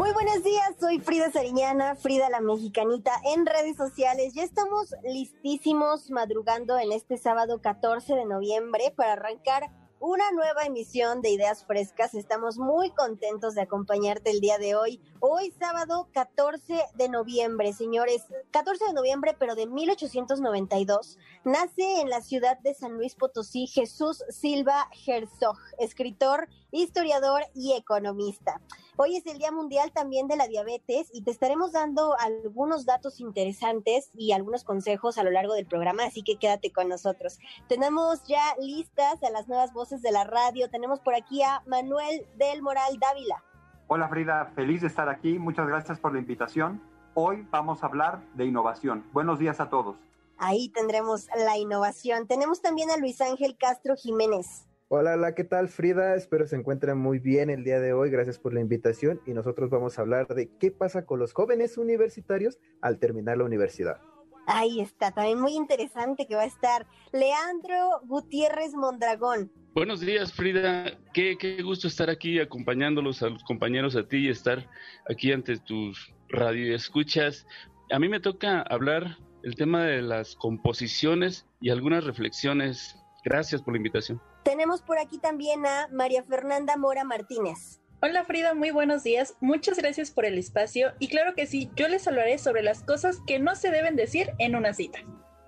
[0.00, 4.32] Muy buenos días, soy Frida Sariñana, Frida la Mexicanita en redes sociales.
[4.32, 11.20] Ya estamos listísimos madrugando en este sábado 14 de noviembre para arrancar una nueva emisión
[11.20, 12.14] de Ideas Frescas.
[12.14, 15.02] Estamos muy contentos de acompañarte el día de hoy.
[15.22, 18.24] Hoy sábado 14 de noviembre, señores.
[18.52, 24.24] 14 de noviembre, pero de 1892, nace en la ciudad de San Luis Potosí Jesús
[24.30, 28.62] Silva Herzog, escritor, historiador y economista.
[28.96, 33.20] Hoy es el Día Mundial también de la Diabetes y te estaremos dando algunos datos
[33.20, 37.38] interesantes y algunos consejos a lo largo del programa, así que quédate con nosotros.
[37.68, 40.70] Tenemos ya listas a las nuevas voces de la radio.
[40.70, 43.44] Tenemos por aquí a Manuel del Moral Dávila.
[43.92, 45.40] Hola Frida, feliz de estar aquí.
[45.40, 46.80] Muchas gracias por la invitación.
[47.14, 49.04] Hoy vamos a hablar de innovación.
[49.12, 49.96] Buenos días a todos.
[50.38, 52.28] Ahí tendremos la innovación.
[52.28, 54.68] Tenemos también a Luis Ángel Castro Jiménez.
[54.86, 56.14] Hola, hola, ¿qué tal Frida?
[56.14, 58.10] Espero se encuentren muy bien el día de hoy.
[58.10, 61.76] Gracias por la invitación y nosotros vamos a hablar de qué pasa con los jóvenes
[61.76, 64.00] universitarios al terminar la universidad.
[64.46, 69.50] Ahí está, también muy interesante que va a estar Leandro Gutiérrez Mondragón.
[69.72, 70.98] Buenos días, Frida.
[71.14, 74.68] Qué, qué gusto estar aquí acompañándolos a los compañeros a ti y estar
[75.08, 77.46] aquí ante tus radioescuchas.
[77.92, 82.96] A mí me toca hablar el tema de las composiciones y algunas reflexiones.
[83.24, 84.20] Gracias por la invitación.
[84.42, 87.80] Tenemos por aquí también a María Fernanda Mora Martínez.
[88.02, 89.36] Hola Frida, muy buenos días.
[89.40, 93.20] Muchas gracias por el espacio y claro que sí, yo les hablaré sobre las cosas
[93.24, 94.98] que no se deben decir en una cita.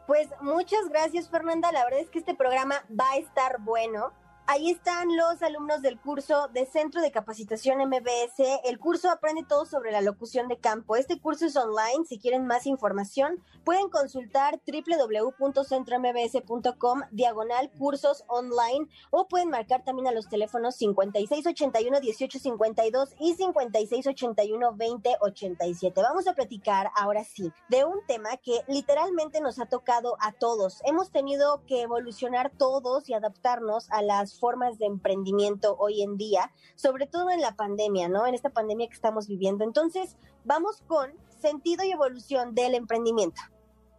[0.07, 4.13] Pues muchas gracias Fernanda, la verdad es que este programa va a estar bueno.
[4.49, 8.41] Ahí están los alumnos del curso de Centro de Capacitación MBS.
[8.65, 10.97] El curso aprende todo sobre la locución de campo.
[10.97, 12.05] Este curso es online.
[12.09, 20.13] Si quieren más información, pueden consultar www.centrombs.com diagonal cursos online o pueden marcar también a
[20.13, 25.95] los teléfonos 5681-1852 y 5681-2087.
[25.95, 30.81] Vamos a platicar ahora sí de un tema que literalmente nos ha tocado a todos.
[30.85, 36.51] Hemos tenido que evolucionar todos y adaptarnos a las formas de emprendimiento hoy en día,
[36.75, 38.27] sobre todo en la pandemia, ¿no?
[38.27, 39.63] En esta pandemia que estamos viviendo.
[39.63, 43.41] Entonces, vamos con sentido y evolución del emprendimiento.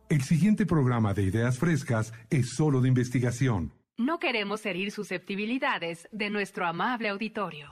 [0.09, 3.71] El siguiente programa de Ideas Frescas es solo de investigación.
[3.95, 7.69] No queremos herir susceptibilidades de nuestro amable auditorio.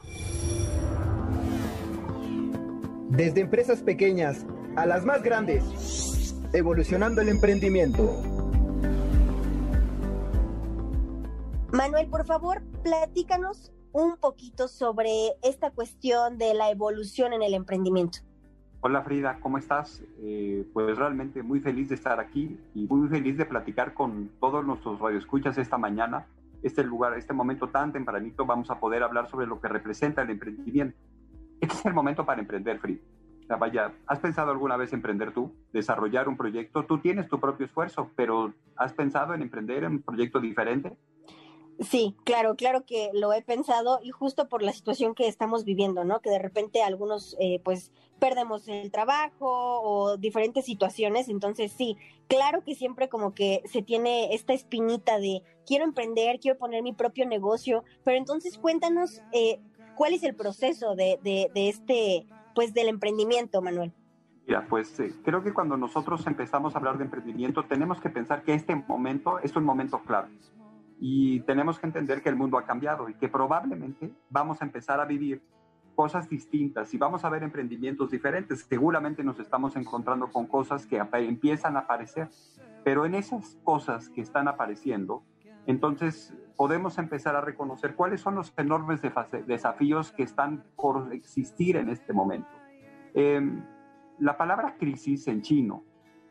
[3.10, 4.46] Desde empresas pequeñas
[4.78, 8.41] a las más grandes, evolucionando el emprendimiento.
[11.74, 15.10] Manuel, por favor, platícanos un poquito sobre
[15.42, 18.20] esta cuestión de la evolución en el emprendimiento.
[18.82, 20.04] Hola Frida, ¿cómo estás?
[20.20, 24.66] Eh, pues realmente muy feliz de estar aquí y muy feliz de platicar con todos
[24.66, 26.28] nuestros radioescuchas esta mañana.
[26.62, 30.32] Este lugar, este momento tan tempranito, vamos a poder hablar sobre lo que representa el
[30.32, 30.98] emprendimiento.
[31.62, 33.00] Este es el momento para emprender, Frida.
[33.44, 35.54] O sea, vaya, ¿has pensado alguna vez emprender tú?
[35.72, 36.84] Desarrollar un proyecto.
[36.84, 40.98] Tú tienes tu propio esfuerzo, pero ¿has pensado en emprender en un proyecto diferente?
[41.80, 46.04] Sí, claro, claro que lo he pensado y justo por la situación que estamos viviendo,
[46.04, 46.20] ¿no?
[46.20, 52.64] Que de repente algunos, eh, pues, perdemos el trabajo o diferentes situaciones, entonces sí, claro
[52.64, 57.26] que siempre como que se tiene esta espinita de quiero emprender, quiero poner mi propio
[57.26, 59.60] negocio, pero entonces cuéntanos eh,
[59.96, 63.92] cuál es el proceso de, de, de, este, pues, del emprendimiento, Manuel.
[64.46, 68.44] Mira, pues eh, creo que cuando nosotros empezamos a hablar de emprendimiento tenemos que pensar
[68.44, 70.30] que este momento es un momento clave
[71.04, 75.00] y tenemos que entender que el mundo ha cambiado y que probablemente vamos a empezar
[75.00, 75.42] a vivir
[75.96, 78.68] cosas distintas y vamos a ver emprendimientos diferentes.
[78.70, 82.30] Seguramente nos estamos encontrando con cosas que empiezan a aparecer,
[82.84, 85.24] pero en esas cosas que están apareciendo,
[85.66, 89.02] entonces podemos empezar a reconocer cuáles son los enormes
[89.48, 92.52] desafíos que están por existir en este momento.
[93.16, 93.42] Eh,
[94.20, 95.84] la palabra crisis en chino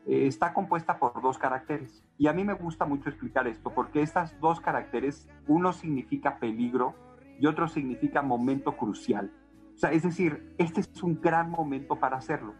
[0.07, 2.03] eh, está compuesta por dos caracteres.
[2.17, 6.95] Y a mí me gusta mucho explicar esto porque estas dos caracteres, uno significa peligro
[7.39, 9.31] y otro significa momento crucial.
[9.75, 12.53] O sea, es decir, este es un gran momento para hacerlo.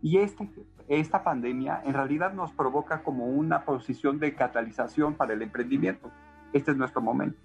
[0.00, 0.48] Y este,
[0.86, 6.10] esta pandemia en realidad nos provoca como una posición de catalización para el emprendimiento.
[6.52, 7.38] Este es nuestro momento.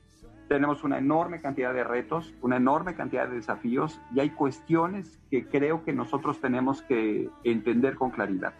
[0.47, 5.47] Tenemos una enorme cantidad de retos, una enorme cantidad de desafíos y hay cuestiones que
[5.47, 8.53] creo que nosotros tenemos que entender con claridad.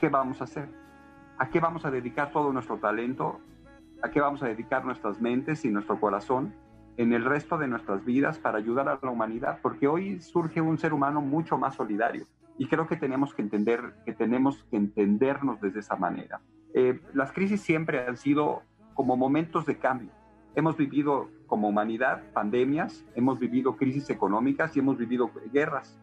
[0.00, 0.68] ¿Qué vamos a hacer?
[1.38, 3.40] ¿A qué vamos a dedicar todo nuestro talento?
[4.02, 6.54] ¿A qué vamos a dedicar nuestras mentes y nuestro corazón
[6.98, 9.58] en el resto de nuestras vidas para ayudar a la humanidad?
[9.62, 12.26] Porque hoy surge un ser humano mucho más solidario
[12.58, 16.40] y creo que tenemos que entender que tenemos que entendernos desde esa manera.
[16.74, 18.62] Eh, las crisis siempre han sido
[18.94, 20.10] como momentos de cambio.
[20.54, 25.98] Hemos vivido como humanidad pandemias, hemos vivido crisis económicas y hemos vivido guerras.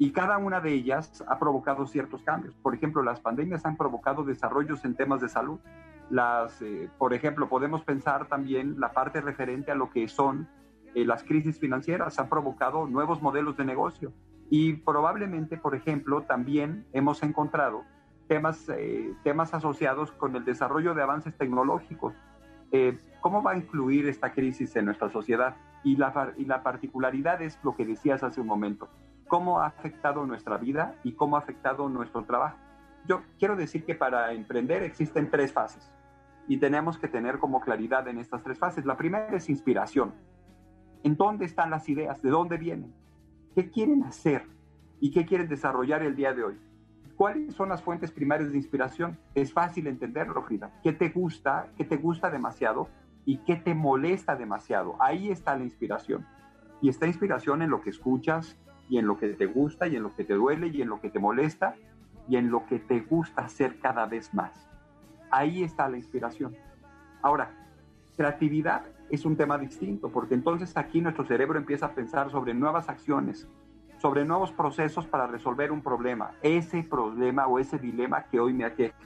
[0.00, 2.54] Y cada una de ellas ha provocado ciertos cambios.
[2.62, 5.60] Por ejemplo, las pandemias han provocado desarrollos en temas de salud.
[6.08, 10.48] Las, eh, por ejemplo, podemos pensar también la parte referente a lo que son
[10.94, 12.18] eh, las crisis financieras.
[12.18, 14.10] Han provocado nuevos modelos de negocio.
[14.48, 17.84] Y probablemente, por ejemplo, también hemos encontrado
[18.26, 22.14] temas, eh, temas asociados con el desarrollo de avances tecnológicos.
[23.20, 25.56] ¿Cómo va a influir esta crisis en nuestra sociedad?
[25.84, 28.88] Y la, y la particularidad es lo que decías hace un momento.
[29.30, 32.58] ¿Cómo ha afectado nuestra vida y cómo ha afectado nuestro trabajo?
[33.06, 35.88] Yo quiero decir que para emprender existen tres fases
[36.48, 38.84] y tenemos que tener como claridad en estas tres fases.
[38.84, 40.14] La primera es inspiración.
[41.04, 42.20] ¿En dónde están las ideas?
[42.20, 42.92] ¿De dónde vienen?
[43.54, 44.48] ¿Qué quieren hacer
[44.98, 46.60] y qué quieren desarrollar el día de hoy?
[47.14, 49.16] ¿Cuáles son las fuentes primarias de inspiración?
[49.36, 50.72] Es fácil entenderlo, Frida.
[50.82, 51.68] ¿Qué te gusta?
[51.76, 52.88] ¿Qué te gusta demasiado?
[53.24, 54.96] ¿Y qué te molesta demasiado?
[54.98, 56.26] Ahí está la inspiración.
[56.82, 58.58] Y está inspiración en lo que escuchas
[58.90, 61.00] y en lo que te gusta y en lo que te duele y en lo
[61.00, 61.76] que te molesta
[62.28, 64.68] y en lo que te gusta hacer cada vez más.
[65.30, 66.56] Ahí está la inspiración.
[67.22, 67.50] Ahora,
[68.16, 72.88] creatividad es un tema distinto, porque entonces aquí nuestro cerebro empieza a pensar sobre nuevas
[72.88, 73.48] acciones,
[73.98, 78.64] sobre nuevos procesos para resolver un problema, ese problema o ese dilema que hoy me
[78.64, 78.96] aqueja.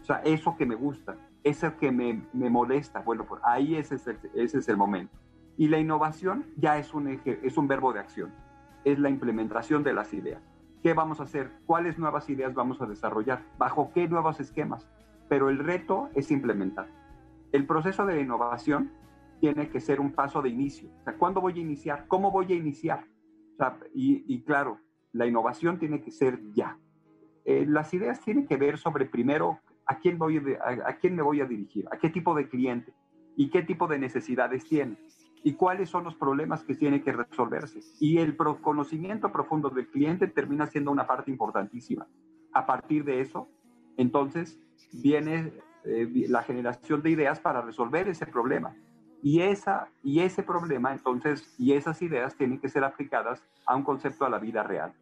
[0.00, 3.96] O sea, eso que me gusta, eso que me, me molesta, bueno, pues ahí ese
[3.96, 5.14] es, el, ese es el momento.
[5.58, 8.32] Y la innovación ya es un, eje, es un verbo de acción,
[8.86, 10.40] es la implementación de las ideas.
[10.80, 11.50] ¿Qué vamos a hacer?
[11.66, 13.42] ¿Cuáles nuevas ideas vamos a desarrollar?
[13.58, 14.88] ¿Bajo qué nuevos esquemas?
[15.28, 16.86] Pero el reto es implementar.
[17.50, 18.92] El proceso de innovación
[19.40, 20.88] tiene que ser un paso de inicio.
[21.00, 22.06] O sea, ¿cuándo voy a iniciar?
[22.06, 23.04] ¿Cómo voy a iniciar?
[23.92, 24.78] Y, claro,
[25.12, 26.78] la innovación tiene que ser ya.
[27.44, 31.22] Eh, las ideas tienen que ver sobre primero a quién, voy a, a, quién me
[31.22, 32.94] voy a dirigir, a qué tipo de cliente
[33.34, 34.96] y qué tipo de necesidades tiene
[35.42, 37.80] y cuáles son los problemas que tiene que resolverse.
[38.00, 42.06] Y el conocimiento profundo del cliente termina siendo una parte importantísima.
[42.52, 43.48] A partir de eso,
[43.96, 44.58] entonces,
[44.92, 45.52] viene
[45.84, 48.74] eh, la generación de ideas para resolver ese problema.
[49.22, 53.82] Y, esa, y ese problema, entonces, y esas ideas tienen que ser aplicadas a un
[53.82, 54.94] concepto a la vida real.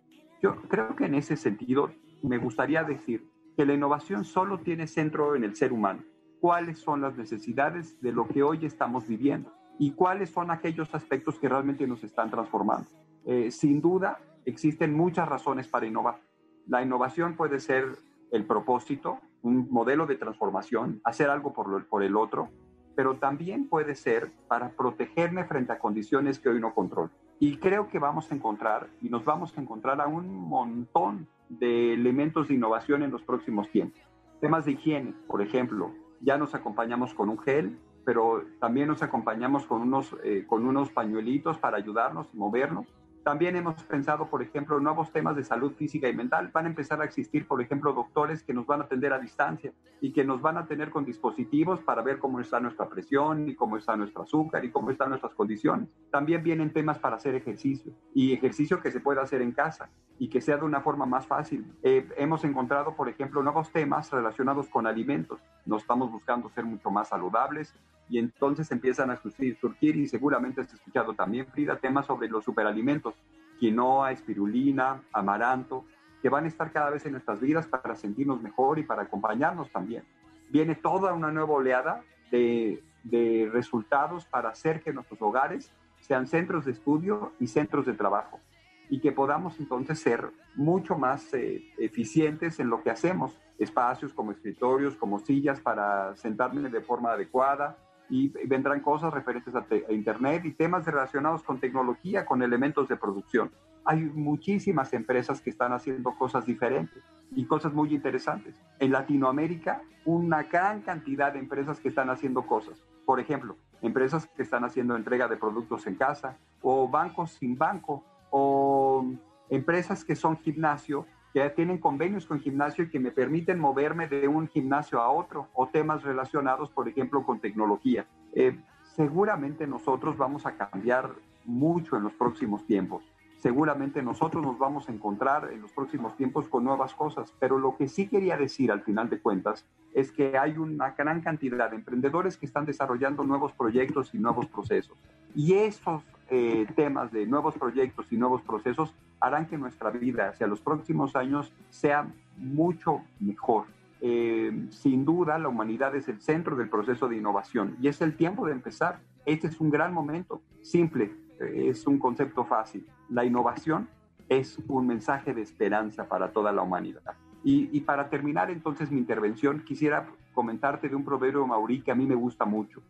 [0.42, 1.90] Yo creo que en ese sentido
[2.22, 3.26] me gustaría decir
[3.56, 6.02] que la innovación solo tiene centro en el ser humano.
[6.40, 9.52] ¿Cuáles son las necesidades de lo que hoy estamos viviendo?
[9.78, 12.88] ¿Y cuáles son aquellos aspectos que realmente nos están transformando?
[13.24, 16.20] Eh, sin duda, existen muchas razones para innovar.
[16.66, 17.96] La innovación puede ser
[18.30, 22.48] el propósito, un modelo de transformación, hacer algo por, lo, por el otro,
[22.94, 27.10] pero también puede ser para protegerme frente a condiciones que hoy no controlo.
[27.40, 31.94] Y creo que vamos a encontrar, y nos vamos a encontrar a un montón de
[31.94, 34.00] elementos de innovación en los próximos tiempos.
[34.40, 39.67] Temas de higiene, por ejemplo, ya nos acompañamos con un gel, pero también nos acompañamos
[39.67, 42.86] con unos, eh, con unos pañuelitos para ayudarnos, movernos.
[43.24, 46.50] También hemos pensado, por ejemplo, nuevos temas de salud física y mental.
[46.52, 49.72] Van a empezar a existir, por ejemplo, doctores que nos van a atender a distancia
[50.02, 53.55] y que nos van a tener con dispositivos para ver cómo está nuestra presión y
[53.55, 55.88] cómo está nuestro azúcar y cómo están nuestras condiciones.
[56.10, 59.88] También vienen temas para hacer ejercicio y ejercicio que se pueda hacer en casa
[60.19, 61.64] y que sea de una forma más fácil.
[61.82, 65.40] Eh, hemos encontrado, por ejemplo, nuevos temas relacionados con alimentos.
[65.64, 67.74] Nos estamos buscando ser mucho más saludables
[68.08, 72.44] y entonces empiezan a surgir, surgir y seguramente has escuchado también, Frida, temas sobre los
[72.44, 73.15] superalimentos,
[73.58, 75.84] quinoa, espirulina, amaranto,
[76.23, 79.70] que van a estar cada vez en nuestras vidas para sentirnos mejor y para acompañarnos
[79.70, 80.05] también.
[80.51, 86.65] Viene toda una nueva oleada de, de resultados para hacer que nuestros hogares sean centros
[86.65, 88.41] de estudio y centros de trabajo
[88.89, 93.41] y que podamos entonces ser mucho más eh, eficientes en lo que hacemos.
[93.58, 99.67] Espacios como escritorios, como sillas para sentarme de forma adecuada, y vendrán cosas referentes a,
[99.70, 103.51] a, Internet y temas relacionados con tecnología, con elementos de producción.
[103.84, 107.03] Hay muchísimas empresas que están haciendo cosas diferentes
[107.34, 108.55] y cosas muy interesantes.
[108.79, 112.84] En Latinoamérica, una gran cantidad de empresas que están haciendo cosas.
[113.05, 118.05] Por ejemplo, empresas que están haciendo entrega de productos en casa o bancos sin banco
[118.31, 119.05] o
[119.51, 124.29] empresas que son gimnasio que tienen convenios con gimnasio y que me permiten moverme de
[124.29, 128.06] un gimnasio a otro o temas relacionados, por ejemplo, con tecnología.
[128.34, 128.56] Eh,
[128.94, 131.10] seguramente nosotros vamos a cambiar
[131.44, 133.03] mucho en los próximos tiempos.
[133.38, 137.76] Seguramente nosotros nos vamos a encontrar en los próximos tiempos con nuevas cosas, pero lo
[137.76, 141.76] que sí quería decir al final de cuentas es que hay una gran cantidad de
[141.76, 144.96] emprendedores que están desarrollando nuevos proyectos y nuevos procesos.
[145.34, 150.46] Y esos eh, temas de nuevos proyectos y nuevos procesos harán que nuestra vida hacia
[150.46, 153.66] los próximos años sea mucho mejor.
[154.00, 158.16] Eh, sin duda, la humanidad es el centro del proceso de innovación y es el
[158.16, 159.00] tiempo de empezar.
[159.24, 162.86] Este es un gran momento, simple, eh, es un concepto fácil.
[163.08, 163.88] La innovación
[164.28, 167.14] es un mensaje de esperanza para toda la humanidad.
[167.46, 172.06] Y, para terminar entonces mi intervención, quisiera comentarte de un proverbio maurí que a mí
[172.06, 172.81] me gusta mucho.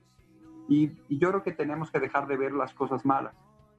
[0.69, 3.35] Y, yo creo que tenemos que dejar de ver las cosas malas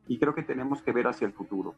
[0.07, 1.75] y creo que tenemos que ver hacia el futuro.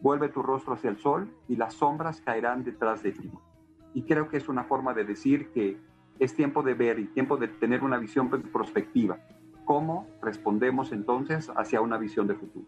[0.00, 3.30] Vuelve tu rostro hacia el sol y las sombras caerán detrás de ti.
[3.94, 5.78] Y creo que es una forma de decir que
[6.18, 9.18] es tiempo de ver y tiempo de tener una visión prospectiva.
[9.64, 12.66] ¿Cómo respondemos entonces hacia una visión de futuro?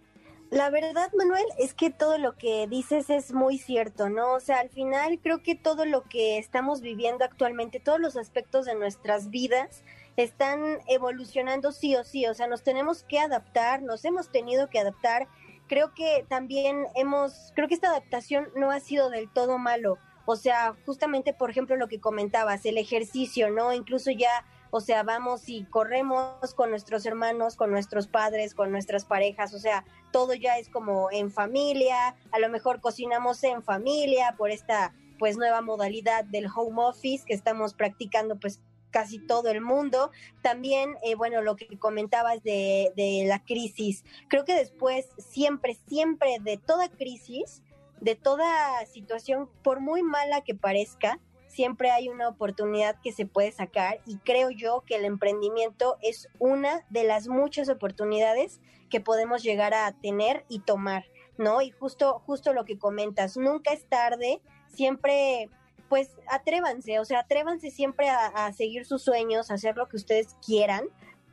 [0.50, 4.32] La verdad, Manuel, es que todo lo que dices es muy cierto, ¿no?
[4.32, 8.64] O sea, al final creo que todo lo que estamos viviendo actualmente, todos los aspectos
[8.64, 9.84] de nuestras vidas
[10.22, 14.80] están evolucionando sí o sí, o sea, nos tenemos que adaptar, nos hemos tenido que
[14.80, 15.28] adaptar.
[15.68, 19.98] Creo que también hemos, creo que esta adaptación no ha sido del todo malo.
[20.26, 23.72] O sea, justamente, por ejemplo, lo que comentabas, el ejercicio, ¿no?
[23.72, 29.04] Incluso ya o sea, vamos y corremos con nuestros hermanos, con nuestros padres, con nuestras
[29.04, 34.34] parejas, o sea, todo ya es como en familia, a lo mejor cocinamos en familia
[34.36, 38.60] por esta pues nueva modalidad del home office que estamos practicando pues
[38.90, 40.10] casi todo el mundo.
[40.42, 46.38] También, eh, bueno, lo que comentabas de, de la crisis, creo que después siempre, siempre
[46.40, 47.62] de toda crisis,
[48.00, 53.50] de toda situación, por muy mala que parezca, siempre hay una oportunidad que se puede
[53.50, 59.42] sacar y creo yo que el emprendimiento es una de las muchas oportunidades que podemos
[59.42, 61.60] llegar a tener y tomar, ¿no?
[61.60, 65.50] Y justo, justo lo que comentas, nunca es tarde, siempre,
[65.88, 70.36] pues atrévanse, o sea, atrévanse siempre a, seguir sus sueños, a hacer lo que ustedes
[70.44, 70.84] quieran.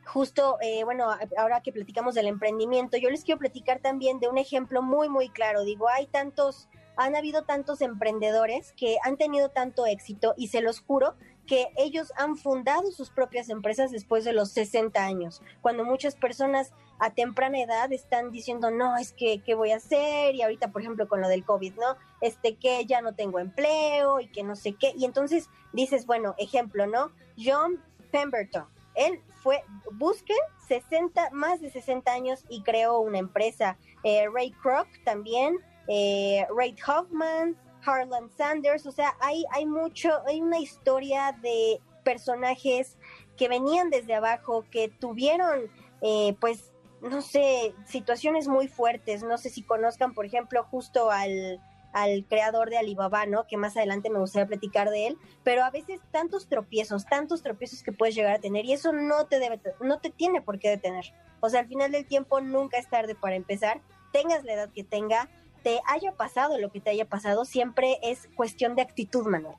[0.06, 1.08] Justo, eh, bueno,
[1.38, 5.30] ahora que platicamos del emprendimiento, yo les quiero platicar también de un ejemplo muy, muy
[5.30, 5.64] claro.
[5.64, 10.80] Digo, hay tantos han habido tantos emprendedores que han tenido tanto éxito y se los
[10.80, 16.16] juro que ellos han fundado sus propias empresas después de los 60 años, cuando muchas
[16.16, 20.36] personas a temprana edad están diciendo, no, es que, ¿qué voy a hacer?
[20.36, 21.98] Y ahorita, por ejemplo, con lo del COVID, ¿no?
[22.22, 24.94] Este, que ya no tengo empleo y que no sé qué.
[24.98, 27.12] Y entonces dices, bueno, ejemplo, ¿no?
[27.38, 30.38] John Pemberton, él fue, busquen
[30.68, 33.78] 60, más de 60 años y creó una empresa.
[34.04, 40.42] Eh, Ray Kroc también, eh, Ray Hoffman, Harlan Sanders, o sea, hay, hay mucho, hay
[40.42, 42.98] una historia de personajes
[43.38, 45.70] que venían desde abajo, que tuvieron,
[46.02, 49.24] eh, pues, no sé, situaciones muy fuertes.
[49.24, 51.60] No sé si conozcan, por ejemplo, justo al,
[51.96, 53.48] al creador de Alibaba, ¿no?
[53.48, 57.84] Que más adelante me gustaría platicar de él, pero a veces tantos tropiezos, tantos tropiezos
[57.84, 60.70] que puedes llegar a tener y eso no te debe, no te tiene por qué
[60.70, 61.14] detener.
[61.40, 64.84] O sea, al final del tiempo nunca es tarde para empezar, tengas la edad que
[64.84, 65.30] tenga,
[65.66, 69.56] te haya pasado lo que te haya pasado, siempre es cuestión de actitud, Manuel.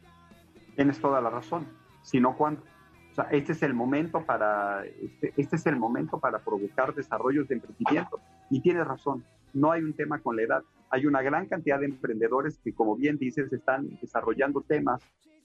[0.77, 1.67] Tienes toda la razón,
[2.03, 2.63] si no, ¿cuándo?
[3.11, 7.49] O sea, este es el momento para, este, este, es el momento para provocar desarrollos
[7.49, 8.21] de emprendimiento.
[8.51, 10.63] Y tienes razón, no hay un tema con la edad.
[10.91, 15.03] Hay una gran cantidad de emprendedores que, como bien dices, están desarrollando temas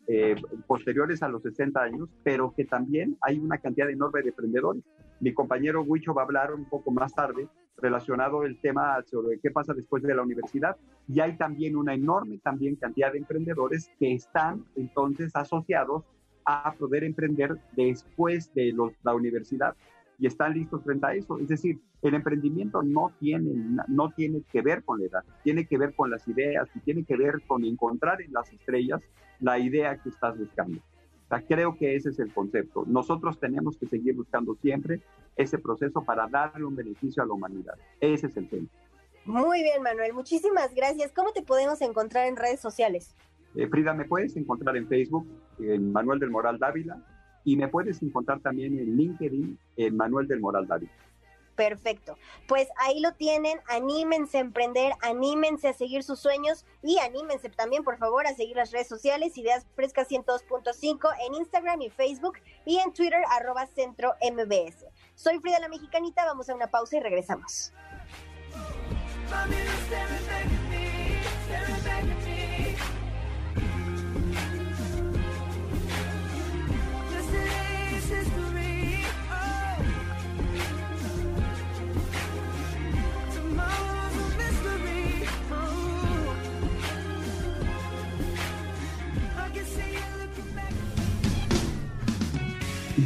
[0.07, 0.35] eh,
[0.67, 4.83] posteriores a los 60 años, pero que también hay una cantidad enorme de emprendedores.
[5.19, 9.51] Mi compañero Huicho va a hablar un poco más tarde relacionado el tema sobre qué
[9.51, 10.77] pasa después de la universidad
[11.07, 16.03] y hay también una enorme también cantidad de emprendedores que están entonces asociados
[16.45, 19.75] a poder emprender después de la universidad
[20.21, 21.39] y están listos frente a eso.
[21.39, 25.79] Es decir, el emprendimiento no tiene, no tiene que ver con la edad, tiene que
[25.79, 29.01] ver con las ideas y tiene que ver con encontrar en las estrellas
[29.39, 30.77] la idea que estás buscando.
[30.77, 32.83] O sea, creo que ese es el concepto.
[32.85, 35.01] Nosotros tenemos que seguir buscando siempre
[35.35, 37.73] ese proceso para darle un beneficio a la humanidad.
[37.99, 38.67] Ese es el tema.
[39.25, 40.13] Muy bien, Manuel.
[40.13, 41.11] Muchísimas gracias.
[41.13, 43.15] ¿Cómo te podemos encontrar en redes sociales?
[43.55, 47.03] Eh, Frida, me puedes encontrar en Facebook, en Manuel del Moral Dávila,
[47.43, 50.91] y me puedes encontrar también en LinkedIn, en Manuel del Moral Dávila.
[51.55, 52.17] Perfecto.
[52.47, 57.83] Pues ahí lo tienen, anímense a emprender, anímense a seguir sus sueños y anímense también,
[57.83, 62.79] por favor, a seguir las redes sociales, Ideas Frescas 102.5 en Instagram y Facebook y
[62.79, 64.85] en Twitter, arroba centro MBS.
[65.15, 67.73] Soy Frida la Mexicanita, vamos a una pausa y regresamos.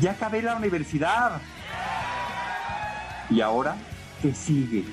[0.02, 1.42] Ya acabé la universidad.
[3.30, 3.76] ¿Y ahora
[4.22, 4.86] qué sigue?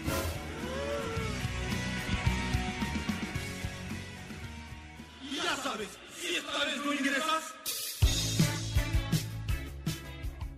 [5.21, 5.89] Ya sabes,
[6.19, 7.22] si esta vez no ingresas.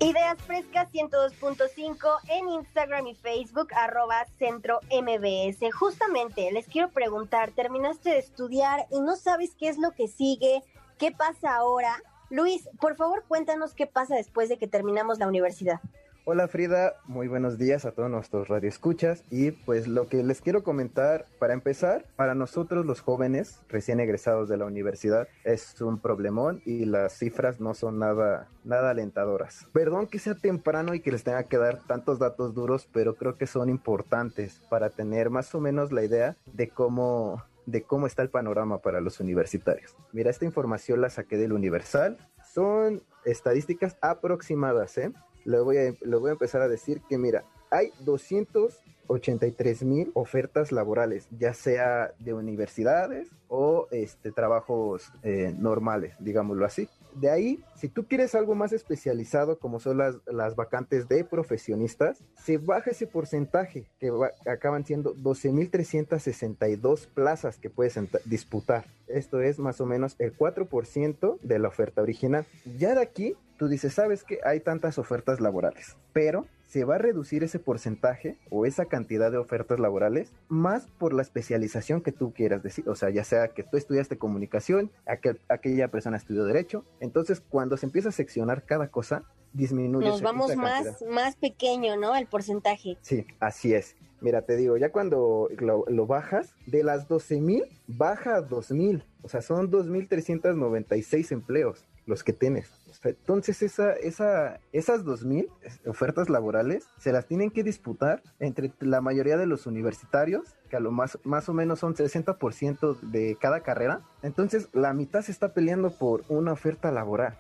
[0.04, 1.96] Ideas Frescas 102.5
[2.28, 5.72] en Instagram y Facebook, arroba Centro MBS.
[5.72, 10.62] Justamente les quiero preguntar, terminaste de estudiar y no sabes qué es lo que sigue,
[10.98, 12.02] qué pasa ahora.
[12.28, 15.80] Luis, por favor cuéntanos qué pasa después de que terminamos la universidad.
[16.26, 20.62] Hola Frida, muy buenos días a todos nuestros radioescuchas y pues lo que les quiero
[20.62, 26.62] comentar para empezar, para nosotros los jóvenes recién egresados de la universidad es un problemón
[26.64, 29.68] y las cifras no son nada nada alentadoras.
[29.74, 33.34] Perdón que sea temprano y que les tenga que dar tantos datos duros, pero creo
[33.34, 38.22] que son importantes para tener más o menos la idea de cómo de cómo está
[38.22, 39.94] el panorama para los universitarios.
[40.12, 42.16] Mira, esta información la saqué del Universal.
[42.54, 45.12] Son estadísticas aproximadas, ¿eh?
[45.44, 50.72] Le voy, a, le voy a empezar a decir que, mira, hay 283 mil ofertas
[50.72, 56.88] laborales, ya sea de universidades o este, trabajos eh, normales, digámoslo así.
[57.14, 62.22] De ahí, si tú quieres algo más especializado, como son las, las vacantes de profesionistas,
[62.36, 68.86] se baja ese porcentaje, que va, acaban siendo 12.362 plazas que puedes disputar.
[69.06, 72.46] Esto es más o menos el 4% de la oferta original.
[72.78, 76.98] Ya de aquí, tú dices, sabes que hay tantas ofertas laborales, pero se va a
[76.98, 82.32] reducir ese porcentaje o esa cantidad de ofertas laborales más por la especialización que tú
[82.32, 82.88] quieras decir.
[82.88, 86.84] O sea, ya sea que tú estudiaste comunicación, aquel, aquella persona estudió derecho.
[86.98, 90.08] Entonces, cuando se empieza a seccionar cada cosa, disminuye.
[90.08, 92.16] Nos vamos más, más pequeño, ¿no?
[92.16, 92.98] El porcentaje.
[93.02, 93.94] Sí, así es.
[94.20, 98.72] Mira, te digo, ya cuando lo, lo bajas, de las 12 mil, baja a 2
[98.72, 99.04] mil.
[99.22, 102.83] O sea, son 2.396 empleos los que tienes.
[103.04, 105.48] Entonces esa, esa, esas 2.000
[105.86, 110.80] ofertas laborales se las tienen que disputar entre la mayoría de los universitarios, que a
[110.80, 114.02] lo más, más o menos son 60% de cada carrera.
[114.22, 117.38] Entonces la mitad se está peleando por una oferta laboral,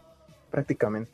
[0.50, 1.12] prácticamente.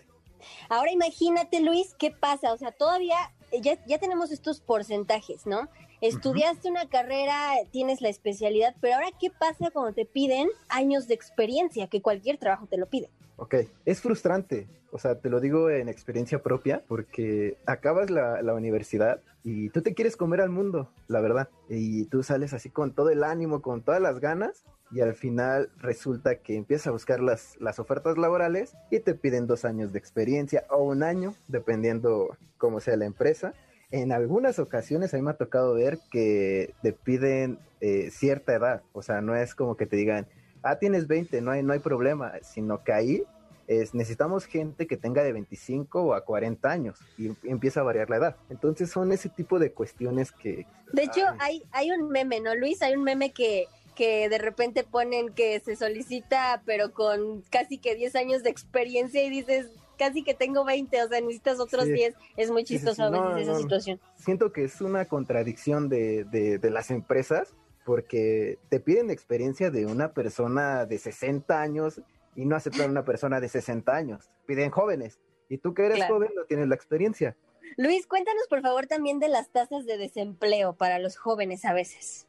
[0.69, 2.53] Ahora imagínate, Luis, ¿qué pasa?
[2.53, 3.17] O sea, todavía
[3.63, 5.69] ya, ya tenemos estos porcentajes, ¿no?
[6.01, 11.15] Estudiaste una carrera, tienes la especialidad, pero ahora, ¿qué pasa cuando te piden años de
[11.15, 11.89] experiencia?
[11.89, 13.11] Que cualquier trabajo te lo pide.
[13.41, 13.55] Ok,
[13.87, 19.23] es frustrante, o sea, te lo digo en experiencia propia, porque acabas la, la, universidad
[19.43, 23.09] y tú te quieres comer al mundo, la verdad, y tú sales así con todo
[23.09, 27.57] el ánimo, con todas las ganas, y al final resulta que empiezas a buscar las,
[27.61, 32.81] las ofertas laborales y te piden dos años de experiencia o un año, dependiendo cómo
[32.81, 33.55] sea la empresa.
[33.91, 38.83] En algunas ocasiones a mí me ha tocado ver que te piden eh, cierta edad,
[38.93, 40.27] o sea, no es como que te digan,
[40.63, 43.23] ah, tienes 20, no hay, no hay problema, sino que ahí
[43.67, 48.17] es, necesitamos gente que tenga de 25 a 40 años y empieza a variar la
[48.17, 48.37] edad.
[48.49, 50.67] Entonces son ese tipo de cuestiones que...
[50.93, 52.83] De hecho, hay, hay un meme, ¿no, Luis?
[52.83, 57.95] Hay un meme que, que de repente ponen que se solicita, pero con casi que
[57.95, 61.93] 10 años de experiencia y dices, casi que tengo 20, o sea, necesitas otros sí.
[61.93, 62.15] 10.
[62.37, 64.01] Es muy chistoso sí, sí, a veces no, esa no, situación.
[64.17, 67.55] Siento que es una contradicción de, de, de las empresas
[67.91, 72.01] porque te piden experiencia de una persona de 60 años
[72.37, 74.31] y no aceptan una persona de 60 años.
[74.47, 75.19] Piden jóvenes.
[75.49, 76.15] Y tú que eres claro.
[76.15, 77.37] joven no tienes la experiencia.
[77.77, 82.29] Luis, cuéntanos por favor también de las tasas de desempleo para los jóvenes a veces.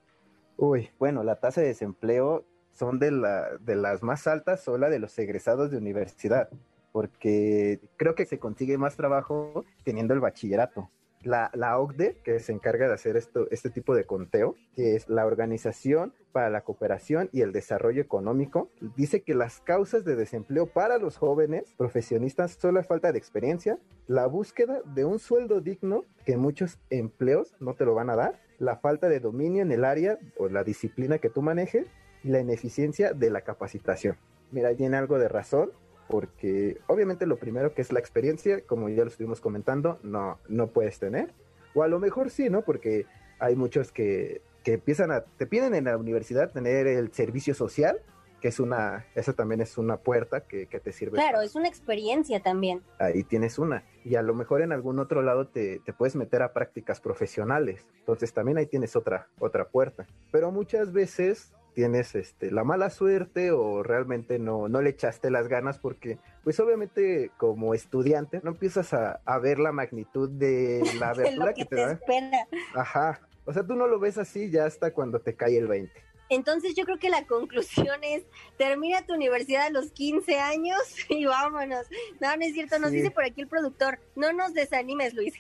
[0.58, 4.89] Uy, bueno, la tasa de desempleo son de, la, de las más altas, son la
[4.89, 6.50] de los egresados de universidad,
[6.91, 10.89] porque creo que se consigue más trabajo teniendo el bachillerato
[11.23, 15.10] la, la, OCDE, que se encarga de hacer esto, este tipo de conteo, que es
[15.10, 20.67] la Organización para la Cooperación y el Desarrollo Económico, dice que las causas de desempleo
[20.67, 26.05] para los jóvenes profesionistas son la falta de experiencia, la búsqueda de un sueldo digno,
[26.25, 29.84] que muchos empleos no te lo van a dar, la falta de dominio en el
[29.84, 31.88] área o la disciplina que tú manejes
[32.23, 34.17] y la ineficiencia de la capacitación.
[34.51, 35.71] Mira, tiene algo de razón,
[36.12, 40.67] porque obviamente lo primero que es la experiencia, como ya lo estuvimos comentando, no, no
[40.67, 41.34] puedes tener.
[41.74, 42.63] O a lo mejor sí, ¿no?
[42.63, 43.06] Porque
[43.39, 48.02] hay muchos que, que empiezan a, te piden en la universidad tener el servicio social,
[48.41, 51.13] que es una, esa también es una puerta que, que te sirve.
[51.13, 51.45] Claro, para...
[51.45, 52.82] es una experiencia también.
[53.00, 53.86] Ahí tienes una.
[54.04, 57.88] Y a lo mejor en algún otro lado te, te, puedes meter a prácticas profesionales.
[58.00, 60.08] Entonces también ahí tienes otra, otra puerta.
[60.32, 65.47] Pero muchas veces tienes este, la mala suerte o realmente no, no le echaste las
[65.47, 71.53] ganas porque pues obviamente como estudiante no empiezas a, ver la magnitud de la abertura
[71.53, 71.91] que, te, da.
[71.93, 72.47] Espera.
[72.75, 73.21] Ajá.
[73.45, 75.91] O sea, tú no lo ves así ya hasta cuando te cae el 20.
[76.31, 78.23] Entonces yo creo que la conclusión es,
[78.57, 80.79] termina tu universidad a los 15 años
[81.10, 81.86] y vámonos.
[82.19, 85.34] No, no es cierto, nos dice por aquí el productor, no nos desanimes, Luis.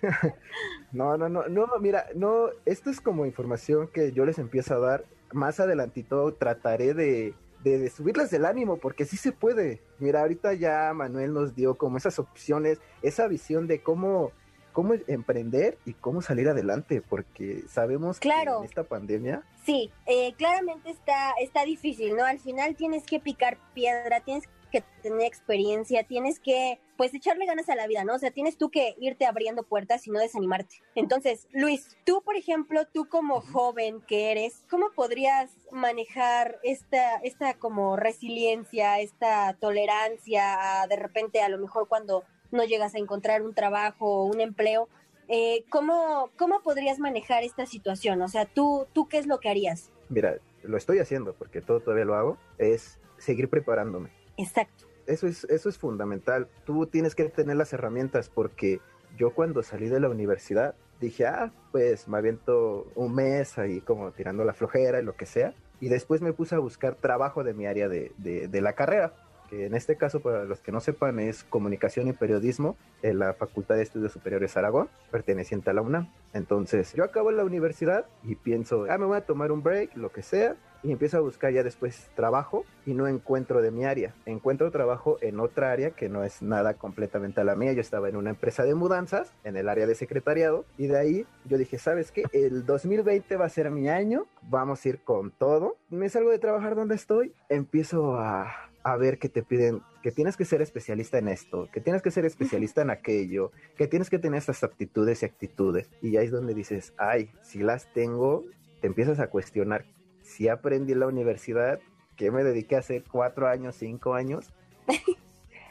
[0.91, 4.79] no, no, no, no, mira, no, esto es como información que yo les empiezo a
[4.79, 5.05] dar.
[5.33, 9.81] Más adelantito trataré de, de, subirles el ánimo, porque sí se puede.
[9.99, 14.31] Mira, ahorita ya Manuel nos dio como esas opciones, esa visión de cómo
[14.71, 18.53] cómo emprender y cómo salir adelante, porque sabemos claro.
[18.53, 19.43] que en esta pandemia...
[19.65, 22.23] Sí, eh, claramente está, está difícil, ¿no?
[22.23, 27.69] Al final tienes que picar piedra, tienes que tener experiencia, tienes que, pues, echarle ganas
[27.69, 28.15] a la vida, ¿no?
[28.15, 30.81] O sea, tienes tú que irte abriendo puertas y no desanimarte.
[30.95, 37.53] Entonces, Luis, tú, por ejemplo, tú como joven que eres, ¿cómo podrías manejar esta, esta
[37.55, 43.41] como resiliencia, esta tolerancia a, de repente, a lo mejor cuando no llegas a encontrar
[43.41, 44.89] un trabajo o un empleo,
[45.27, 48.21] eh, ¿cómo, ¿cómo podrías manejar esta situación?
[48.21, 49.91] O sea, ¿tú, ¿tú qué es lo que harías?
[50.09, 54.09] Mira, lo estoy haciendo porque todo todavía lo hago, es seguir preparándome.
[54.41, 54.85] Exacto.
[55.07, 56.47] Eso es, eso es fundamental.
[56.65, 58.79] Tú tienes que tener las herramientas porque
[59.17, 64.11] yo cuando salí de la universidad dije, ah, pues me aviento un mes ahí como
[64.11, 65.53] tirando la flojera y lo que sea.
[65.79, 69.13] Y después me puse a buscar trabajo de mi área de, de, de la carrera
[69.51, 73.33] que en este caso, para los que no sepan, es Comunicación y Periodismo en la
[73.33, 76.09] Facultad de Estudios Superiores Aragón, perteneciente a la UNAM.
[76.33, 80.09] Entonces, yo acabo la universidad y pienso, ah, me voy a tomar un break, lo
[80.13, 84.13] que sea, y empiezo a buscar ya después trabajo y no encuentro de mi área.
[84.25, 87.73] Encuentro trabajo en otra área que no es nada completamente a la mía.
[87.73, 91.25] Yo estaba en una empresa de mudanzas, en el área de secretariado, y de ahí
[91.45, 92.23] yo dije, ¿sabes qué?
[92.33, 95.77] El 2020 va a ser mi año, vamos a ir con todo.
[95.89, 98.51] Me salgo de trabajar donde estoy, empiezo a
[98.83, 102.09] a ver que te piden que tienes que ser especialista en esto, que tienes que
[102.09, 105.89] ser especialista en aquello, que tienes que tener estas aptitudes y actitudes.
[106.01, 108.43] Y ahí es donde dices, ay, si las tengo,
[108.79, 109.85] te empiezas a cuestionar
[110.31, 111.79] si aprendí en la universidad,
[112.15, 114.51] que me dediqué a hacer cuatro años, cinco años.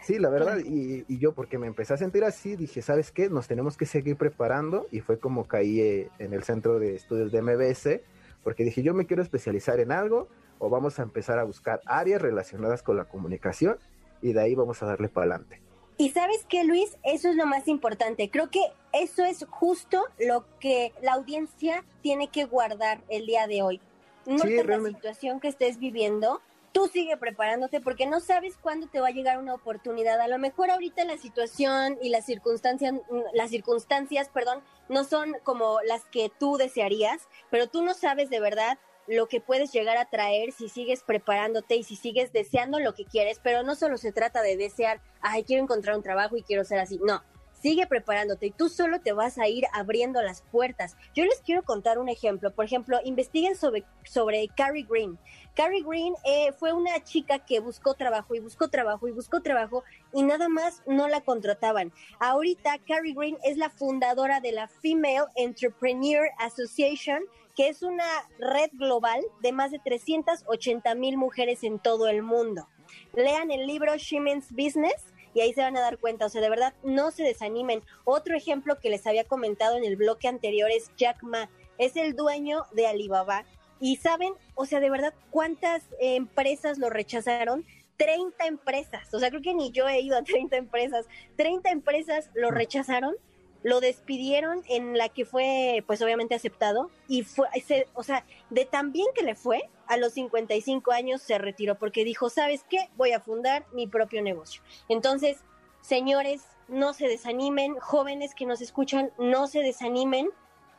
[0.02, 3.28] Sí, la verdad, y, y, yo porque me empecé a sentir así, dije, ¿sabes qué?
[3.28, 7.30] Nos tenemos que seguir preparando y fue como caí eh, en el centro de estudios
[7.30, 8.00] de MBS,
[8.42, 10.26] porque dije, yo me quiero especializar en algo,
[10.58, 13.78] o vamos a empezar a buscar áreas relacionadas con la comunicación
[14.22, 15.60] y de ahí vamos a darle para adelante.
[15.98, 18.30] Y sabes qué, Luis, eso es lo más importante.
[18.30, 18.60] Creo que
[18.92, 23.80] eso es justo lo que la audiencia tiene que guardar el día de hoy.
[24.26, 26.40] No sí, la situación que estés viviendo,
[26.72, 30.20] tú sigue preparándote porque no sabes cuándo te va a llegar una oportunidad.
[30.20, 32.94] A lo mejor ahorita la situación y las circunstancias,
[33.32, 38.40] las circunstancias, perdón, no son como las que tú desearías, pero tú no sabes de
[38.40, 42.94] verdad lo que puedes llegar a traer si sigues preparándote y si sigues deseando lo
[42.94, 46.42] que quieres, pero no solo se trata de desear, ay, quiero encontrar un trabajo y
[46.42, 47.22] quiero ser así, no,
[47.60, 50.96] sigue preparándote y tú solo te vas a ir abriendo las puertas.
[51.14, 55.18] Yo les quiero contar un ejemplo, por ejemplo, investiguen sobre, sobre Carrie Green.
[55.54, 59.84] Carrie Green eh, fue una chica que buscó trabajo y buscó trabajo y buscó trabajo
[60.12, 61.92] y nada más no la contrataban.
[62.18, 67.22] Ahorita Carrie Green es la fundadora de la Female Entrepreneur Association,
[67.56, 68.06] que es una
[68.38, 72.68] red global de más de 380 mil mujeres en todo el mundo.
[73.14, 76.50] Lean el libro Women's Business y ahí se van a dar cuenta, o sea, de
[76.50, 77.82] verdad, no se desanimen.
[78.04, 82.14] Otro ejemplo que les había comentado en el bloque anterior es Jack Ma, es el
[82.14, 83.44] dueño de Alibaba.
[83.80, 87.64] Y saben, o sea, de verdad, ¿cuántas empresas lo rechazaron?
[87.96, 92.30] 30 empresas, o sea, creo que ni yo he ido a 30 empresas, 30 empresas
[92.34, 93.14] lo rechazaron
[93.62, 97.48] lo despidieron en la que fue pues obviamente aceptado y fue,
[97.94, 102.04] o sea, de tan bien que le fue, a los 55 años se retiró porque
[102.04, 102.88] dijo, ¿sabes qué?
[102.96, 104.62] Voy a fundar mi propio negocio.
[104.88, 105.38] Entonces,
[105.80, 110.30] señores, no se desanimen, jóvenes que nos escuchan, no se desanimen,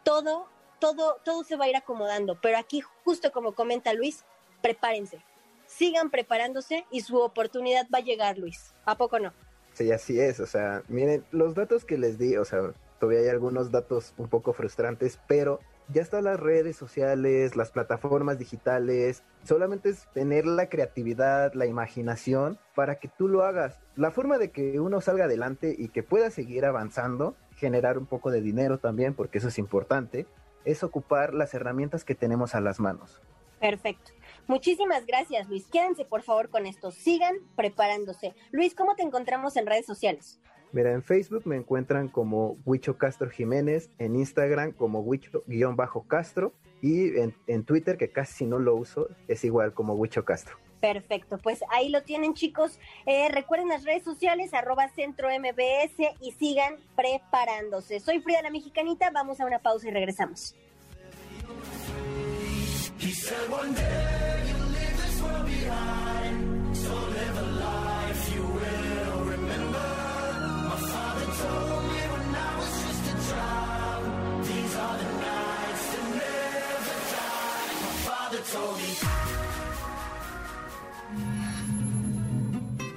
[0.04, 0.48] todo,
[0.80, 4.24] todo, todo se va a ir acomodando, pero aquí, justo como comenta Luis,
[4.62, 5.24] prepárense,
[5.66, 8.74] sigan preparándose y su oportunidad va a llegar, Luis.
[8.86, 9.34] ¿A poco no?
[9.82, 10.40] Sí, así es.
[10.40, 14.28] O sea, miren, los datos que les di, o sea, todavía hay algunos datos un
[14.28, 19.24] poco frustrantes, pero ya están las redes sociales, las plataformas digitales.
[19.44, 23.80] Solamente es tener la creatividad, la imaginación para que tú lo hagas.
[23.96, 28.30] La forma de que uno salga adelante y que pueda seguir avanzando, generar un poco
[28.30, 30.28] de dinero también, porque eso es importante,
[30.64, 33.20] es ocupar las herramientas que tenemos a las manos.
[33.60, 34.12] Perfecto.
[34.52, 35.66] Muchísimas gracias, Luis.
[35.68, 36.92] Quédense por favor con esto.
[36.92, 38.34] Sigan preparándose.
[38.52, 40.42] Luis, ¿cómo te encontramos en redes sociales?
[40.74, 47.34] Mira, en Facebook me encuentran como Huicho Castro Jiménez, en Instagram como Huicho-Castro y en,
[47.48, 50.58] en, Twitter, que casi no lo uso, es igual como Huicho Castro.
[50.82, 52.78] Perfecto, pues ahí lo tienen chicos.
[53.06, 58.02] Eh, recuerden las redes sociales, arroba centro MBS y sigan preparándose.
[58.02, 60.56] Soy Frida la Mexicanita, vamos a una pausa y regresamos.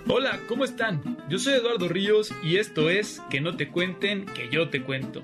[0.06, 1.02] Hola, ¿cómo están?
[1.28, 5.22] Yo soy Eduardo Ríos y esto es Que no te cuenten, que yo te cuento.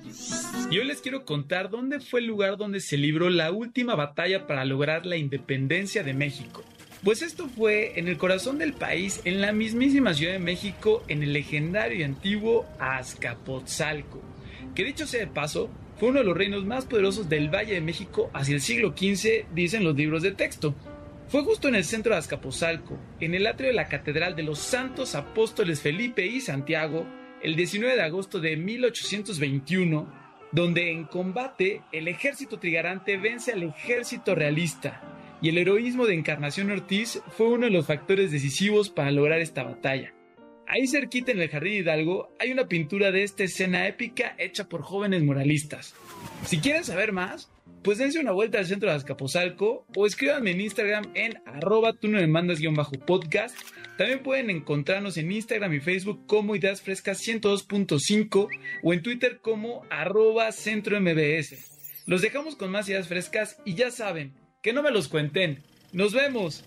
[0.70, 4.46] Y hoy les quiero contar dónde fue el lugar donde se libró la última batalla
[4.46, 6.64] para lograr la independencia de México.
[7.02, 11.22] Pues esto fue en el corazón del país, en la mismísima Ciudad de México, en
[11.22, 14.20] el legendario y antiguo Azcapotzalco,
[14.74, 17.80] que dicho sea de paso, fue uno de los reinos más poderosos del Valle de
[17.80, 20.74] México hacia el siglo XV, dicen los libros de texto.
[21.28, 24.58] Fue justo en el centro de Azcapotzalco, en el atrio de la Catedral de los
[24.58, 27.06] Santos Apóstoles Felipe y Santiago,
[27.42, 30.12] el 19 de agosto de 1821,
[30.52, 35.00] donde en combate el ejército trigarante vence al ejército realista,
[35.42, 39.62] y el heroísmo de Encarnación Ortiz fue uno de los factores decisivos para lograr esta
[39.62, 40.14] batalla.
[40.66, 44.82] Ahí cerquita en el Jardín Hidalgo hay una pintura de esta escena épica hecha por
[44.82, 45.94] jóvenes moralistas.
[46.46, 47.50] Si quieren saber más,
[47.82, 52.08] pues dense una vuelta al centro de Azcapotzalco o escríbanme en Instagram en arroba tú
[52.08, 53.56] no me mandas-podcast.
[53.96, 58.48] También pueden encontrarnos en Instagram y Facebook como Ideas Frescas 102.5
[58.82, 61.70] o en Twitter como arroba centro mbs.
[62.06, 65.62] Los dejamos con más ideas frescas y ya saben, que no me los cuenten.
[65.92, 66.64] ¡Nos vemos!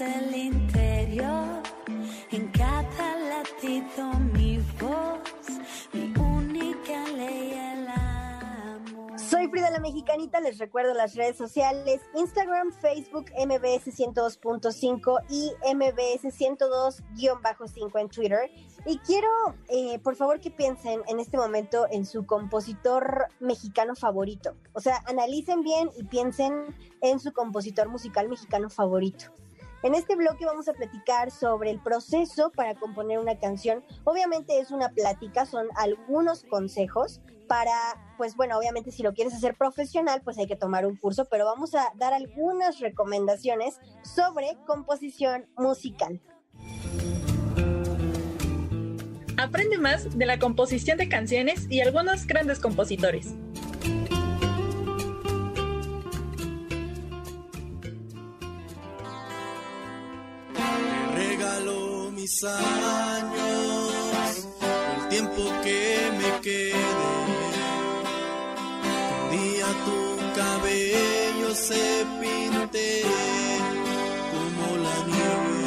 [0.00, 1.62] el interior,
[2.30, 4.19] en cada latido
[9.90, 18.52] Mexicanita, les recuerdo las redes sociales, Instagram, Facebook, MBS 102.5 y MBS 102-5 en Twitter.
[18.86, 19.26] Y quiero,
[19.68, 24.54] eh, por favor, que piensen en este momento en su compositor mexicano favorito.
[24.74, 26.66] O sea, analicen bien y piensen
[27.00, 29.34] en su compositor musical mexicano favorito.
[29.82, 33.82] En este bloque vamos a platicar sobre el proceso para componer una canción.
[34.04, 39.56] Obviamente es una plática, son algunos consejos para, pues bueno, obviamente si lo quieres hacer
[39.56, 45.48] profesional, pues hay que tomar un curso, pero vamos a dar algunas recomendaciones sobre composición
[45.56, 46.20] musical.
[49.36, 53.34] Aprende más de la composición de canciones y algunos grandes compositores.
[62.12, 63.92] mis años,
[64.98, 67.39] el tiempo que me quede.
[69.30, 73.02] Día tu cabello se pinte
[74.32, 75.60] como la nieve.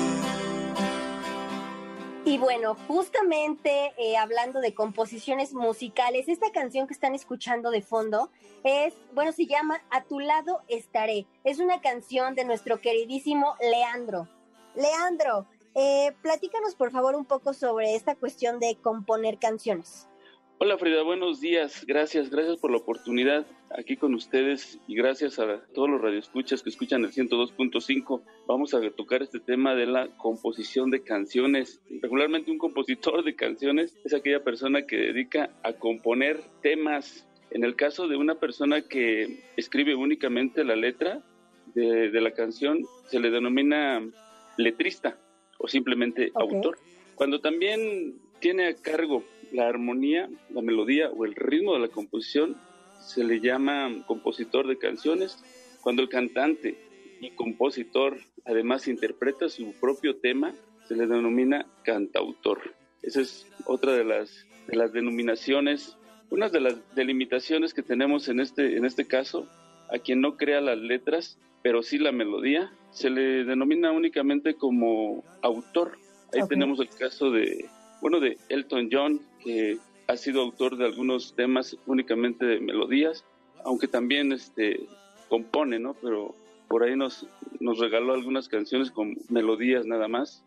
[2.26, 8.30] Y bueno, justamente eh, hablando de composiciones musicales, esta canción que están escuchando de fondo
[8.66, 11.26] es, bueno, se llama A tu lado estaré.
[11.46, 14.28] Es una canción de nuestro queridísimo Leandro.
[14.76, 20.10] Leandro, eh, platícanos por favor un poco sobre esta cuestión de componer canciones.
[20.66, 21.84] Hola Frida, buenos días.
[21.86, 23.46] Gracias, gracias por la oportunidad
[23.78, 28.22] aquí con ustedes y gracias a todos los radioescuchas que escuchan el 102.5.
[28.48, 31.82] Vamos a tocar este tema de la composición de canciones.
[32.02, 37.28] Regularmente un compositor de canciones es aquella persona que dedica a componer temas.
[37.52, 41.22] En el caso de una persona que escribe únicamente la letra
[41.76, 44.02] de, de la canción, se le denomina
[44.56, 45.18] letrista
[45.58, 46.78] o simplemente autor.
[47.16, 52.58] Cuando también tiene a cargo la armonía, la melodía o el ritmo de la composición,
[53.00, 55.38] se le llama compositor de canciones.
[55.82, 56.78] Cuando el cantante
[57.22, 60.54] y compositor además interpreta su propio tema,
[60.88, 62.74] se le denomina cantautor.
[63.02, 65.98] Esa es otra de las, de las denominaciones,
[66.30, 69.48] una de las delimitaciones que tenemos en este, en este caso,
[69.90, 75.24] a quien no crea las letras, pero sí la melodía, se le denomina únicamente como
[75.42, 75.98] autor.
[76.34, 77.70] Ahí tenemos el caso de,
[78.04, 79.78] bueno, de Elton John, que
[80.10, 83.24] ha sido autor de algunos temas únicamente de melodías,
[83.64, 84.82] aunque también este,
[85.30, 85.94] compone, ¿no?
[85.94, 86.36] Pero
[86.68, 87.26] por ahí nos,
[87.62, 90.44] nos regaló algunas canciones con melodías nada más.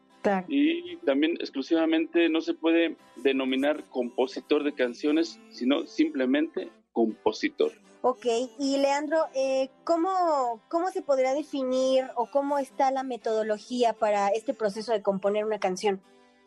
[0.48, 7.72] Y también exclusivamente no se puede denominar compositor de canciones, sino simplemente compositor.
[8.02, 8.26] Ok,
[8.58, 14.52] y Leandro, eh, ¿cómo, ¿cómo se podría definir o cómo está la metodología para este
[14.52, 16.02] proceso de componer una canción?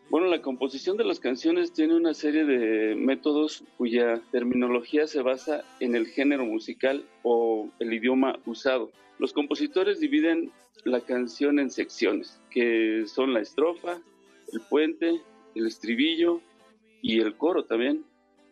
[0.09, 5.63] Bueno, la composición de las canciones tiene una serie de métodos cuya terminología se basa
[5.79, 8.89] en el género musical o el idioma usado.
[9.19, 10.51] Los compositores dividen
[10.83, 14.01] la canción en secciones, que son la estrofa,
[14.51, 15.21] el puente,
[15.53, 16.41] el estribillo
[17.03, 18.03] y el coro también.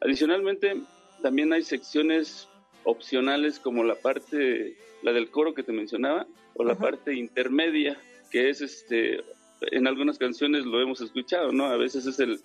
[0.02, 0.84] Adicionalmente,
[1.24, 2.48] también hay secciones
[2.84, 8.50] opcionales como la parte, la del coro que te mencionaba, o la parte intermedia, que
[8.50, 9.24] es este,
[9.62, 11.66] en algunas canciones lo hemos escuchado, ¿no?
[11.66, 12.40] A veces es el,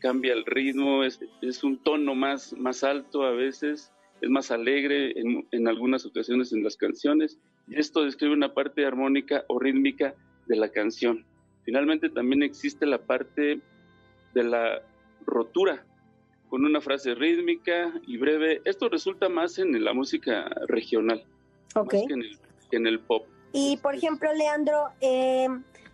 [0.00, 5.18] cambia el ritmo, es, es, un tono más, más alto, a veces es más alegre
[5.18, 10.14] en, en algunas ocasiones en las canciones, y esto describe una parte armónica o rítmica
[10.46, 11.24] de la canción.
[11.64, 13.60] Finalmente también existe la parte
[14.34, 14.82] de la
[15.26, 15.84] rotura,
[16.48, 18.60] con una frase rítmica y breve.
[18.64, 21.24] Esto resulta más en la música regional,
[21.74, 22.38] más que en el,
[22.70, 23.26] en el pop.
[23.52, 25.48] Y por ejemplo, Leandro, eh,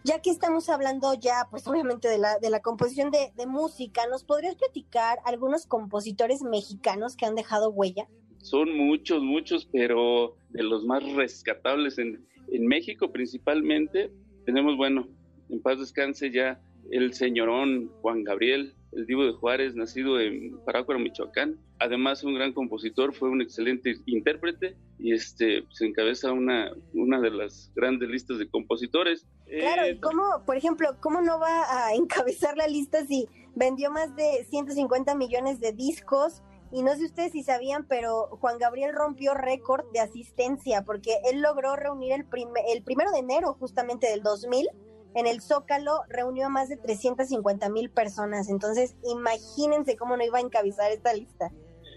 [0.04, 4.06] ya que estamos hablando ya, pues obviamente de la, de la composición de, de, música,
[4.08, 8.08] ¿nos podrías platicar algunos compositores mexicanos que han dejado huella?
[8.38, 14.10] Son muchos, muchos, pero de los más rescatables en, en México principalmente,
[14.46, 15.06] tenemos, bueno,
[15.50, 16.60] en paz descanse ya
[16.90, 21.59] el señorón Juan Gabriel, el Divo de Juárez, nacido en Parácuaro, Michoacán.
[21.79, 27.31] Además, un gran compositor, fue un excelente intérprete y este se encabeza una, una de
[27.31, 29.26] las grandes listas de compositores.
[29.46, 34.14] Claro, ¿y cómo, por ejemplo, cómo no va a encabezar la lista si vendió más
[34.16, 36.42] de 150 millones de discos?
[36.72, 41.42] Y no sé ustedes si sabían, pero Juan Gabriel rompió récord de asistencia porque él
[41.42, 42.26] logró reunir el,
[42.72, 44.68] el primero de enero justamente del 2000
[45.14, 48.49] en el Zócalo reunió a más de 350 mil personas.
[48.49, 51.51] Entonces, imagínense cómo no iba a encabezar esta lista.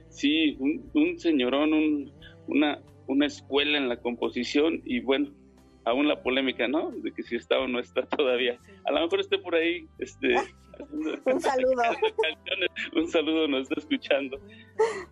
[0.09, 2.11] Sí, un, un señorón, un,
[2.47, 5.31] una, una escuela en la composición y bueno,
[5.85, 6.91] aún la polémica, ¿no?
[6.91, 8.57] De que si está o no está todavía.
[8.85, 10.35] A lo mejor esté por ahí, este...
[11.25, 11.83] un saludo.
[12.95, 14.39] un saludo nos está escuchando.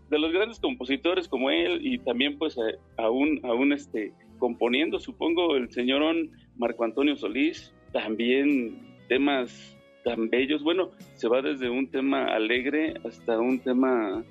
[0.10, 2.56] De los grandes compositores como él y también pues
[2.98, 10.63] aún, aún este, componiendo, supongo, el señorón Marco Antonio Solís, también temas tan bellos.
[10.63, 14.23] Bueno, se va desde un tema alegre hasta un tema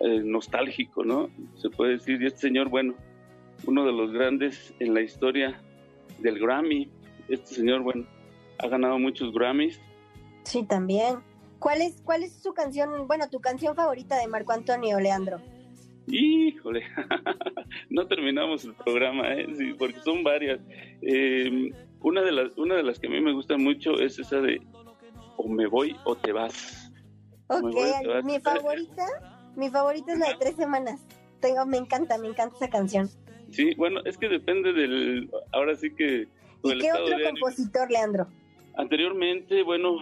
[0.00, 1.30] eh, nostálgico, ¿no?
[1.56, 2.94] Se puede decir, y este señor, bueno,
[3.66, 5.60] uno de los grandes en la historia
[6.18, 6.88] del Grammy.
[7.28, 8.04] Este señor, bueno,
[8.58, 9.80] ha ganado muchos Grammys.
[10.44, 11.18] Sí, también.
[11.58, 15.38] ¿Cuál es, cuál es su canción, bueno, tu canción favorita de Marco Antonio, Leandro?
[16.06, 16.82] Híjole,
[17.90, 19.46] no terminamos el programa, ¿eh?
[19.54, 20.60] sí, porque son varias.
[21.02, 21.70] Eh,
[22.02, 24.60] una de las una de las que a mí me gusta mucho es esa de
[25.36, 26.92] o me voy o te vas.
[27.48, 27.74] Ok,
[28.24, 29.06] mi favorita,
[29.56, 31.04] mi favorita es la de tres semanas.
[31.40, 33.08] Tengo, me encanta, me encanta esa canción.
[33.50, 36.28] Sí, bueno, es que depende del, ahora sí que.
[36.62, 38.28] ¿Y qué otro compositor, Leandro?
[38.76, 39.96] Anteriormente, bueno,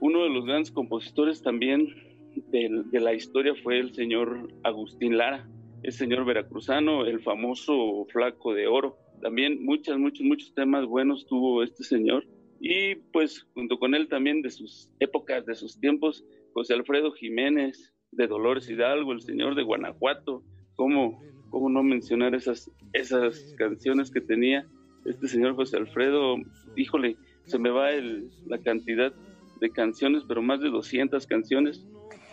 [0.00, 1.88] uno de los grandes compositores también
[2.34, 5.48] de, de la historia fue el señor Agustín Lara,
[5.82, 11.62] el señor veracruzano, el famoso flaco de oro también muchos, muchos, muchos temas buenos tuvo
[11.62, 12.26] este señor.
[12.60, 16.24] Y pues junto con él también de sus épocas, de sus tiempos,
[16.54, 20.42] José Alfredo Jiménez, de Dolores Hidalgo, el señor de Guanajuato,
[20.74, 24.66] ¿cómo, cómo no mencionar esas, esas canciones que tenía
[25.04, 26.36] este señor José Alfredo?
[26.76, 29.12] Híjole, se me va el, la cantidad
[29.60, 31.86] de canciones, pero más de 200 canciones,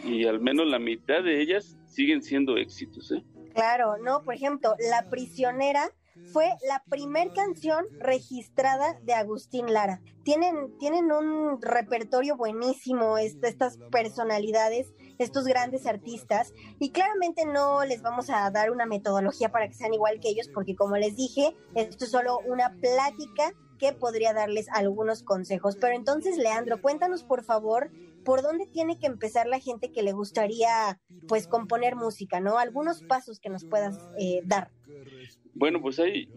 [0.03, 3.11] y al menos la mitad de ellas siguen siendo éxitos.
[3.11, 3.23] ¿eh?
[3.53, 5.89] Claro, no, por ejemplo, La Prisionera
[6.31, 10.01] fue la primer canción registrada de Agustín Lara.
[10.23, 18.29] Tienen, tienen un repertorio buenísimo estas personalidades, estos grandes artistas, y claramente no les vamos
[18.29, 22.05] a dar una metodología para que sean igual que ellos, porque como les dije, esto
[22.05, 25.77] es solo una plática que podría darles algunos consejos.
[25.79, 27.91] Pero entonces, Leandro, cuéntanos por favor
[28.23, 32.57] por dónde tiene que empezar la gente que le gustaría pues componer música, ¿no?
[32.57, 34.71] Algunos pasos que nos puedas eh, dar.
[35.53, 36.27] Bueno, pues hay,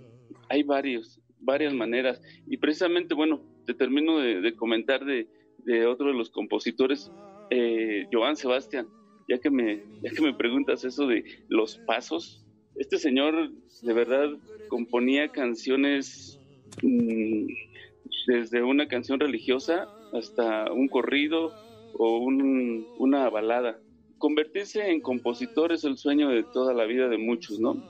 [0.49, 2.21] hay varios, varias maneras.
[2.47, 5.27] Y precisamente, bueno, te termino de, comentar de,
[5.87, 7.11] otro de los compositores,
[7.51, 8.89] eh, Joan Sebastián,
[9.29, 12.45] ya que, me, ya que me preguntas eso de los pasos.
[12.77, 13.51] Este señor
[13.83, 14.29] de verdad
[14.69, 16.39] componía canciones
[16.83, 17.47] mmm,
[18.27, 21.53] desde una canción religiosa hasta un corrido
[21.95, 23.81] o un, una balada.
[24.19, 27.83] Convertirse en compositor es el sueño de toda la vida de muchos, ¿no?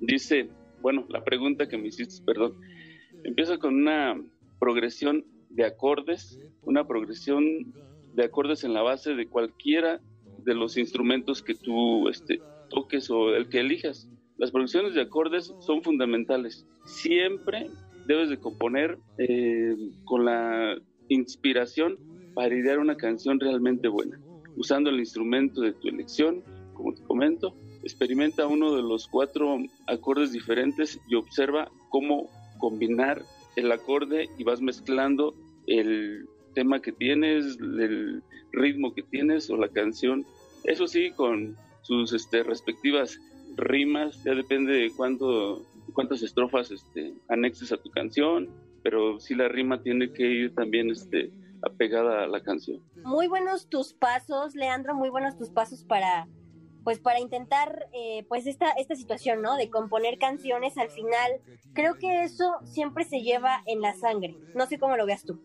[0.00, 0.48] Dice
[0.80, 2.54] bueno, la pregunta que me hiciste, perdón,
[3.24, 4.20] empieza con una
[4.58, 7.72] progresión de acordes, una progresión
[8.14, 10.00] de acordes en la base de cualquiera
[10.44, 14.08] de los instrumentos que tú este, toques o el que elijas.
[14.38, 16.66] Las producciones de acordes son fundamentales.
[16.86, 17.70] Siempre
[18.06, 20.76] debes de componer eh, con la
[21.08, 21.98] inspiración
[22.34, 24.18] para idear una canción realmente buena,
[24.56, 26.42] usando el instrumento de tu elección,
[26.74, 27.54] como te comento.
[27.82, 32.28] Experimenta uno de los cuatro acordes diferentes y observa cómo
[32.58, 33.22] combinar
[33.56, 35.34] el acorde y vas mezclando
[35.66, 38.22] el tema que tienes, el
[38.52, 40.24] ritmo que tienes o la canción.
[40.64, 43.18] Eso sí, con sus este, respectivas
[43.56, 48.48] rimas, ya depende de cuánto, cuántas estrofas este, anexes a tu canción,
[48.82, 51.30] pero sí la rima tiene que ir también este,
[51.62, 52.80] apegada a la canción.
[53.04, 56.28] Muy buenos tus pasos, Leandro, muy buenos tus pasos para
[56.84, 59.56] pues para intentar eh, pues esta, esta situación, ¿no?
[59.56, 61.40] De componer canciones al final,
[61.74, 64.36] creo que eso siempre se lleva en la sangre.
[64.54, 65.40] No sé cómo lo veas tú.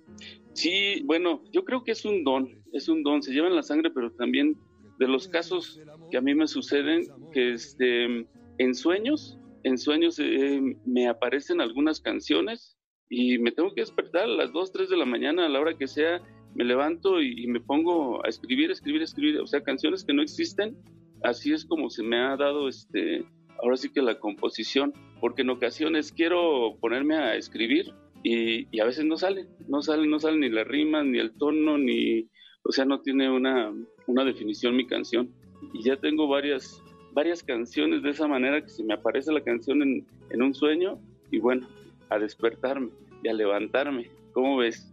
[0.54, 3.64] Sí, bueno, yo creo que es un don, es un don, se lleva en la
[3.64, 4.58] sangre, pero también
[5.00, 8.28] de los casos que a mí me suceden, que este,
[8.58, 12.78] en sueños, en sueños eh, me aparecen algunas canciones
[13.10, 15.78] y me tengo que despertar a las 2, 3 de la mañana, a la hora
[15.78, 16.22] que sea,
[16.56, 20.78] me levanto y, me pongo a escribir, escribir, escribir, o sea, canciones que no existen,
[21.26, 23.26] así es como se me ha dado este,
[23.62, 29.06] ahora sí que la composición, porque en ocasiones quiero ponerme a escribir y, a veces
[29.06, 32.28] no sale, no sale, no sale ni la rima, ni el tono, ni,
[32.64, 33.72] o sea, no tiene una,
[34.08, 35.32] una definición mi canción.
[35.74, 36.82] Y ya tengo varias,
[37.14, 41.00] varias canciones de esa manera que se me aparece la canción en, en un sueño
[41.32, 41.68] y bueno,
[42.10, 42.90] a despertarme
[43.24, 44.10] y a levantarme.
[44.34, 44.92] ¿Cómo ves?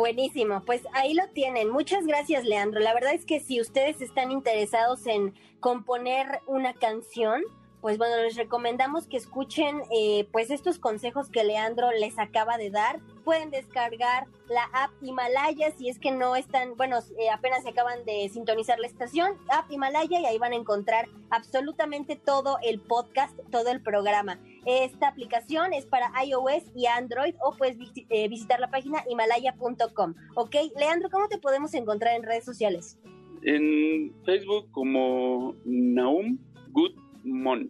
[0.00, 1.68] Buenísimo, pues ahí lo tienen.
[1.68, 2.80] Muchas gracias, Leandro.
[2.80, 7.42] La verdad es que si ustedes están interesados en componer una canción,
[7.80, 12.70] pues bueno, les recomendamos que escuchen eh, pues estos consejos que Leandro les acaba de
[12.70, 13.00] dar.
[13.24, 18.04] Pueden descargar la app Himalaya si es que no están, bueno, eh, apenas se acaban
[18.04, 23.38] de sintonizar la estación, app Himalaya y ahí van a encontrar absolutamente todo el podcast,
[23.50, 24.38] todo el programa.
[24.66, 27.78] Esta aplicación es para iOS y Android o puedes
[28.10, 30.14] eh, visitar la página himalaya.com.
[30.34, 32.98] Ok, Leandro, ¿cómo te podemos encontrar en redes sociales?
[33.42, 36.38] En Facebook como Naum
[36.72, 37.68] Good Mon.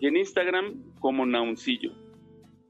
[0.00, 1.92] Y en Instagram como Nauncillo.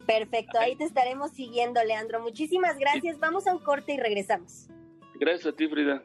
[0.06, 2.20] Perfecto, ahí te estaremos siguiendo, Leandro.
[2.20, 3.18] Muchísimas gracias.
[3.18, 4.68] Vamos a un corte y regresamos.
[5.20, 6.02] Gracias a ti, Frida.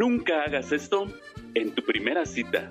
[0.00, 1.04] Nunca hagas esto
[1.52, 2.70] en tu primera cita.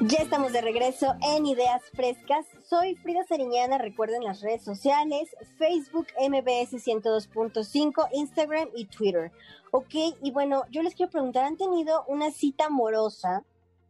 [0.00, 2.46] Ya estamos de regreso en Ideas Frescas.
[2.68, 9.30] Soy Frida Sariñana, recuerden las redes sociales, Facebook MBS 102.5, Instagram y Twitter.
[9.70, 13.44] Ok, y bueno, yo les quiero preguntar, ¿han tenido una cita amorosa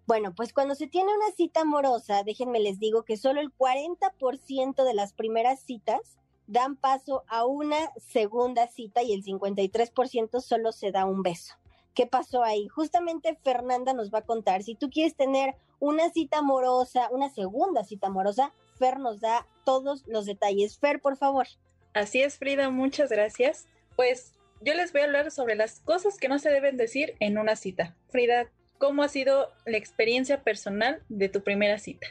[0.07, 4.85] bueno, pues cuando se tiene una cita amorosa, déjenme les digo que solo el 40%
[4.85, 10.93] de las primeras citas dan paso a una segunda cita y el 53% solo se
[10.93, 11.55] da un beso.
[11.95, 12.69] ¿Qué pasó ahí?
[12.69, 14.63] Justamente Fernanda nos va a contar.
[14.63, 20.07] Si tú quieres tener una cita amorosa, una segunda cita amorosa, Fer nos da todos
[20.07, 20.79] los detalles.
[20.79, 21.47] Fer, por favor.
[21.95, 23.67] Así es, Frida, muchas gracias.
[23.97, 27.39] Pues yo les voy a hablar sobre las cosas que no se deben decir en
[27.39, 27.97] una cita.
[28.09, 32.07] Frida, ¿Cómo ha sido la experiencia personal de tu primera cita?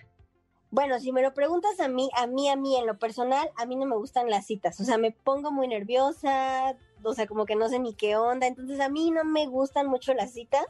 [0.71, 3.65] Bueno, si me lo preguntas a mí, a mí, a mí, en lo personal, a
[3.65, 4.79] mí no me gustan las citas.
[4.81, 8.47] O sea, me pongo muy nerviosa, o sea, como que no sé ni qué onda.
[8.47, 10.65] Entonces, a mí no me gustan mucho las citas.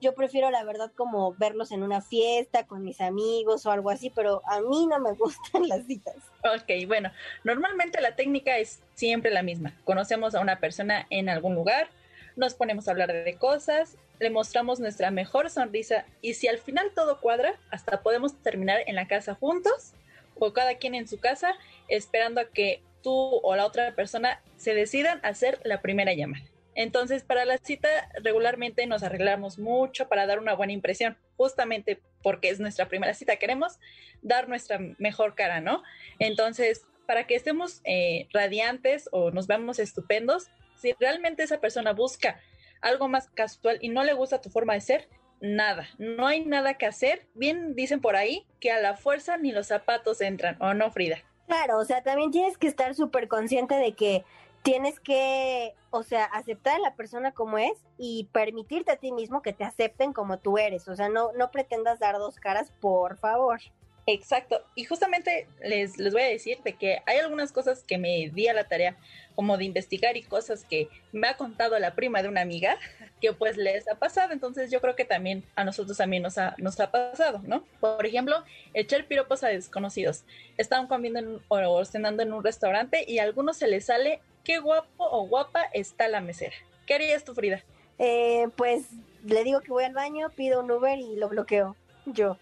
[0.00, 4.10] Yo prefiero, la verdad, como verlos en una fiesta con mis amigos o algo así,
[4.10, 6.16] pero a mí no me gustan las citas.
[6.42, 7.10] Ok, bueno,
[7.44, 9.74] normalmente la técnica es siempre la misma.
[9.84, 11.88] Conocemos a una persona en algún lugar,
[12.36, 16.92] nos ponemos a hablar de cosas, le mostramos nuestra mejor sonrisa y si al final
[16.94, 19.92] todo cuadra, hasta podemos terminar en la casa juntos
[20.36, 21.54] o cada quien en su casa
[21.88, 26.44] esperando a que tú o la otra persona se decidan a hacer la primera llamada.
[26.74, 27.88] Entonces, para la cita
[28.22, 33.36] regularmente nos arreglamos mucho para dar una buena impresión, justamente porque es nuestra primera cita,
[33.36, 33.78] queremos
[34.22, 35.82] dar nuestra mejor cara, ¿no?
[36.18, 42.40] Entonces, para que estemos eh, radiantes o nos veamos estupendos, si realmente esa persona busca
[42.80, 45.08] algo más casual y no le gusta tu forma de ser,
[45.40, 47.26] nada, no hay nada que hacer.
[47.34, 51.18] Bien dicen por ahí que a la fuerza ni los zapatos entran, ¿o no, Frida?
[51.46, 54.24] Claro, o sea, también tienes que estar súper consciente de que
[54.62, 59.42] tienes que, o sea, aceptar a la persona como es y permitirte a ti mismo
[59.42, 60.88] que te acepten como tú eres.
[60.88, 63.60] O sea, no, no pretendas dar dos caras, por favor.
[64.06, 64.62] Exacto.
[64.74, 68.48] Y justamente les, les voy a decir de que hay algunas cosas que me di
[68.48, 68.96] a la tarea
[69.34, 72.76] como de investigar y cosas que me ha contado la prima de una amiga
[73.20, 74.32] que pues les ha pasado.
[74.32, 77.64] Entonces yo creo que también a nosotros también nos ha, nos ha pasado, ¿no?
[77.80, 78.44] Por ejemplo,
[78.74, 80.24] echar piropos a desconocidos.
[80.58, 84.58] Estaban comiendo en, o cenando en un restaurante y a algunos se les sale qué
[84.58, 86.54] guapo o guapa está la mesera.
[86.86, 87.64] ¿Qué harías tú, Frida?
[87.98, 88.88] Eh, pues
[89.24, 91.76] le digo que voy al baño, pido un Uber y lo bloqueo.
[92.04, 92.36] Yo.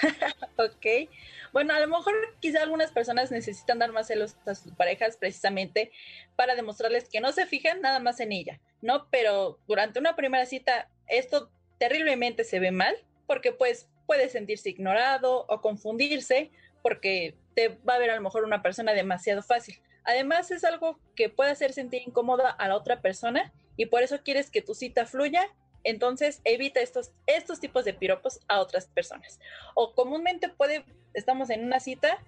[0.56, 1.10] ok.
[1.52, 5.92] Bueno, a lo mejor quizá algunas personas necesitan dar más celos a sus parejas precisamente
[6.36, 9.08] para demostrarles que no se fijan nada más en ella, ¿no?
[9.10, 12.94] Pero durante una primera cita esto terriblemente se ve mal
[13.26, 16.50] porque pues puede sentirse ignorado o confundirse
[16.82, 19.78] porque te va a ver a lo mejor una persona demasiado fácil.
[20.04, 24.22] Además es algo que puede hacer sentir incómoda a la otra persona y por eso
[24.24, 25.48] quieres que tu cita fluya
[25.84, 29.40] entonces evita estos, estos tipos de piropos a otras personas.
[29.74, 32.18] O comúnmente puede, estamos en una cita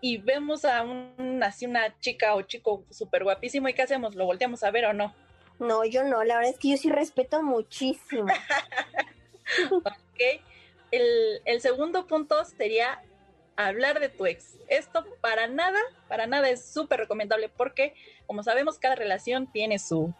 [0.00, 4.14] y vemos a un, así una chica o chico súper guapísimo y ¿qué hacemos?
[4.14, 5.14] ¿Lo volteamos a ver o no?
[5.58, 8.26] No, yo no, la verdad es que yo sí respeto muchísimo.
[9.70, 10.20] ok,
[10.90, 13.00] el, el segundo punto sería
[13.56, 14.56] hablar de tu ex.
[14.68, 17.94] Esto para nada, para nada es súper recomendable porque,
[18.26, 20.14] como sabemos, cada relación tiene su,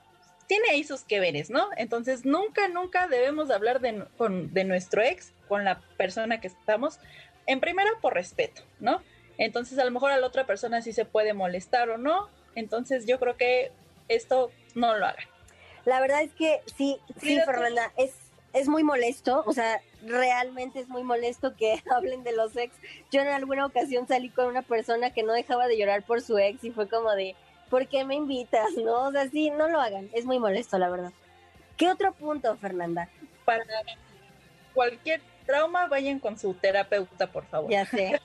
[0.53, 1.71] tiene ahí sus que veres, ¿no?
[1.79, 6.99] Entonces nunca, nunca debemos hablar de, con, de nuestro ex, con la persona que estamos,
[7.47, 9.01] en primera por respeto, ¿no?
[9.39, 13.07] Entonces a lo mejor a la otra persona sí se puede molestar o no, entonces
[13.07, 13.73] yo creo que
[14.09, 15.25] esto no lo hagan.
[15.87, 18.13] La verdad es que sí, sí, Fernanda, es,
[18.53, 22.75] es muy molesto, o sea, realmente es muy molesto que hablen de los ex.
[23.11, 26.37] Yo en alguna ocasión salí con una persona que no dejaba de llorar por su
[26.37, 27.37] ex y fue como de,
[27.73, 28.69] ¿por qué me invitas?
[28.85, 31.13] No, o sea, sí, no lo hagan, es muy molesto, la verdad.
[31.79, 33.09] ¿Qué otro punto, Fernanda?
[33.47, 33.65] Para
[34.75, 37.71] cualquier trauma, vayan con su terapeuta, por favor.
[37.71, 38.21] Ya sé.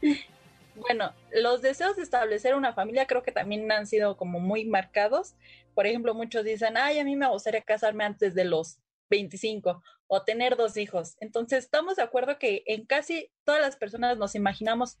[0.74, 5.34] bueno, los deseos de establecer una familia creo que también han sido como muy marcados.
[5.74, 8.78] Por ejemplo, muchos dicen, ay, a mí me gustaría casarme antes de los
[9.10, 11.16] 25 o tener dos hijos.
[11.20, 14.96] Entonces, estamos de acuerdo que en casi todas las personas nos imaginamos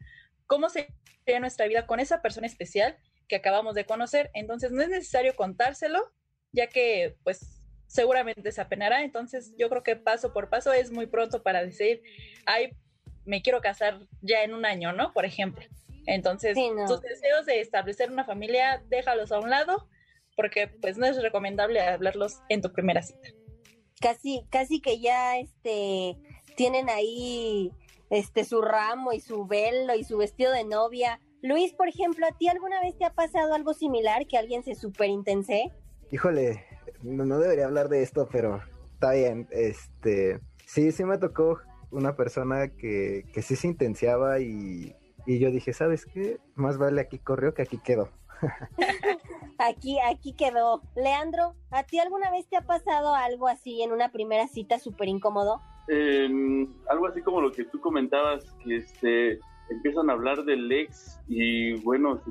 [0.46, 2.98] cómo sería nuestra vida con esa persona especial
[3.32, 4.30] que acabamos de conocer.
[4.34, 6.12] Entonces no es necesario contárselo,
[6.52, 9.04] ya que pues seguramente se apenará.
[9.04, 12.02] Entonces yo creo que paso por paso es muy pronto para decir,
[12.44, 12.76] ay,
[13.24, 15.14] me quiero casar ya en un año, ¿no?
[15.14, 15.64] Por ejemplo.
[16.04, 19.88] Entonces, tus deseos de establecer una familia, déjalos a un lado,
[20.36, 23.30] porque pues no es recomendable hablarlos en tu primera cita.
[23.98, 26.18] Casi, casi que ya este
[26.54, 27.72] tienen ahí
[28.10, 32.32] este su ramo y su velo y su vestido de novia Luis, por ejemplo, ¿a
[32.32, 35.72] ti alguna vez te ha pasado algo similar que alguien se superintense?
[36.12, 36.64] Híjole,
[37.02, 38.60] no, debería hablar de esto, pero
[38.94, 39.48] está bien.
[39.50, 41.58] Este, sí, sí me tocó
[41.90, 44.94] una persona que, que sí se intensiaba y,
[45.26, 46.38] y yo dije, ¿sabes qué?
[46.54, 48.08] Más vale aquí corrió que aquí quedó.
[49.58, 50.82] aquí, aquí quedó.
[50.94, 55.08] Leandro, ¿a ti alguna vez te ha pasado algo así en una primera cita súper
[55.08, 55.60] incómodo?
[55.88, 59.40] Em, algo así como lo que tú comentabas, que este,
[59.72, 62.30] empiezan a hablar del ex y bueno, se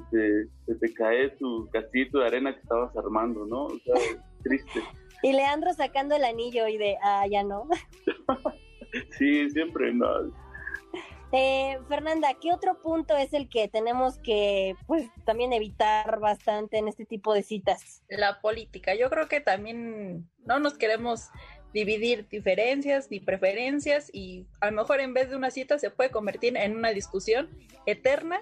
[0.68, 3.66] te, te cae tu castito de arena que estabas armando, ¿no?
[3.66, 3.96] O sea,
[4.44, 4.82] triste.
[5.24, 7.68] Y Leandro sacando el anillo y de, ah, ya no.
[9.18, 10.08] sí, siempre no.
[11.34, 16.90] Eh, Fernanda, ¿qué otro punto es el que tenemos que, pues, también evitar bastante en
[16.90, 18.04] este tipo de citas?
[18.10, 18.96] La política.
[18.96, 21.30] Yo creo que también no nos queremos
[21.74, 26.12] dividir diferencias y preferencias y a lo mejor en vez de una cita se puede
[26.12, 27.50] convertir en una discusión
[27.86, 28.42] eterna,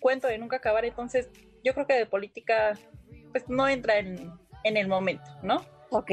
[0.00, 1.30] cuento de nunca acabar, entonces
[1.64, 2.78] yo creo que de política
[3.32, 4.30] pues no entra en,
[4.62, 5.64] en el momento, ¿no?
[5.90, 6.10] Ok.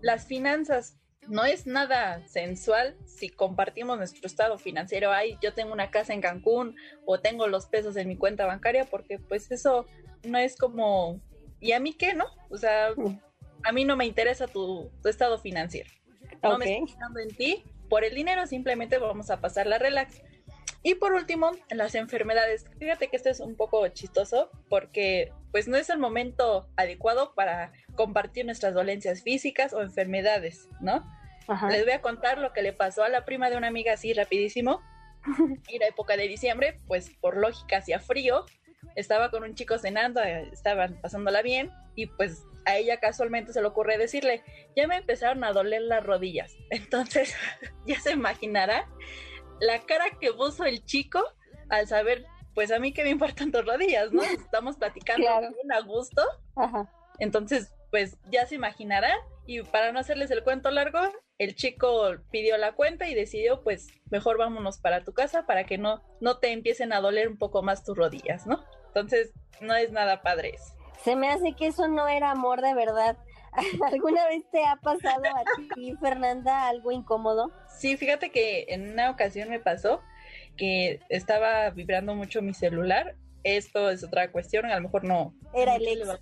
[0.00, 5.12] Las finanzas, no es nada sensual si compartimos nuestro estado financiero.
[5.12, 6.76] Ay, yo tengo una casa en Cancún
[7.06, 9.86] o tengo los pesos en mi cuenta bancaria, porque pues eso
[10.24, 11.20] no es como,
[11.60, 12.26] ¿y a mí qué, no?
[12.50, 12.90] O sea,
[13.64, 15.90] a mí no me interesa tu, estado financiero.
[16.42, 17.64] No me estoy fijando en ti.
[17.88, 20.22] Por el dinero simplemente vamos a pasar la relax.
[20.82, 22.64] Y por último, las enfermedades.
[22.78, 27.72] Fíjate que esto es un poco chistoso porque pues no es el momento adecuado para
[27.96, 31.04] compartir nuestras dolencias físicas o enfermedades, ¿no?
[31.68, 34.12] Les voy a contar lo que le pasó a la prima de una amiga así
[34.12, 34.80] rapidísimo.
[35.68, 38.46] Era época de diciembre, pues por lógica hacía frío.
[38.96, 43.60] Estaba con un chico cenando, eh, estaban pasándola bien y pues a ella casualmente se
[43.60, 44.42] le ocurre decirle,
[44.76, 46.54] ya me empezaron a doler las rodillas.
[46.70, 47.34] Entonces,
[47.86, 48.88] ya se imaginará
[49.60, 51.22] la cara que puso el chico
[51.68, 54.22] al saber pues a mí que me importan tus rodillas, ¿no?
[54.44, 56.22] Estamos platicando bien a gusto.
[57.18, 59.18] Entonces, pues ya se imaginarán.
[59.46, 61.00] Y para no hacerles el cuento largo,
[61.38, 65.78] el chico pidió la cuenta y decidió, pues, mejor vámonos para tu casa para que
[65.78, 68.64] no, no te empiecen a doler un poco más tus rodillas, ¿no?
[68.90, 70.74] Entonces, no es nada padre eso.
[71.04, 73.16] Se me hace que eso no era amor de verdad.
[73.92, 77.52] ¿Alguna vez te ha pasado a ti, Fernanda, algo incómodo?
[77.78, 80.00] Sí, fíjate que en una ocasión me pasó
[80.56, 83.16] que estaba vibrando mucho mi celular.
[83.42, 85.34] Esto es otra cuestión, a lo mejor no.
[85.54, 86.08] Era el ex.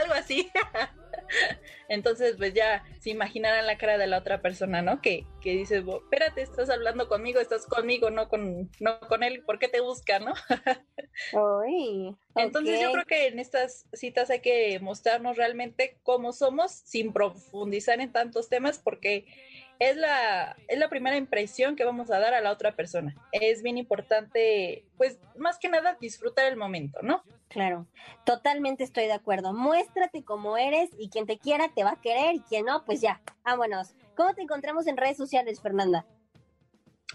[0.00, 0.50] Algo así.
[1.88, 5.00] Entonces, pues ya se imaginarán la cara de la otra persona, ¿no?
[5.00, 9.58] Que, que dices, espérate, estás hablando conmigo, estás conmigo, no con, no con él, ¿por
[9.58, 10.34] qué te busca, no?
[12.36, 18.00] Entonces yo creo que en estas citas hay que mostrarnos realmente cómo somos sin profundizar
[18.00, 19.26] en tantos temas porque
[19.78, 23.14] es la, es la primera impresión que vamos a dar a la otra persona.
[23.32, 27.22] Es bien importante, pues más que nada, disfrutar el momento, ¿no?
[27.48, 27.86] Claro,
[28.24, 29.52] totalmente estoy de acuerdo.
[29.52, 33.00] Muéstrate como eres y quien te quiera te va a querer y quien no, pues
[33.00, 33.94] ya, vámonos.
[34.16, 36.04] ¿Cómo te encontramos en redes sociales, Fernanda?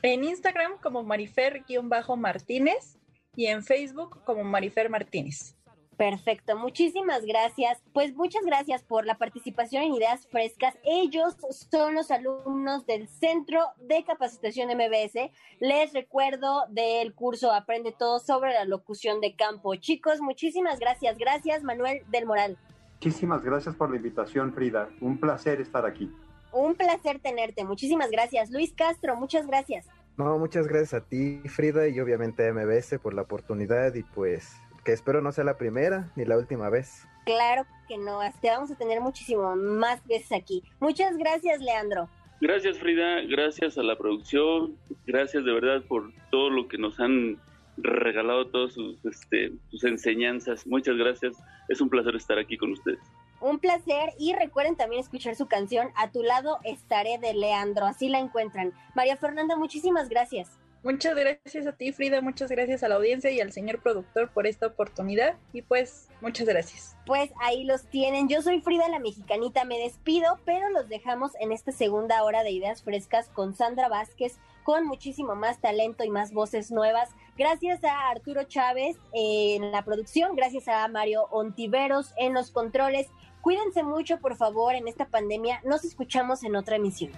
[0.02, 2.98] En Instagram como Marifer-Martínez
[3.36, 5.56] y en Facebook como Marifer Martínez.
[5.98, 7.82] Perfecto, muchísimas gracias.
[7.94, 10.76] Pues muchas gracias por la participación en Ideas Frescas.
[10.84, 11.36] Ellos
[11.70, 15.32] son los alumnos del Centro de Capacitación MBS.
[15.60, 19.76] Les recuerdo del curso Aprende todo sobre la locución de campo.
[19.76, 21.18] Chicos, muchísimas gracias.
[21.18, 22.58] Gracias, Manuel del Moral.
[22.96, 24.90] Muchísimas gracias por la invitación, Frida.
[25.00, 26.12] Un placer estar aquí.
[26.52, 27.64] Un placer tenerte.
[27.66, 28.50] Muchísimas gracias.
[28.50, 29.88] Luis Castro, muchas gracias.
[30.18, 34.56] No, muchas gracias a ti, Frida, y obviamente a MBS por la oportunidad y pues
[34.84, 37.08] que espero no sea la primera ni la última vez.
[37.26, 40.64] Claro que no, te vamos a tener muchísimo más veces aquí.
[40.80, 42.10] Muchas gracias, Leandro.
[42.42, 44.78] Gracias, Frida, gracias a la producción,
[45.08, 47.40] gracias de verdad por todo lo que nos han
[47.78, 50.68] regalado, todas sus, este, sus enseñanzas.
[50.68, 51.38] Muchas gracias,
[51.70, 53.00] es un placer estar aquí con ustedes.
[53.40, 58.10] Un placer y recuerden también escuchar su canción A tu lado estaré de Leandro, así
[58.10, 58.74] la encuentran.
[58.94, 60.58] María Fernanda, muchísimas gracias.
[60.84, 62.20] Muchas gracias a ti, Frida.
[62.20, 65.38] Muchas gracias a la audiencia y al señor productor por esta oportunidad.
[65.54, 66.98] Y pues, muchas gracias.
[67.06, 68.28] Pues ahí los tienen.
[68.28, 69.64] Yo soy Frida la Mexicanita.
[69.64, 74.40] Me despido, pero los dejamos en esta segunda hora de Ideas Frescas con Sandra Vázquez,
[74.66, 77.10] con muchísimo más talento y más voces nuevas.
[77.38, 80.36] Gracias a Arturo Chávez en la producción.
[80.36, 83.08] Gracias a Mario Ontiveros en los controles.
[83.40, 85.62] Cuídense mucho, por favor, en esta pandemia.
[85.64, 87.14] Nos escuchamos en otra emisión.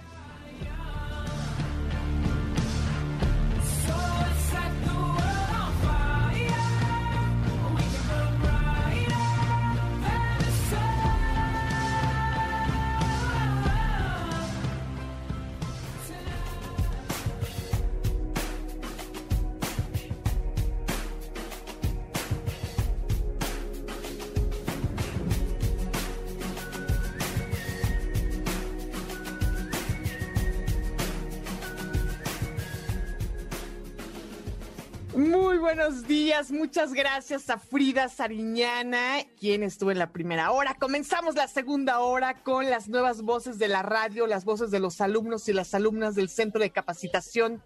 [35.56, 40.74] Muy buenos días, muchas gracias a Frida Sariñana, quien estuvo en la primera hora.
[40.74, 45.00] Comenzamos la segunda hora con las nuevas voces de la radio, las voces de los
[45.00, 47.62] alumnos y las alumnas del Centro de Capacitación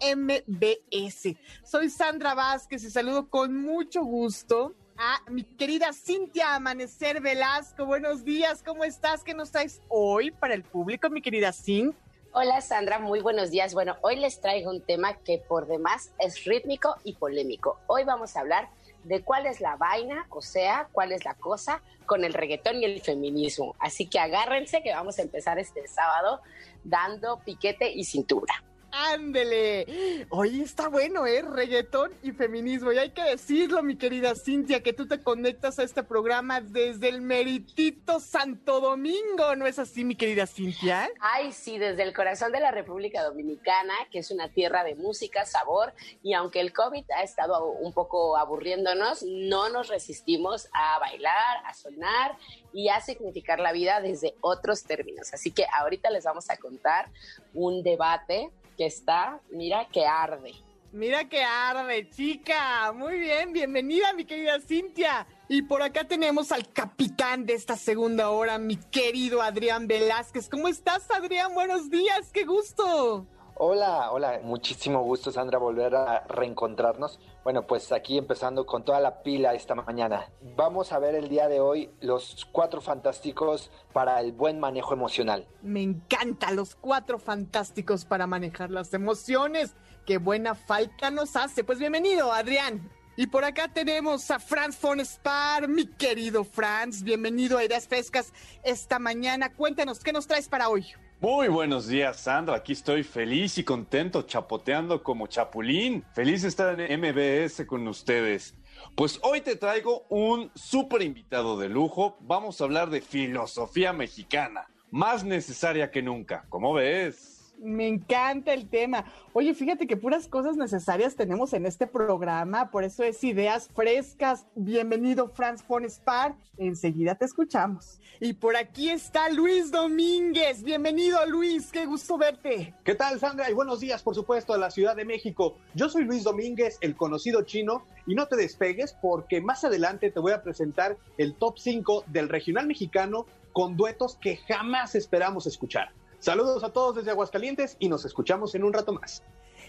[0.00, 1.36] MBS.
[1.64, 7.86] Soy Sandra Vázquez y saludo con mucho gusto a mi querida Cintia Amanecer Velasco.
[7.86, 9.24] Buenos días, ¿cómo estás?
[9.24, 11.98] ¿Qué nos traes hoy para el público, mi querida Cintia?
[12.34, 13.74] Hola Sandra, muy buenos días.
[13.74, 17.78] Bueno, hoy les traigo un tema que por demás es rítmico y polémico.
[17.88, 18.70] Hoy vamos a hablar
[19.04, 22.86] de cuál es la vaina, o sea, cuál es la cosa con el reggaetón y
[22.86, 23.76] el feminismo.
[23.78, 26.40] Así que agárrense que vamos a empezar este sábado
[26.84, 28.64] dando piquete y cintura.
[28.92, 30.26] Ándele.
[30.28, 31.40] Oye, está bueno, ¿eh?
[31.42, 32.92] Reggaetón y feminismo.
[32.92, 37.08] Y hay que decirlo, mi querida Cintia, que tú te conectas a este programa desde
[37.08, 41.08] el meritito Santo Domingo, ¿no es así, mi querida Cintia?
[41.20, 45.46] Ay, sí, desde el corazón de la República Dominicana, que es una tierra de música,
[45.46, 51.64] sabor, y aunque el COVID ha estado un poco aburriéndonos, no nos resistimos a bailar,
[51.64, 52.36] a sonar
[52.74, 55.32] y a significar la vida desde otros términos.
[55.32, 57.08] Así que ahorita les vamos a contar
[57.54, 60.54] un debate que está, mira que arde.
[60.92, 62.92] Mira que arde, chica.
[62.92, 65.26] Muy bien, bienvenida, mi querida Cintia.
[65.48, 70.50] Y por acá tenemos al capitán de esta segunda hora, mi querido Adrián Velázquez.
[70.50, 71.54] ¿Cómo estás, Adrián?
[71.54, 73.26] Buenos días, qué gusto.
[73.54, 77.18] Hola, hola, muchísimo gusto Sandra volver a reencontrarnos.
[77.44, 80.30] Bueno, pues aquí empezando con toda la pila esta mañana.
[80.56, 85.48] Vamos a ver el día de hoy los cuatro fantásticos para el buen manejo emocional.
[85.60, 89.74] Me encanta los cuatro fantásticos para manejar las emociones.
[90.06, 91.64] Qué buena falta nos hace.
[91.64, 92.88] Pues bienvenido, Adrián.
[93.16, 97.02] Y por acá tenemos a Franz von Spar, mi querido Franz.
[97.02, 98.32] Bienvenido a Ideas Frescas
[98.62, 99.52] esta mañana.
[99.52, 100.86] Cuéntanos, ¿qué nos traes para hoy?
[101.22, 102.56] Muy buenos días, Sandra.
[102.56, 106.04] Aquí estoy feliz y contento, chapoteando como chapulín.
[106.14, 108.56] Feliz estar en MBS con ustedes.
[108.96, 112.16] Pues hoy te traigo un súper invitado de lujo.
[112.22, 116.44] Vamos a hablar de filosofía mexicana, más necesaria que nunca.
[116.48, 117.41] ¿Cómo ves?
[117.62, 119.04] Me encanta el tema.
[119.32, 124.46] Oye, fíjate que puras cosas necesarias tenemos en este programa, por eso es ideas frescas.
[124.56, 126.34] Bienvenido, Franz von Spar.
[126.56, 128.00] Enseguida te escuchamos.
[128.18, 130.64] Y por aquí está Luis Domínguez.
[130.64, 131.70] Bienvenido, Luis.
[131.70, 132.74] Qué gusto verte.
[132.82, 133.48] ¿Qué tal, Sandra?
[133.48, 135.56] Y buenos días, por supuesto, a la Ciudad de México.
[135.74, 140.18] Yo soy Luis Domínguez, el conocido chino, y no te despegues porque más adelante te
[140.18, 145.92] voy a presentar el top 5 del regional mexicano con duetos que jamás esperamos escuchar.
[146.22, 149.24] Saludos a todos desde Aguascalientes y nos escuchamos en un rato más.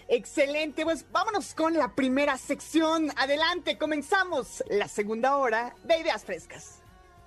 [0.06, 3.10] Excelente, pues vámonos con la primera sección.
[3.16, 6.80] Adelante, comenzamos la segunda hora de Ideas Frescas.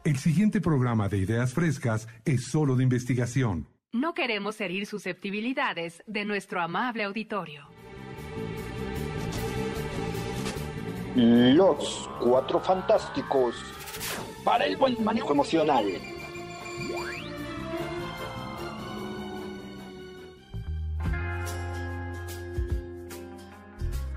[0.06, 3.68] El siguiente programa de Ideas Frescas es solo de investigación.
[3.92, 7.68] No queremos herir susceptibilidades de nuestro amable auditorio.
[11.16, 13.56] Los cuatro fantásticos
[14.46, 16.17] para el buen manejo emocional.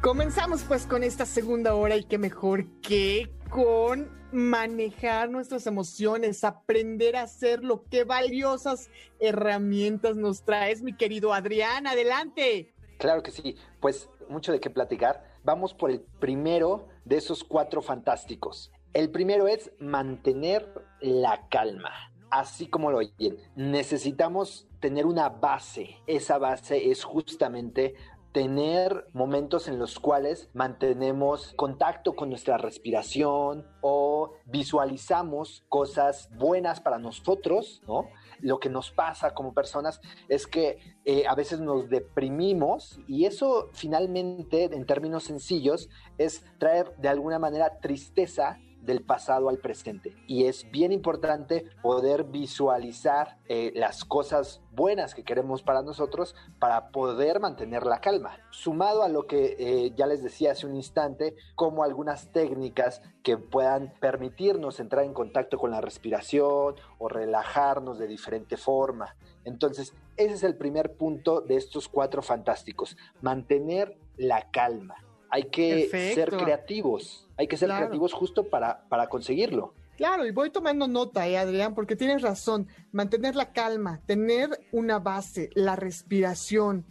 [0.02, 7.16] Comenzamos pues con esta segunda hora y qué mejor que con manejar nuestras emociones, aprender
[7.16, 7.84] a hacerlo.
[7.90, 8.88] Qué valiosas
[9.18, 11.86] herramientas nos traes, mi querido Adrián.
[11.86, 12.72] Adelante.
[12.96, 15.22] Claro que sí, pues mucho de qué platicar.
[15.44, 18.72] Vamos por el primero de esos cuatro fantásticos.
[18.94, 21.92] El primero es mantener la calma.
[22.30, 25.98] Así como lo oyen, necesitamos tener una base.
[26.06, 27.96] Esa base es justamente
[28.32, 36.98] tener momentos en los cuales mantenemos contacto con nuestra respiración o visualizamos cosas buenas para
[36.98, 38.08] nosotros, ¿no?
[38.40, 43.68] Lo que nos pasa como personas es que eh, a veces nos deprimimos y eso
[43.72, 50.16] finalmente, en términos sencillos, es traer de alguna manera tristeza del pasado al presente.
[50.26, 56.90] Y es bien importante poder visualizar eh, las cosas buenas que queremos para nosotros para
[56.90, 58.38] poder mantener la calma.
[58.50, 63.36] Sumado a lo que eh, ya les decía hace un instante, como algunas técnicas que
[63.36, 69.16] puedan permitirnos entrar en contacto con la respiración o relajarnos de diferente forma.
[69.44, 74.96] Entonces, ese es el primer punto de estos cuatro fantásticos, mantener la calma.
[75.30, 79.74] Hay que ser creativos, hay que ser creativos justo para, para conseguirlo.
[79.96, 82.68] Claro, y voy tomando nota, eh, Adrián, porque tienes razón.
[82.90, 86.86] Mantener la calma, tener una base, la respiración,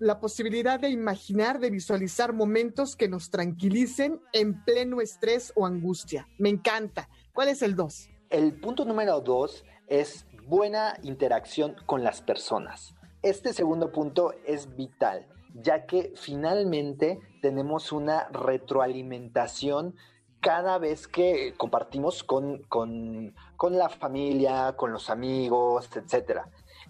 [0.00, 6.28] la posibilidad de imaginar, de visualizar momentos que nos tranquilicen en pleno estrés o angustia.
[6.38, 7.08] Me encanta.
[7.32, 8.10] ¿Cuál es el dos?
[8.28, 12.94] El punto número dos es buena interacción con las personas.
[13.22, 19.94] Este segundo punto es vital ya que finalmente tenemos una retroalimentación
[20.40, 23.34] cada vez que compartimos con,
[23.70, 26.42] la familia, con los amigos, etc.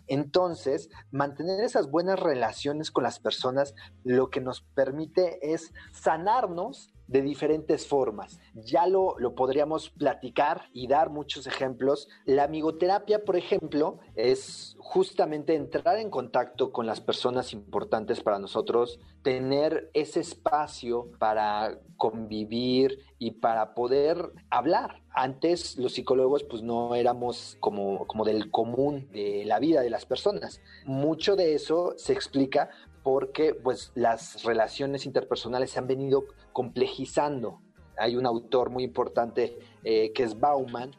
[0.06, 7.22] Entonces, mantener esas buenas relaciones con las personas lo que nos permite es sanarnos de
[7.22, 8.38] diferentes formas.
[8.54, 12.09] Ya lo, lo podríamos platicar y dar muchos ejemplos.
[12.24, 19.00] La amigoterapia, por ejemplo, es justamente entrar en contacto con las personas importantes para nosotros,
[19.22, 25.02] tener ese espacio para convivir y para poder hablar.
[25.11, 30.06] Antes los psicólogos pues no éramos como, como del común de la vida de las
[30.06, 30.62] personas.
[30.86, 32.70] Mucho de eso se explica
[33.09, 37.62] porque pues las relaciones interpersonales se han venido complejizando.
[37.96, 40.90] Hay un autor muy importante eh, que es Bauman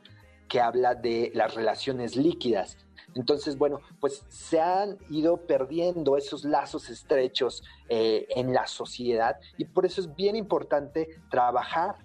[0.47, 2.80] que habla de las relaciones líquidas.
[3.14, 9.66] Entonces, bueno, pues se han ido perdiendo esos lazos estrechos eh, en la sociedad y
[9.66, 11.97] por eso es bien importante trabajar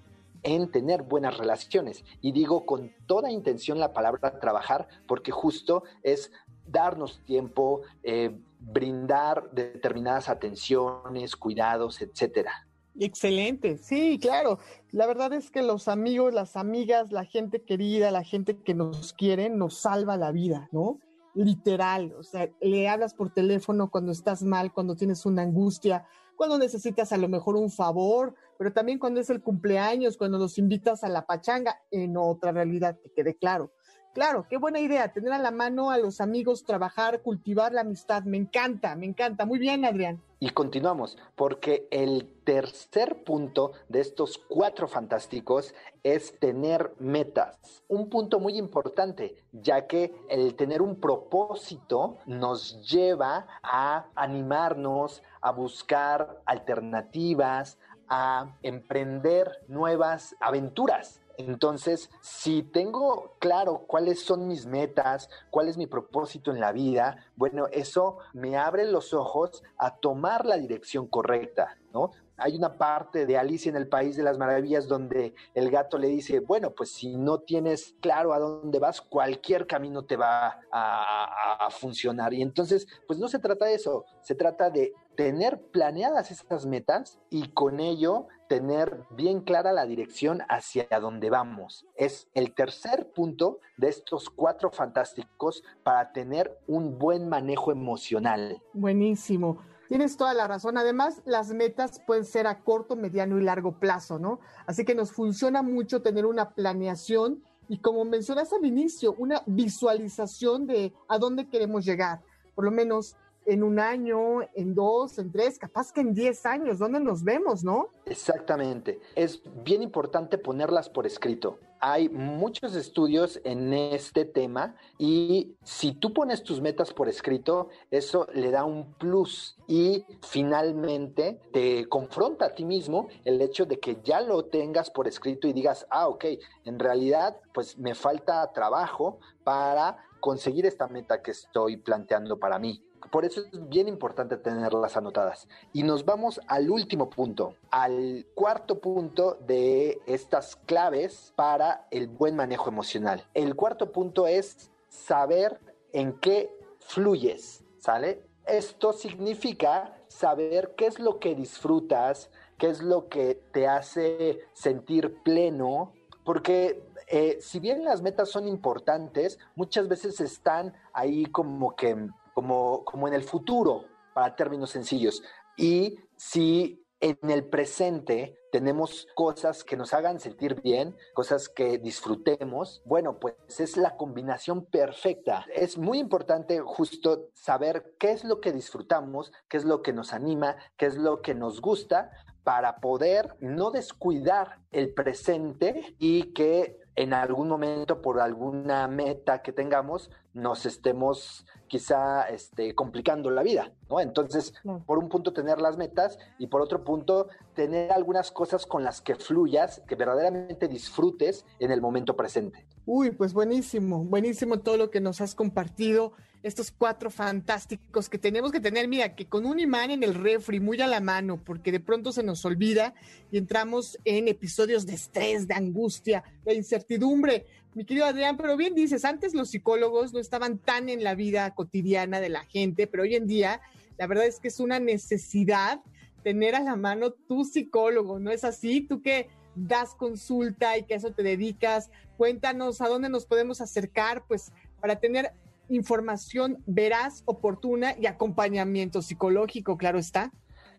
[0.43, 2.05] en tener buenas relaciones.
[2.21, 6.31] Y digo con toda intención la palabra trabajar porque justo es
[6.67, 8.39] darnos tiempo, eh,
[8.73, 12.69] brindar determinadas atenciones, cuidados, etcétera.
[12.99, 14.59] Excelente, sí, claro.
[14.93, 19.13] La verdad es que los amigos, las amigas, la gente querida, la gente que nos
[19.13, 21.01] quiere, nos salva la vida, ¿no?
[21.35, 26.07] literal, o sea, le hablas por teléfono cuando estás mal, cuando tienes una angustia,
[26.37, 30.59] cuando necesitas a lo mejor un favor, pero también cuando es el cumpleaños, cuando los
[30.59, 33.73] invitas a la pachanga, en otra realidad, que quede claro.
[34.15, 38.23] Claro, qué buena idea, tener a la mano a los amigos, trabajar, cultivar la amistad.
[38.23, 39.45] Me encanta, me encanta.
[39.45, 40.23] Muy bien, Adrián.
[40.39, 47.83] Y continuamos, porque el tercer punto de estos cuatro fantásticos es tener metas.
[47.89, 55.51] Un punto muy importante, ya que el tener un propósito nos lleva a animarnos, a
[55.51, 61.21] buscar alternativas, a emprender nuevas aventuras.
[61.37, 67.17] Entonces, si tengo claro cuáles son mis metas, cuál es mi propósito en la vida,
[67.37, 72.13] bueno, eso me abre los ojos a tomar la dirección correcta, ¿no?
[72.37, 76.09] Hay una parte de Alicia en el País de las Maravillas donde el gato le
[76.09, 81.69] dice, bueno, pues si no tienes claro a dónde vas, cualquier camino te va a,
[81.71, 82.35] funcionar.
[82.35, 87.21] Y entonces, pues no se trata de eso, se trata de tener planeadas esas metas
[87.31, 91.87] y con ello tener bien clara la dirección hacia donde vamos.
[91.95, 98.63] Es el tercer punto de estos cuatro fantásticos para tener un buen manejo emocional.
[98.73, 99.59] Buenísimo.
[99.89, 100.79] Tienes toda la razón.
[100.79, 104.41] Además, las metas pueden ser a corto, mediano y largo plazo, ¿no?
[104.67, 110.67] Así que nos funciona mucho tener una planeación y como mencionas al inicio, una visualización
[110.67, 112.21] de a dónde queremos llegar.
[112.55, 116.79] Por lo menos en un año, en dos, en tres, capaz que en diez años,
[116.79, 117.89] ¿dónde nos vemos, no?
[118.07, 119.01] Exactamente.
[119.15, 121.59] Es bien importante ponerlas por escrito.
[121.81, 128.27] Hay muchos estudios en este tema y si tú pones tus metas por escrito, eso
[128.33, 133.99] le da un plus y finalmente te confronta a ti mismo el hecho de que
[134.03, 136.25] ya lo tengas por escrito y digas, ah, ok,
[136.65, 142.83] en realidad pues me falta trabajo para conseguir esta meta que estoy planteando para mí.
[143.11, 145.49] Por eso es bien importante tenerlas anotadas.
[145.73, 152.37] Y nos vamos al último punto, al cuarto punto de estas claves para el buen
[152.37, 153.25] manejo emocional.
[153.35, 155.61] El cuarto punto es saber
[155.93, 156.51] en qué
[156.81, 158.23] fluyes, ¿sale?
[158.47, 165.23] Esto significa saber qué es lo que disfrutas, qué es lo que te hace sentir
[165.23, 165.93] pleno,
[166.25, 172.85] porque eh, si bien las metas son importantes, muchas veces están ahí como que como,
[172.85, 175.23] como en el futuro, para términos sencillos.
[175.57, 182.83] Y si en el presente tenemos cosas que nos hagan sentir bien, cosas que disfrutemos,
[182.85, 185.45] bueno, pues es la combinación perfecta.
[185.53, 190.13] Es muy importante justo saber qué es lo que disfrutamos, qué es lo que nos
[190.13, 192.11] anima, qué es lo que nos gusta
[192.45, 199.53] para poder no descuidar el presente y que en algún momento por alguna meta que
[199.53, 204.01] tengamos nos estemos quizá este, complicando la vida, ¿no?
[204.01, 204.55] Entonces,
[204.87, 209.01] por un punto tener las metas y por otro punto tener algunas cosas con las
[209.01, 212.67] que fluyas, que verdaderamente disfrutes en el momento presente.
[212.87, 216.13] Uy, pues buenísimo, buenísimo todo lo que nos has compartido,
[216.45, 220.61] estos cuatro fantásticos que tenemos que tener, mira, que con un imán en el refri
[220.61, 222.95] muy a la mano, porque de pronto se nos olvida
[223.33, 227.47] y entramos en episodios de estrés, de angustia, de incertidumbre.
[227.73, 231.55] Mi querido Adrián, pero bien dices, antes los psicólogos no estaban tan en la vida
[231.55, 233.63] cotidiana de la gente, pero hoy en día
[233.97, 235.81] la verdad es que es una necesidad
[236.23, 238.83] tener a la mano tu psicólogo, ¿no es así?
[238.83, 243.63] Tú que das consulta y que a eso te dedicas, cuéntanos a dónde nos podemos
[243.63, 245.33] acercar, pues para tener
[245.69, 250.31] información veraz, oportuna y acompañamiento psicológico, claro está.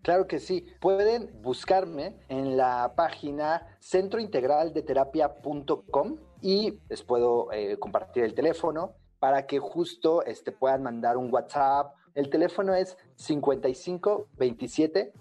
[0.02, 0.66] Claro que sí.
[0.80, 9.58] Pueden buscarme en la página centrointegraldeterapia.com y les puedo eh, compartir el teléfono para que
[9.58, 11.96] justo este, puedan mandar un WhatsApp.
[12.14, 15.12] El teléfono es 55 27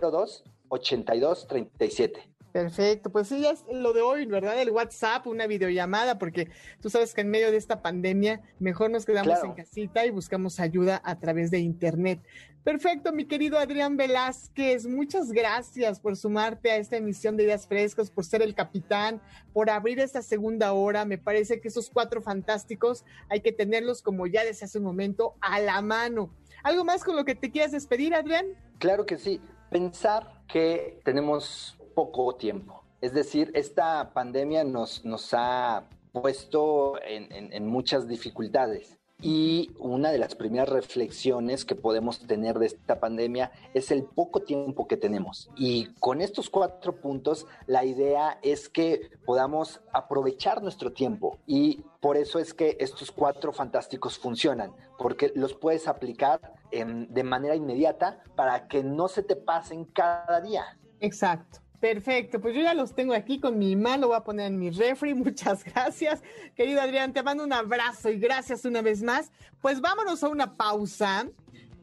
[0.00, 2.37] 02 82 37.
[2.58, 4.60] Perfecto, pues sí, es lo de hoy, ¿verdad?
[4.60, 6.50] El WhatsApp, una videollamada, porque
[6.80, 10.58] tú sabes que en medio de esta pandemia mejor nos quedamos en casita y buscamos
[10.58, 12.20] ayuda a través de Internet.
[12.64, 18.10] Perfecto, mi querido Adrián Velázquez, muchas gracias por sumarte a esta emisión de Ideas Frescas,
[18.10, 21.04] por ser el capitán, por abrir esta segunda hora.
[21.04, 25.36] Me parece que esos cuatro fantásticos hay que tenerlos, como ya desde hace un momento,
[25.40, 26.34] a la mano.
[26.64, 28.46] ¿Algo más con lo que te quieras despedir, Adrián?
[28.78, 29.40] Claro que sí.
[29.70, 32.84] Pensar que tenemos poco tiempo.
[33.00, 35.82] Es decir, esta pandemia nos, nos ha
[36.12, 43.00] puesto en, muchas dificultades Y una de las primeras reflexiones que podemos tener de esta
[43.00, 45.50] pandemia es el poco tiempo que tenemos.
[45.56, 51.38] Y con estos cuatro puntos, la idea es que podamos aprovechar nuestro tiempo.
[51.48, 56.40] Y por eso es que estos cuatro fantásticos funcionan, porque los puedes aplicar
[56.70, 60.78] de manera inmediata para que no se te pasen cada día.
[61.00, 61.58] Exacto.
[61.80, 64.58] Perfecto, pues yo ya los tengo aquí con mi mano, lo voy a poner en
[64.58, 65.14] mi refri.
[65.14, 66.22] Muchas gracias,
[66.56, 67.12] querido Adrián.
[67.12, 69.30] Te mando un abrazo y gracias una vez más.
[69.60, 71.28] Pues vámonos a una pausa.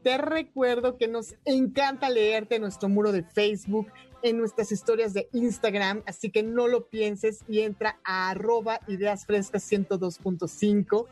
[0.02, 3.88] Te recuerdo que nos encanta leerte en nuestro muro de Facebook,
[4.22, 9.26] en nuestras historias de Instagram, así que no lo pienses y entra a arroba ideas
[9.26, 11.06] frescas 102.5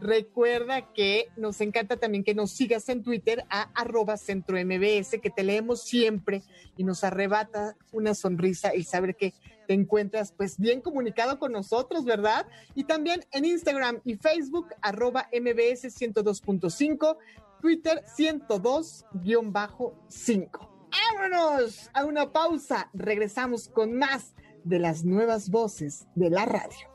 [0.00, 5.82] Recuerda que nos encanta también que nos sigas en Twitter a arroba que te leemos
[5.82, 6.42] siempre
[6.76, 9.34] y nos arrebata una sonrisa y saber que
[9.66, 12.46] te encuentras pues bien comunicado con nosotros, ¿verdad?
[12.74, 17.18] Y también en Instagram y Facebook arroba MBS 102.5,
[17.60, 20.68] Twitter 102-5.
[20.90, 22.90] Vámonos a una pausa.
[22.92, 24.34] Regresamos con más
[24.64, 26.89] de las nuevas voces de la radio.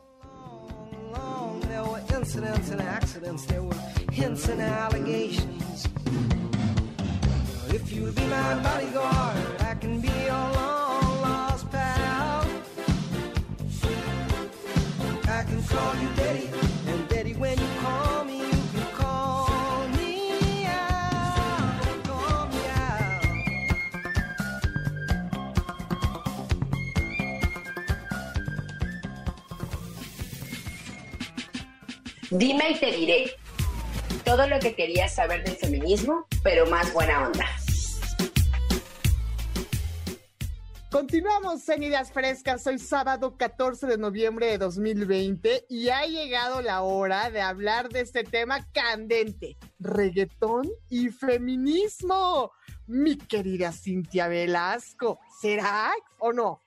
[2.36, 3.74] Incidents and accidents, there were
[4.10, 5.86] hints and allegations.
[32.38, 33.30] Dime y te diré
[34.22, 37.46] todo lo que querías saber del feminismo, pero más buena onda.
[40.90, 42.66] Continuamos en Ideas Frescas.
[42.66, 48.00] Hoy sábado 14 de noviembre de 2020 y ha llegado la hora de hablar de
[48.00, 52.52] este tema candente, reggaetón y feminismo.
[52.86, 56.65] Mi querida Cintia Velasco, ¿será o no?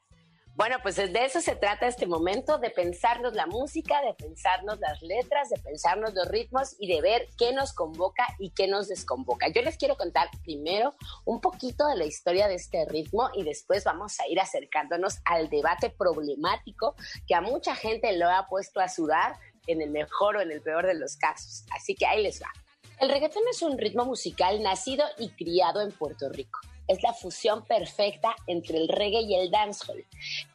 [0.60, 5.02] Bueno, pues de eso se trata este momento, de pensarnos la música, de pensarnos las
[5.02, 9.48] letras, de pensarnos los ritmos y de ver qué nos convoca y qué nos desconvoca.
[9.48, 13.86] Yo les quiero contar primero un poquito de la historia de este ritmo y después
[13.86, 16.94] vamos a ir acercándonos al debate problemático
[17.26, 20.62] que a mucha gente lo ha puesto a sudar en el mejor o en el
[20.62, 21.64] peor de los casos.
[21.74, 22.52] Así que ahí les va.
[23.00, 26.60] El reggaetón es un ritmo musical nacido y criado en Puerto Rico
[26.90, 30.06] es la fusión perfecta entre el reggae y el dancehall.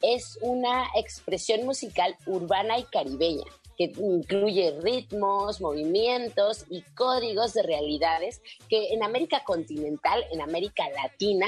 [0.02, 3.44] Es una expresión musical urbana y caribeña
[3.76, 11.46] que incluye ritmos, movimientos y códigos de realidades que en América continental, en América Latina,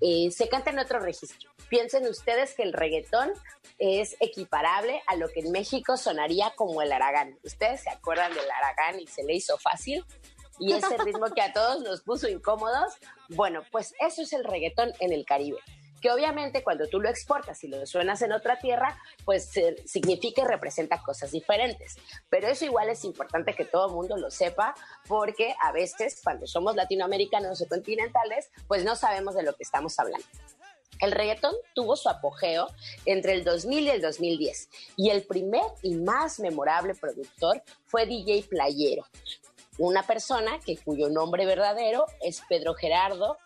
[0.00, 1.50] eh, se canta en otro registro.
[1.68, 3.30] Piensen ustedes que el reggaetón
[3.78, 7.38] es equiparable a lo que en México sonaría como el aragán.
[7.42, 10.04] ¿Ustedes se acuerdan del aragán y se le hizo fácil?
[10.58, 12.94] Y ese ritmo que a todos nos puso incómodos,
[13.30, 15.58] bueno, pues eso es el reggaetón en el Caribe
[16.00, 19.50] que obviamente cuando tú lo exportas y lo suenas en otra tierra, pues
[19.86, 21.96] significa y representa cosas diferentes.
[22.28, 24.74] Pero eso igual es importante que todo el mundo lo sepa,
[25.08, 29.98] porque a veces cuando somos latinoamericanos o continentales, pues no sabemos de lo que estamos
[29.98, 30.26] hablando.
[31.00, 32.68] El reggaetón tuvo su apogeo
[33.04, 38.44] entre el 2000 y el 2010 y el primer y más memorable productor fue DJ
[38.44, 39.04] Playero,
[39.78, 43.36] una persona que cuyo nombre verdadero es Pedro Gerardo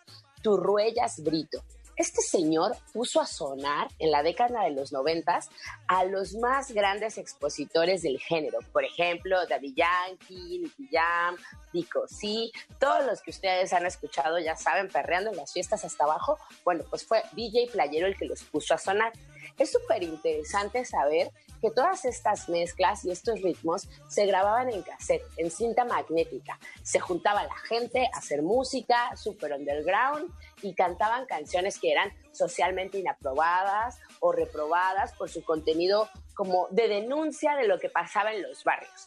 [0.43, 1.63] Turruellas Brito.
[1.97, 5.51] Este señor puso a sonar en la década de los noventas
[5.87, 8.61] a los más grandes expositores del género.
[8.73, 11.37] Por ejemplo, Daddy Yankee, Nicky Jam,
[11.75, 16.05] Dico sí, todos los que ustedes han escuchado ya saben, perreando en las fiestas hasta
[16.05, 16.39] abajo.
[16.65, 19.13] Bueno, pues fue DJ Playero el que los puso a sonar.
[19.59, 25.23] Es súper interesante saber que todas estas mezclas y estos ritmos se grababan en cassette,
[25.37, 26.59] en cinta magnética.
[26.83, 30.33] Se juntaba la gente a hacer música super underground
[30.63, 37.55] y cantaban canciones que eran socialmente inaprobadas o reprobadas por su contenido como de denuncia
[37.57, 39.07] de lo que pasaba en los barrios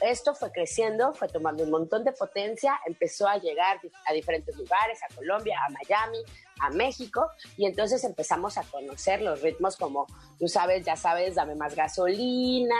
[0.00, 5.00] esto fue creciendo, fue tomando un montón de potencia, empezó a llegar a diferentes lugares,
[5.02, 6.18] a Colombia, a Miami,
[6.60, 10.06] a México, y entonces empezamos a conocer los ritmos como,
[10.38, 12.76] tú sabes, ya sabes, dame más gasolina,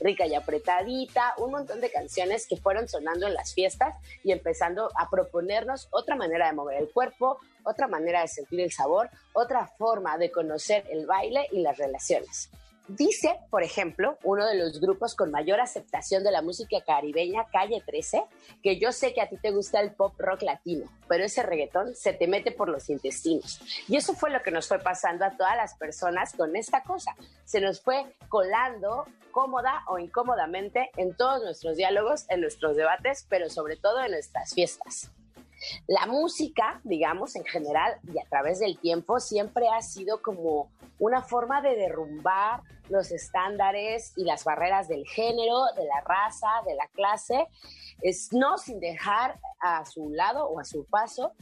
[0.00, 4.90] rica y apretadita, un montón de canciones que fueron sonando en las fiestas y empezando
[4.96, 9.66] a proponernos otra manera de mover el cuerpo, otra manera de sentir el sabor, otra
[9.66, 12.50] forma de conocer el baile y las relaciones.
[12.86, 17.82] Dice, por ejemplo, uno de los grupos con mayor aceptación de la música caribeña, Calle
[17.84, 18.24] 13,
[18.62, 21.96] que yo sé que a ti te gusta el pop rock latino, pero ese reggaetón
[21.96, 23.58] se te mete por los intestinos.
[23.88, 27.16] Y eso fue lo que nos fue pasando a todas las personas con esta cosa.
[27.46, 33.48] Se nos fue colando cómoda o incómodamente en todos nuestros diálogos, en nuestros debates, pero
[33.48, 35.10] sobre todo en nuestras fiestas.
[35.86, 41.22] La música, digamos, en general y a través del tiempo, siempre ha sido como una
[41.22, 46.86] forma de derrumbar los estándares y las barreras del género, de la raza, de la
[46.88, 47.46] clase,
[48.02, 51.32] es no sin dejar a su lado o a su paso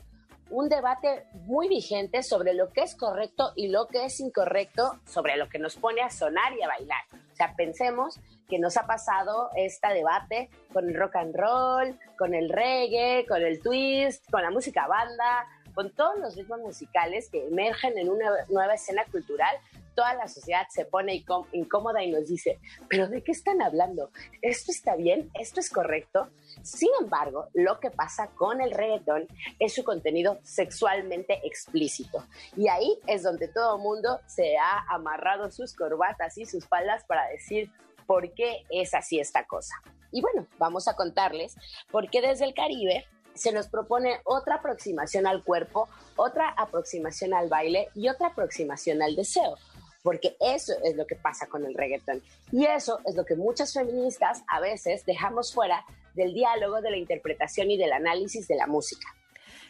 [0.50, 5.36] un debate muy vigente sobre lo que es correcto y lo que es incorrecto, sobre
[5.36, 7.04] lo que nos pone a sonar y a bailar.
[7.32, 12.34] O sea, pensemos que nos ha pasado este debate con el rock and roll, con
[12.34, 17.46] el reggae, con el twist, con la música banda, con todos los ritmos musicales que
[17.46, 19.56] emergen en una nueva escena cultural,
[19.94, 24.10] toda la sociedad se pone incómoda y nos dice, pero ¿de qué están hablando?
[24.40, 25.30] ¿Esto está bien?
[25.34, 26.28] ¿Esto es correcto?
[26.62, 29.26] Sin embargo, lo que pasa con el reggaetón
[29.58, 32.24] es su contenido sexualmente explícito.
[32.56, 37.04] Y ahí es donde todo el mundo se ha amarrado sus corbatas y sus faldas
[37.04, 37.70] para decir
[38.06, 39.74] por qué es así esta cosa.
[40.10, 41.56] Y bueno, vamos a contarles
[41.90, 47.48] por qué desde el Caribe se nos propone otra aproximación al cuerpo, otra aproximación al
[47.48, 49.56] baile y otra aproximación al deseo
[50.02, 52.22] porque eso es lo que pasa con el reggaetón.
[52.50, 55.84] Y eso es lo que muchas feministas a veces dejamos fuera
[56.14, 59.08] del diálogo, de la interpretación y del análisis de la música.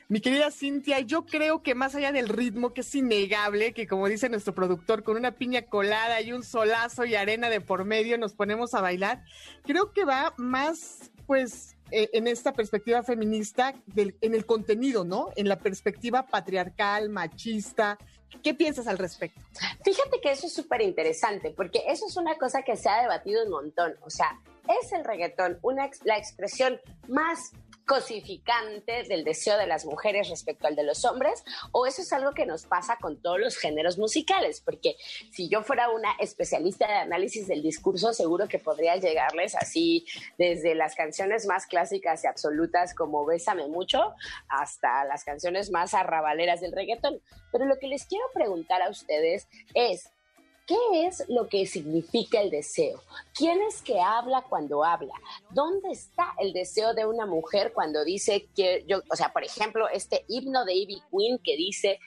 [0.08, 4.08] Mi querida Cintia, yo creo que más allá del ritmo, que es innegable, que como
[4.08, 8.18] dice nuestro productor, con una piña colada y un solazo y arena de por medio
[8.18, 9.24] nos ponemos a bailar,
[9.64, 15.30] creo que va más, pues, eh, en esta perspectiva feminista, en el contenido, ¿no?
[15.36, 17.96] En la perspectiva patriarcal, machista,
[18.42, 19.40] ¿Qué piensas al respecto?
[19.84, 23.44] Fíjate que eso es súper interesante, porque eso es una cosa que se ha debatido
[23.44, 23.94] un montón.
[24.02, 27.52] O sea, ¿es el reggaetón una, la expresión más
[27.86, 32.32] cosificante del deseo de las mujeres respecto al de los hombres, o eso es algo
[32.32, 34.96] que nos pasa con todos los géneros musicales, porque
[35.30, 40.06] si yo fuera una especialista de análisis del discurso, seguro que podría llegarles así
[40.38, 44.14] desde las canciones más clásicas y absolutas como Bésame mucho
[44.48, 47.20] hasta las canciones más arrabaleras del reggaetón.
[47.50, 50.08] Pero lo que les quiero preguntar a ustedes es,
[50.66, 53.00] ¿Qué es lo que significa el deseo?
[53.34, 55.12] ¿Quién es que habla cuando habla?
[55.50, 59.88] ¿Dónde está el deseo de una mujer cuando dice que yo, o sea, por ejemplo,
[59.88, 61.98] este himno de Ivy Queen que dice,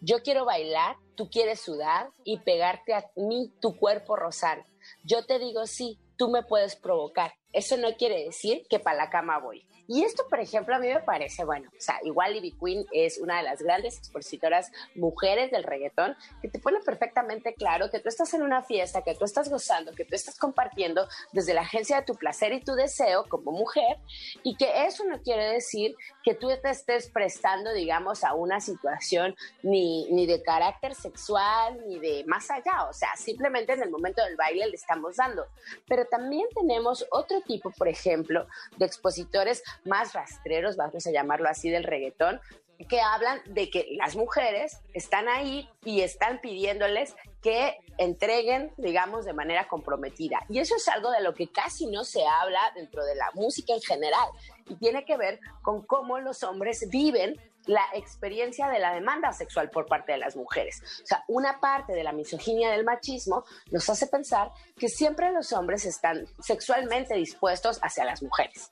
[0.00, 4.64] yo quiero bailar, tú quieres sudar y pegarte a mí tu cuerpo rosal.
[5.04, 7.34] Yo te digo sí, tú me puedes provocar.
[7.52, 9.64] Eso no quiere decir que para la cama voy.
[9.92, 13.18] Y esto, por ejemplo, a mí me parece, bueno, o sea, igual Ivy Queen es
[13.18, 18.08] una de las grandes expositoras mujeres del reggaetón, que te pone perfectamente claro que tú
[18.08, 21.96] estás en una fiesta, que tú estás gozando, que tú estás compartiendo desde la agencia
[21.96, 23.96] de tu placer y tu deseo como mujer,
[24.44, 29.34] y que eso no quiere decir que tú te estés prestando, digamos, a una situación
[29.64, 34.24] ni, ni de carácter sexual, ni de más allá, o sea, simplemente en el momento
[34.24, 35.46] del baile le estamos dando.
[35.88, 41.70] Pero también tenemos otro tipo, por ejemplo, de expositores más rastreros, vamos a llamarlo así,
[41.70, 42.40] del reggaetón,
[42.88, 49.32] que hablan de que las mujeres están ahí y están pidiéndoles que entreguen, digamos, de
[49.32, 50.40] manera comprometida.
[50.48, 53.74] Y eso es algo de lo que casi no se habla dentro de la música
[53.74, 54.28] en general
[54.66, 59.70] y tiene que ver con cómo los hombres viven la experiencia de la demanda sexual
[59.70, 60.82] por parte de las mujeres.
[61.02, 65.52] O sea, una parte de la misoginia del machismo nos hace pensar que siempre los
[65.52, 68.70] hombres están sexualmente dispuestos hacia las mujeres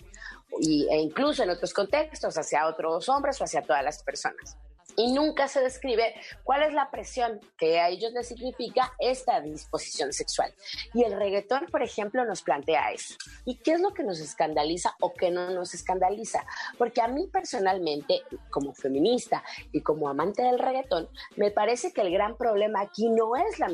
[0.60, 4.56] y, e incluso en otros contextos hacia otros hombres o hacia todas las personas
[4.98, 10.12] y nunca se describe cuál es la presión que a ellos les significa esta disposición
[10.12, 10.52] sexual.
[10.92, 13.14] Y el reggaetón, por ejemplo, nos plantea eso.
[13.44, 16.44] ¿Y qué es lo que nos escandaliza o qué no nos escandaliza?
[16.76, 22.10] Porque a mí personalmente, como feminista y como amante del reggaetón, me parece que el
[22.10, 23.70] gran problema aquí no es la,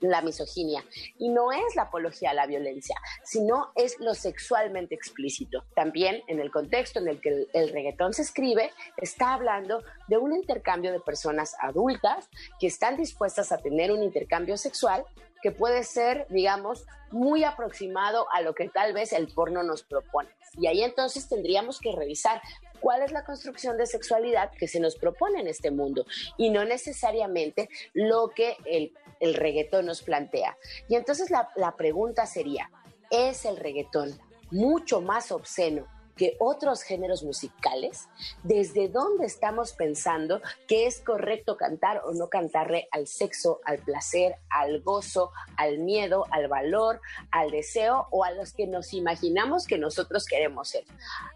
[0.00, 0.84] la misoginia
[1.18, 5.64] y no es la apología a la violencia, sino es lo sexualmente explícito.
[5.74, 10.36] También en el contexto en el que el, el se escribe, está hablando de una
[10.36, 12.28] inter intercambio de personas adultas
[12.58, 15.04] que están dispuestas a tener un intercambio sexual
[15.40, 20.28] que puede ser, digamos, muy aproximado a lo que tal vez el porno nos propone.
[20.54, 22.42] Y ahí entonces tendríamos que revisar
[22.80, 26.06] cuál es la construcción de sexualidad que se nos propone en este mundo
[26.36, 30.56] y no necesariamente lo que el, el reggaetón nos plantea.
[30.88, 32.68] Y entonces la, la pregunta sería,
[33.08, 34.18] ¿es el reggaetón
[34.50, 35.86] mucho más obsceno
[36.18, 38.08] que otros géneros musicales?
[38.42, 44.34] ¿Desde dónde estamos pensando que es correcto cantar o no cantarle al sexo, al placer,
[44.50, 47.00] al gozo, al miedo, al valor,
[47.30, 50.84] al deseo o a los que nos imaginamos que nosotros queremos ser?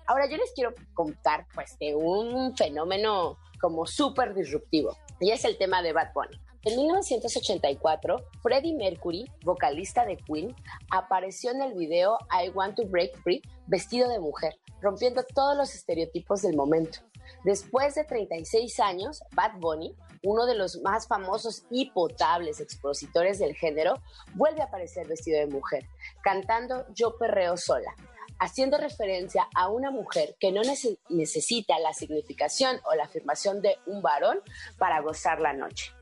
[0.07, 5.57] Ahora yo les quiero contar pues de un fenómeno como súper disruptivo y es el
[5.57, 6.52] tema de Bad Bunny.
[6.65, 10.55] En 1984, Freddie Mercury, vocalista de Queen,
[10.93, 15.75] apareció en el video I Want to Break Free vestido de mujer, rompiendo todos los
[15.75, 17.01] estereotipos del momento.
[17.45, 23.57] Después de 36 años, Bad Bunny, uno de los más famosos y potables expositores del
[23.57, 24.01] género,
[24.35, 25.89] vuelve a aparecer vestido de mujer,
[26.23, 27.93] cantando Yo perreo sola,
[28.39, 30.61] haciendo referencia a una mujer que no
[31.09, 34.41] necesita la significación o la afirmación de un varón
[34.79, 35.93] para gozar la noche.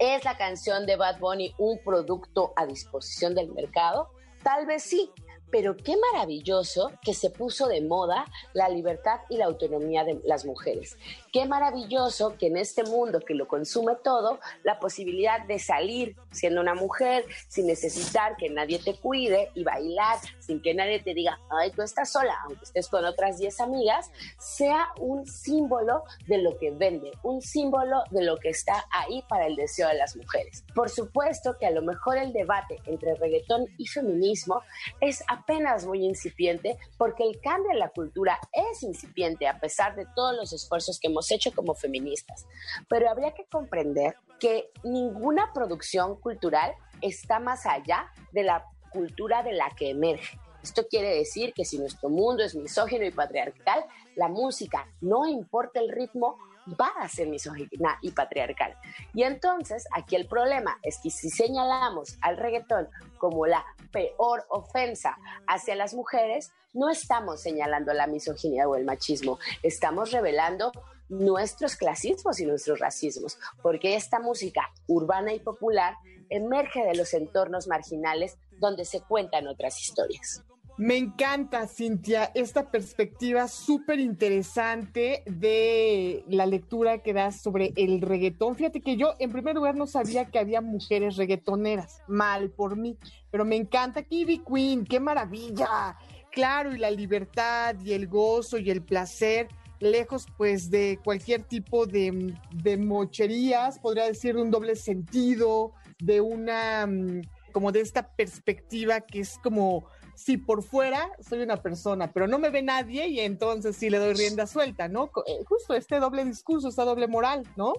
[0.00, 4.08] ¿Es la canción de Bad Bunny un producto a disposición del mercado?
[4.42, 5.10] Tal vez sí,
[5.50, 8.24] pero qué maravilloso que se puso de moda
[8.54, 10.96] la libertad y la autonomía de las mujeres.
[11.32, 16.60] Qué maravilloso que en este mundo que lo consume todo, la posibilidad de salir siendo
[16.60, 21.38] una mujer sin necesitar que nadie te cuide y bailar sin que nadie te diga,
[21.50, 26.58] ay, tú estás sola, aunque estés con otras 10 amigas, sea un símbolo de lo
[26.58, 30.64] que vende, un símbolo de lo que está ahí para el deseo de las mujeres.
[30.74, 34.62] Por supuesto que a lo mejor el debate entre reggaetón y feminismo
[35.00, 40.06] es apenas muy incipiente porque el cambio en la cultura es incipiente a pesar de
[40.16, 42.46] todos los esfuerzos que hemos hecho como feministas.
[42.88, 49.52] Pero habría que comprender que ninguna producción cultural está más allá de la cultura de
[49.52, 50.38] la que emerge.
[50.62, 53.84] Esto quiere decir que si nuestro mundo es misógino y patriarcal,
[54.14, 56.36] la música, no importa el ritmo,
[56.78, 58.76] va a ser misógina y patriarcal.
[59.14, 62.88] Y entonces aquí el problema es que si señalamos al reggaetón
[63.18, 65.16] como la peor ofensa
[65.46, 70.72] hacia las mujeres, no estamos señalando la misoginia o el machismo, estamos revelando
[71.10, 75.96] nuestros clasismos y nuestros racismos, porque esta música urbana y popular
[76.30, 80.42] emerge de los entornos marginales donde se cuentan otras historias.
[80.80, 88.56] Me encanta, Cintia, esta perspectiva súper interesante de la lectura que das sobre el reggaetón.
[88.56, 92.00] Fíjate que yo, en primer lugar, no sabía que había mujeres reggaetoneras.
[92.08, 92.96] Mal por mí.
[93.30, 95.98] Pero me encanta Kiwi Queen, qué maravilla.
[96.32, 99.48] Claro, y la libertad y el gozo y el placer,
[99.80, 106.20] lejos pues de cualquier tipo de, de mocherías, podría decir de un doble sentido, de
[106.20, 112.12] una, mm, como de esta perspectiva que es como si por fuera soy una persona,
[112.12, 115.10] pero no me ve nadie y entonces sí le doy rienda suelta, ¿no?
[115.26, 117.72] Eh, justo este doble discurso, esta doble moral, ¿no?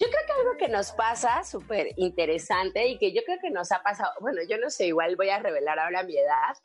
[0.00, 3.72] Yo creo que algo que nos pasa súper interesante y que yo creo que nos
[3.72, 6.56] ha pasado, bueno, yo no sé, igual voy a revelar ahora mi edad,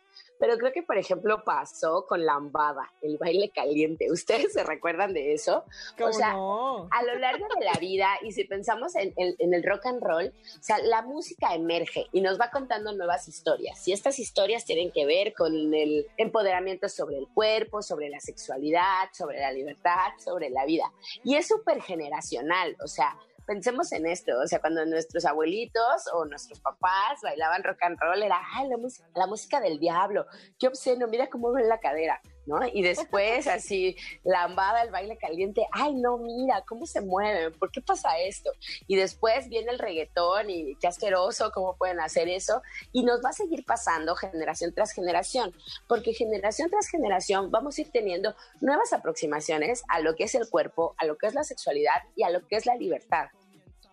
[0.43, 4.11] pero creo que, por ejemplo, pasó con Lambada, el baile caliente.
[4.11, 5.63] ¿Ustedes se recuerdan de eso?
[6.01, 10.03] O sea, a lo largo de la vida, y si pensamos en, el rock and
[10.03, 13.87] roll, o sea, la música emerge y nos va contando nuevas historias.
[13.87, 19.07] Y estas historias tienen que ver con el empoderamiento sobre el cuerpo, sobre la sexualidad,
[19.13, 20.91] sobre la libertad, sobre la vida.
[21.23, 26.25] Y es súper generacional, o sea, pensemos en esto, o sea, cuando nuestros abuelitos o
[26.25, 30.25] nuestros papás bailaban rock and roll, era, ay, la música, la música del diablo,
[30.59, 32.21] qué obsceno, mira cómo ven la cadera.
[32.45, 32.59] ¿No?
[32.71, 37.81] Y después así, lambada, el baile caliente, ay no, mira, cómo se mueven, ¿por qué
[37.81, 38.51] pasa esto?
[38.87, 42.61] Y después viene el reggaetón y qué asqueroso, cómo pueden hacer eso.
[42.91, 45.53] Y nos va a seguir pasando generación tras generación,
[45.87, 50.49] porque generación tras generación vamos a ir teniendo nuevas aproximaciones a lo que es el
[50.49, 53.27] cuerpo, a lo que es la sexualidad y a lo que es la libertad.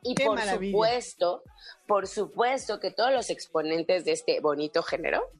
[0.02, 1.42] Y por supuesto,
[1.86, 5.30] por supuesto que todos los exponentes de este bonito género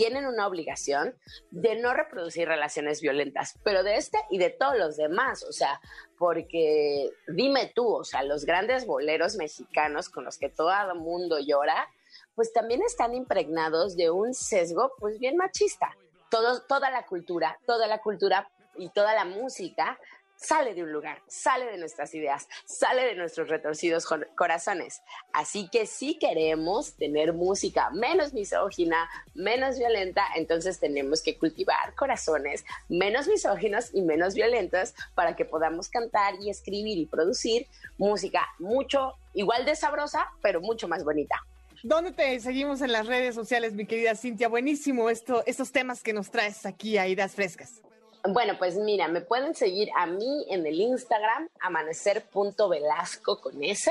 [0.00, 1.14] tienen una obligación
[1.50, 5.78] de no reproducir relaciones violentas, pero de este y de todos los demás, o sea,
[6.16, 11.38] porque dime tú, o sea, los grandes boleros mexicanos con los que todo el mundo
[11.38, 11.86] llora,
[12.34, 15.94] pues también están impregnados de un sesgo, pues bien machista.
[16.30, 19.98] Todo, toda la cultura, toda la cultura y toda la música
[20.40, 25.02] sale de un lugar, sale de nuestras ideas, sale de nuestros retorcidos corazones.
[25.32, 32.64] Así que si queremos tener música menos misógina, menos violenta, entonces tenemos que cultivar corazones
[32.88, 37.66] menos misóginos y menos violentos para que podamos cantar y escribir y producir
[37.98, 41.36] música mucho igual de sabrosa, pero mucho más bonita.
[41.82, 44.48] ¿Dónde te seguimos en las redes sociales, mi querida Cintia?
[44.48, 47.80] Buenísimo esto, estos temas que nos traes aquí a Ideas Frescas.
[48.28, 53.90] Bueno, pues mira, me pueden seguir a mí en el Instagram, amanecer.velasco con S.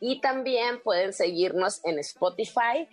[0.00, 2.88] Y también pueden seguirnos en Spotify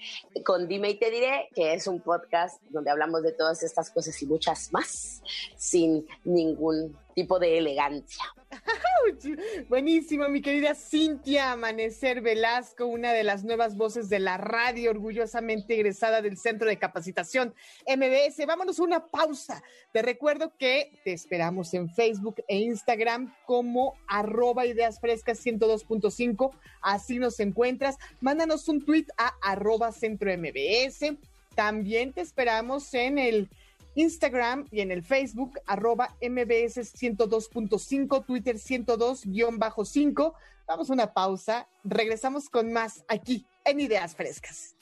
[0.45, 4.21] con Dime y Te Diré, que es un podcast donde hablamos de todas estas cosas
[4.21, 5.21] y muchas más
[5.55, 8.23] sin ningún tipo de elegancia.
[9.69, 15.75] Buenísimo, mi querida Cintia Amanecer Velasco, una de las nuevas voces de la radio, orgullosamente
[15.75, 17.53] egresada del Centro de Capacitación
[17.87, 18.45] MBS.
[18.45, 19.63] Vámonos a una pausa.
[19.91, 26.51] Te recuerdo que te esperamos en Facebook e Instagram como arroba ideas frescas 102.5.
[26.93, 27.97] Así nos encuentras.
[28.21, 31.17] Mándanos un tweet a arroba centro MBS.
[31.55, 33.49] También te esperamos en el
[33.95, 40.33] Instagram y en el Facebook, arroba MBS 102.5, Twitter 102-5.
[40.67, 44.75] Vamos a una pausa, regresamos con más aquí en Ideas Frescas.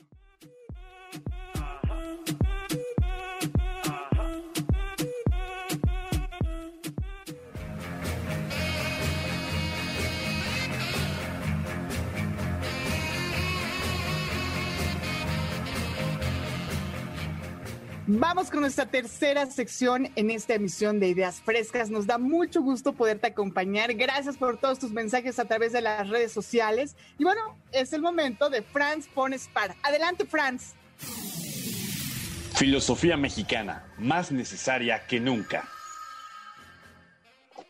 [18.07, 21.91] Vamos con nuestra tercera sección en esta emisión de Ideas Frescas.
[21.91, 23.93] Nos da mucho gusto poderte acompañar.
[23.93, 26.95] Gracias por todos tus mensajes a través de las redes sociales.
[27.19, 29.75] Y bueno, es el momento de Franz Pones para.
[29.83, 30.73] Adelante, Franz.
[32.55, 35.69] Filosofía mexicana, más necesaria que nunca.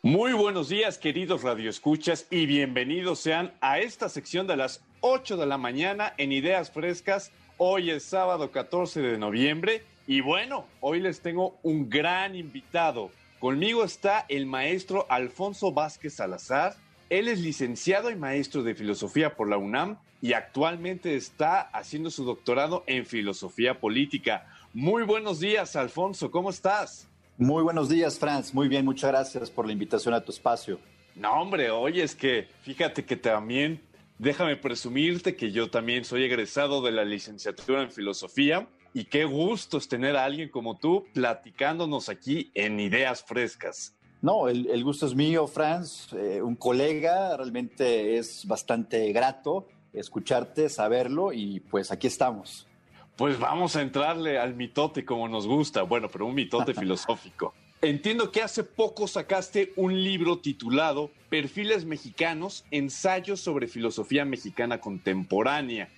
[0.01, 5.45] Muy buenos días, queridos radioescuchas, y bienvenidos sean a esta sección de las 8 de
[5.45, 7.31] la mañana en Ideas Frescas.
[7.57, 13.11] Hoy es sábado 14 de noviembre y bueno, hoy les tengo un gran invitado.
[13.39, 16.75] Conmigo está el maestro Alfonso Vázquez Salazar.
[17.09, 22.23] Él es licenciado y maestro de filosofía por la UNAM y actualmente está haciendo su
[22.23, 24.47] doctorado en filosofía política.
[24.73, 27.07] Muy buenos días, Alfonso, ¿cómo estás?
[27.37, 28.53] Muy buenos días, Franz.
[28.53, 30.79] Muy bien, muchas gracias por la invitación a tu espacio.
[31.15, 33.81] No, hombre, oye, es que fíjate que también,
[34.17, 39.77] déjame presumirte que yo también soy egresado de la licenciatura en filosofía y qué gusto
[39.77, 43.95] es tener a alguien como tú platicándonos aquí en Ideas Frescas.
[44.21, 51.33] No, el, gusto es mío, Franz, eh, un colega, realmente es bastante grato escucharte, saberlo
[51.33, 52.67] y pues aquí estamos.
[53.15, 57.53] Pues vamos a entrarle al mitote como nos gusta, bueno, pero un mitote filosófico.
[57.81, 65.89] Entiendo que hace poco sacaste un libro titulado Perfiles Mexicanos, ensayos sobre filosofía mexicana contemporánea.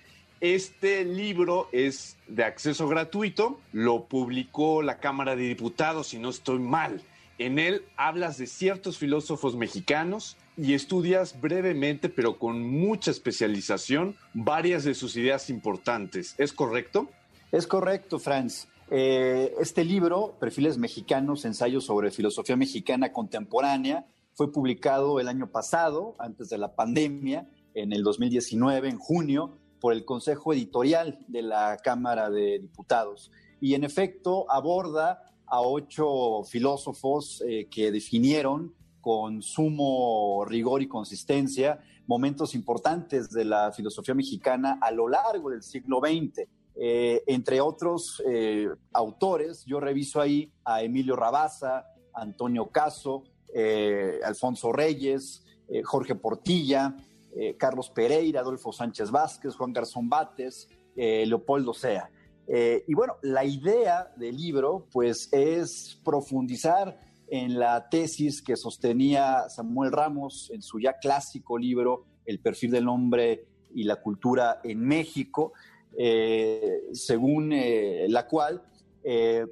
[0.44, 6.58] Este libro es de acceso gratuito, lo publicó la Cámara de Diputados, si no estoy
[6.58, 7.00] mal.
[7.38, 14.84] En él hablas de ciertos filósofos mexicanos y estudias brevemente, pero con mucha especialización, varias
[14.84, 16.34] de sus ideas importantes.
[16.36, 17.08] ¿Es correcto?
[17.50, 18.68] Es correcto, Franz.
[18.90, 24.04] Eh, este libro, Perfiles Mexicanos, Ensayos sobre Filosofía Mexicana Contemporánea,
[24.34, 29.92] fue publicado el año pasado, antes de la pandemia, en el 2019, en junio, por
[29.92, 33.30] el Consejo Editorial de la Cámara de Diputados.
[33.60, 41.84] Y en efecto aborda a ocho filósofos eh, que definieron con sumo rigor y consistencia
[42.06, 46.48] momentos importantes de la filosofía mexicana a lo largo del siglo XX.
[46.76, 51.84] Eh, entre otros eh, autores, yo reviso ahí a Emilio Rabasa,
[52.14, 53.24] Antonio Caso,
[54.24, 55.44] Alfonso Reyes,
[55.84, 56.96] Jorge Portilla,
[57.36, 62.08] eh, Carlos Pereira, Adolfo Sánchez Vázquez, Juan Garzón Bates, eh, Leopoldo Sea.
[62.46, 69.48] Eh, y bueno, la idea del libro pues es profundizar en la tesis que sostenía
[69.48, 74.78] Samuel Ramos en su ya clásico libro El perfil del hombre y la cultura en
[74.80, 75.52] México,
[76.92, 77.50] según
[78.08, 78.62] la cual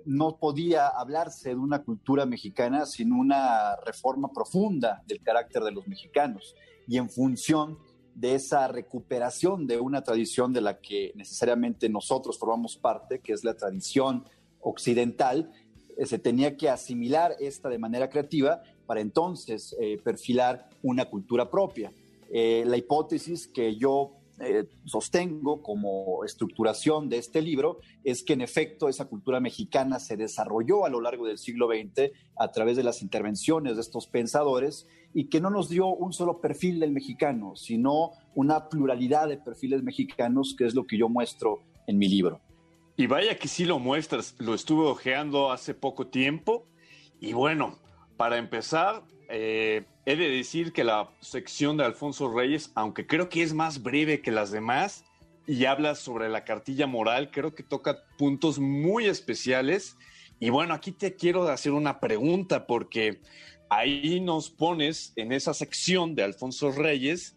[0.05, 5.89] no podía hablarse de una cultura mexicana sin una reforma profunda del carácter de los
[5.89, 6.55] mexicanos
[6.87, 7.79] y en función
[8.15, 13.45] de esa recuperación de una tradición de la que necesariamente nosotros formamos parte, que es
[13.45, 14.25] la tradición
[14.61, 15.51] occidental,
[15.97, 21.51] eh, se tenía que asimilar esta de manera creativa para entonces eh, perfilar una cultura
[21.51, 21.93] propia.
[22.31, 28.41] Eh, la hipótesis que yo eh, sostengo como estructuración de este libro es que en
[28.41, 32.83] efecto esa cultura mexicana se desarrolló a lo largo del siglo XX a través de
[32.83, 37.55] las intervenciones de estos pensadores y que no nos dio un solo perfil del mexicano,
[37.57, 42.41] sino una pluralidad de perfiles mexicanos, que es lo que yo muestro en mi libro.
[42.97, 46.67] Y vaya que sí lo muestras, lo estuve ojeando hace poco tiempo
[47.21, 47.79] y bueno,
[48.17, 49.05] para empezar,
[49.35, 53.83] eh, he de decir que la sección de Alfonso Reyes, aunque creo que es más
[53.83, 55.07] breve que las demás
[55.47, 59.97] y habla sobre la cartilla moral, creo que toca puntos muy especiales.
[60.39, 63.23] Y bueno, aquí te quiero hacer una pregunta porque
[63.71, 67.35] ahí nos pones en esa sección de Alfonso Reyes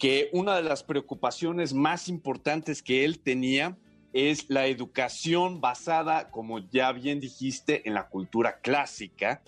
[0.00, 3.76] que una de las preocupaciones más importantes que él tenía
[4.12, 9.42] es la educación basada, como ya bien dijiste, en la cultura clásica,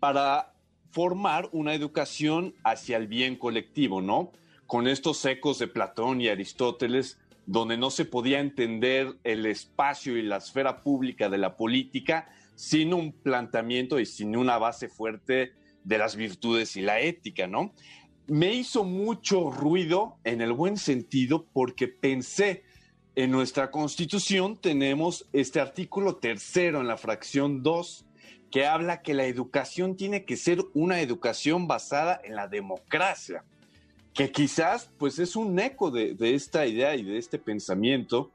[0.00, 0.53] para
[0.94, 4.30] formar una educación hacia el bien colectivo, ¿no?
[4.68, 10.22] Con estos ecos de Platón y Aristóteles, donde no se podía entender el espacio y
[10.22, 15.98] la esfera pública de la política sin un planteamiento y sin una base fuerte de
[15.98, 17.72] las virtudes y la ética, ¿no?
[18.28, 22.62] Me hizo mucho ruido en el buen sentido porque pensé,
[23.16, 28.06] en nuestra constitución tenemos este artículo tercero en la fracción 2
[28.54, 33.42] que habla que la educación tiene que ser una educación basada en la democracia,
[34.12, 38.30] que quizás pues es un eco de, de esta idea y de este pensamiento,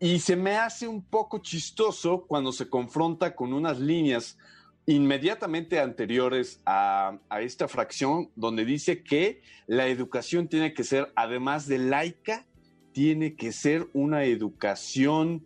[0.00, 4.38] y se me hace un poco chistoso cuando se confronta con unas líneas
[4.86, 11.66] inmediatamente anteriores a, a, esta fracción, donde dice que la educación tiene que ser, además
[11.66, 12.46] de laica,
[12.92, 15.44] tiene que ser una educación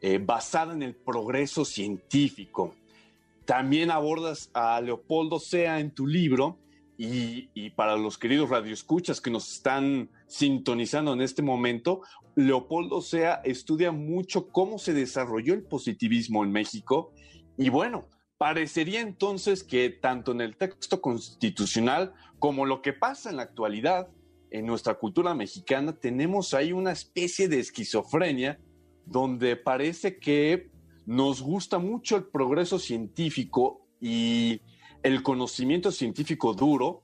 [0.00, 2.76] eh, basada en el progreso científico.
[3.46, 6.58] También abordas a Leopoldo Sea en tu libro
[6.98, 12.02] y, para los queridos radioescuchas que nos están sintonizando en este momento,
[12.34, 17.12] Leopoldo Sea estudia mucho cómo se desarrolló el positivismo en México
[17.56, 23.36] y bueno, parecería entonces que tanto en el texto constitucional como lo que pasa en
[23.36, 24.08] la actualidad
[24.50, 28.58] en nuestra cultura mexicana tenemos ahí una especie de esquizofrenia
[29.06, 30.70] donde parece que
[31.06, 34.60] nos gusta mucho el progreso científico y
[35.02, 37.02] el conocimiento científico duro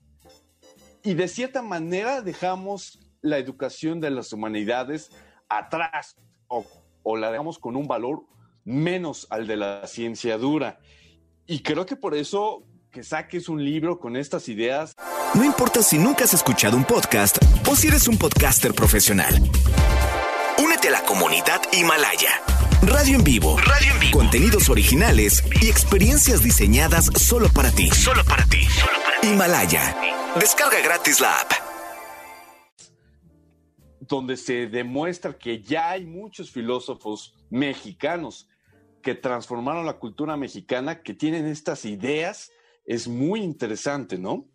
[1.05, 5.11] y de cierta manera dejamos la educación de las humanidades
[5.49, 6.17] atrás
[6.49, 8.25] o, la dejamos con un valor
[8.65, 10.79] menos al de la ciencia dura.
[11.47, 14.95] Y creo que por eso que saques un libro con estas ideas.
[15.35, 17.39] No importa si nunca has escuchado un podcast
[17.69, 19.35] o si eres un podcaster profesional.
[20.63, 22.52] Únete a la comunidad Himalaya.
[22.83, 23.57] Radio en vivo.
[23.59, 24.19] Radio en vivo.
[24.19, 27.89] Contenidos originales y experiencias diseñadas solo para ti.
[27.91, 28.65] Solo para ti.
[28.65, 29.29] Solo para ti.
[29.29, 29.97] Himalaya.
[30.35, 31.53] Descarga gratis la app.
[34.01, 38.49] Donde se demuestra que ya hay muchos filósofos mexicanos
[39.01, 42.51] que transformaron la cultura mexicana, que tienen estas ideas,
[42.85, 44.49] es muy interesante, ¿no?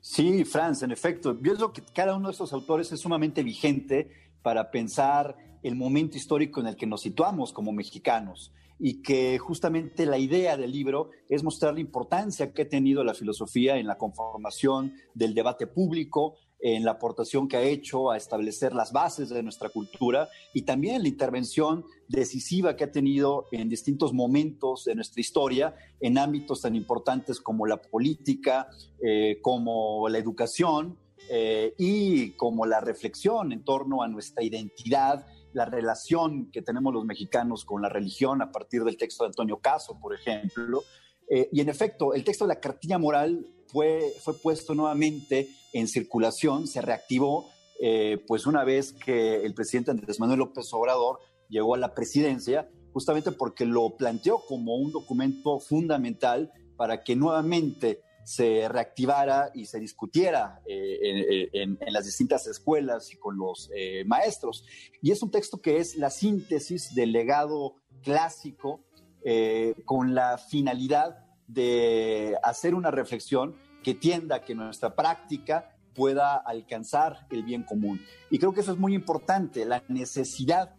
[0.00, 1.36] Sí, Franz, en efecto.
[1.42, 6.16] Yo creo que cada uno de estos autores es sumamente vigente para pensar el momento
[6.16, 11.10] histórico en el que nos situamos como mexicanos y que justamente la idea del libro
[11.28, 16.36] es mostrar la importancia que ha tenido la filosofía en la conformación del debate público,
[16.60, 21.02] en la aportación que ha hecho a establecer las bases de nuestra cultura y también
[21.02, 26.74] la intervención decisiva que ha tenido en distintos momentos de nuestra historia en ámbitos tan
[26.74, 28.68] importantes como la política,
[29.00, 30.98] eh, como la educación
[31.30, 37.04] eh, y como la reflexión en torno a nuestra identidad, la relación que tenemos los
[37.04, 40.82] mexicanos con la religión a partir del texto de Antonio Caso, por ejemplo.
[41.28, 45.88] Eh, y en efecto, el texto de la cartilla moral fue, fue puesto nuevamente en
[45.88, 47.48] circulación, se reactivó,
[47.80, 51.18] eh, pues una vez que el presidente Andrés Manuel López Obrador
[51.48, 58.00] llegó a la presidencia, justamente porque lo planteó como un documento fundamental para que nuevamente
[58.28, 64.04] se reactivara y se discutiera eh, en, en, las distintas escuelas y con los eh,
[64.04, 64.66] maestros.
[65.00, 68.84] Y es un texto que es la síntesis del legado clásico
[69.24, 76.36] eh, con la finalidad de hacer una reflexión que tienda a que nuestra práctica pueda
[76.36, 77.98] alcanzar el bien común.
[78.28, 80.74] Y creo que eso es muy importante, la necesidad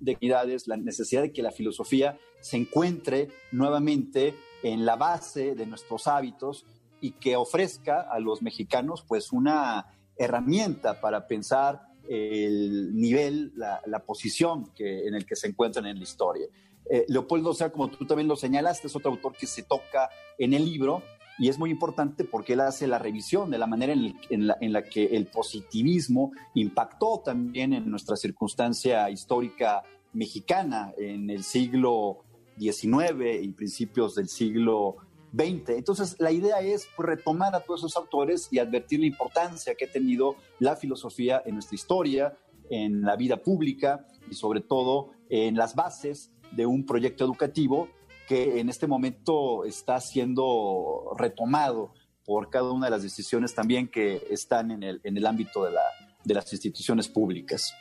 [0.00, 5.66] de equidades, la necesidad de que la filosofía se encuentre nuevamente en la base de
[5.66, 6.64] nuestros hábitos
[7.00, 9.86] y que ofrezca a los mexicanos pues una
[10.16, 15.98] herramienta para pensar el nivel, la, la posición que, en el que se encuentran en
[15.98, 16.46] la historia.
[16.90, 20.08] Eh, Leopoldo, o sea, como tú también lo señalaste, es otro autor que se toca
[20.38, 21.02] en el libro
[21.38, 24.46] y es muy importante porque él hace la revisión de la manera en, el, en,
[24.46, 29.82] la, en la que el positivismo impactó también en nuestra circunstancia histórica
[30.14, 32.24] mexicana en el siglo
[32.58, 34.96] XIX y principios del siglo
[35.32, 35.70] XX.
[35.70, 39.86] Entonces, la idea es pues, retomar a todos esos autores y advertir la importancia que
[39.86, 42.36] ha tenido la filosofía en nuestra historia,
[42.70, 47.88] en la vida pública y sobre todo en las bases de un proyecto educativo
[48.26, 51.94] que en este momento está siendo retomado
[52.24, 55.72] por cada una de las decisiones también que están en el, en el ámbito de,
[55.72, 55.82] la,
[56.24, 57.72] de las instituciones públicas.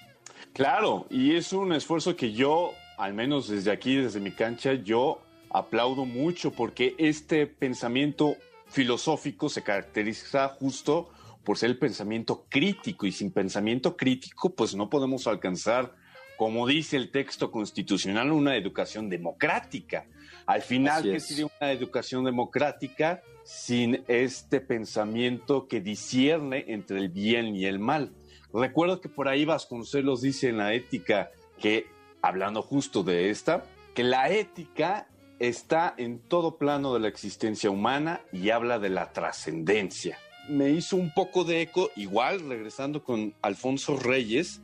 [0.54, 5.22] Claro, y es un esfuerzo que yo, al menos desde aquí, desde mi cancha, yo
[5.50, 8.36] aplaudo mucho porque este pensamiento
[8.68, 11.10] filosófico se caracteriza justo
[11.44, 15.96] por ser el pensamiento crítico y sin pensamiento crítico pues no podemos alcanzar,
[16.38, 20.08] como dice el texto constitucional, una educación democrática.
[20.46, 27.56] Al final, ¿qué sería una educación democrática sin este pensamiento que discierne entre el bien
[27.56, 28.12] y el mal?
[28.54, 31.88] Recuerdo que por ahí Vasconcelos dice en la ética que,
[32.22, 35.08] hablando justo de esta, que la ética
[35.40, 40.18] está en todo plano de la existencia humana y habla de la trascendencia.
[40.50, 44.62] Me hizo un poco de eco, igual regresando con Alfonso Reyes,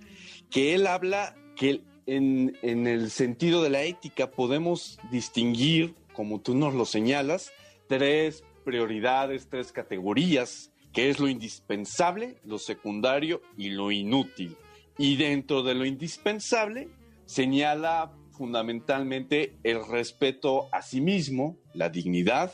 [0.49, 6.55] que él habla que en, en el sentido de la ética podemos distinguir, como tú
[6.55, 7.51] nos lo señalas,
[7.87, 14.55] tres prioridades, tres categorías, que es lo indispensable, lo secundario y lo inútil.
[14.97, 16.87] Y dentro de lo indispensable
[17.25, 22.53] señala fundamentalmente el respeto a sí mismo, la dignidad,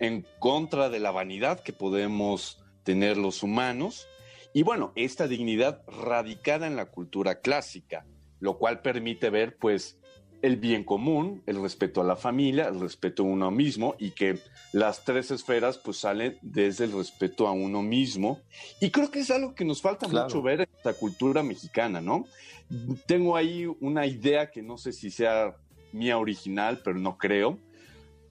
[0.00, 4.06] en contra de la vanidad que podemos tener los humanos.
[4.54, 8.06] Y bueno, esta dignidad radicada en la cultura clásica,
[8.40, 9.98] lo cual permite ver pues
[10.46, 14.38] el bien común, el respeto a la familia, el respeto a uno mismo y que
[14.72, 18.40] las tres esferas pues salen desde el respeto a uno mismo.
[18.80, 22.26] Y creo que es algo que nos falta mucho ver en esta cultura mexicana, ¿no?
[23.06, 25.56] Tengo ahí una idea que no sé si sea
[25.92, 27.58] mía original, pero no creo,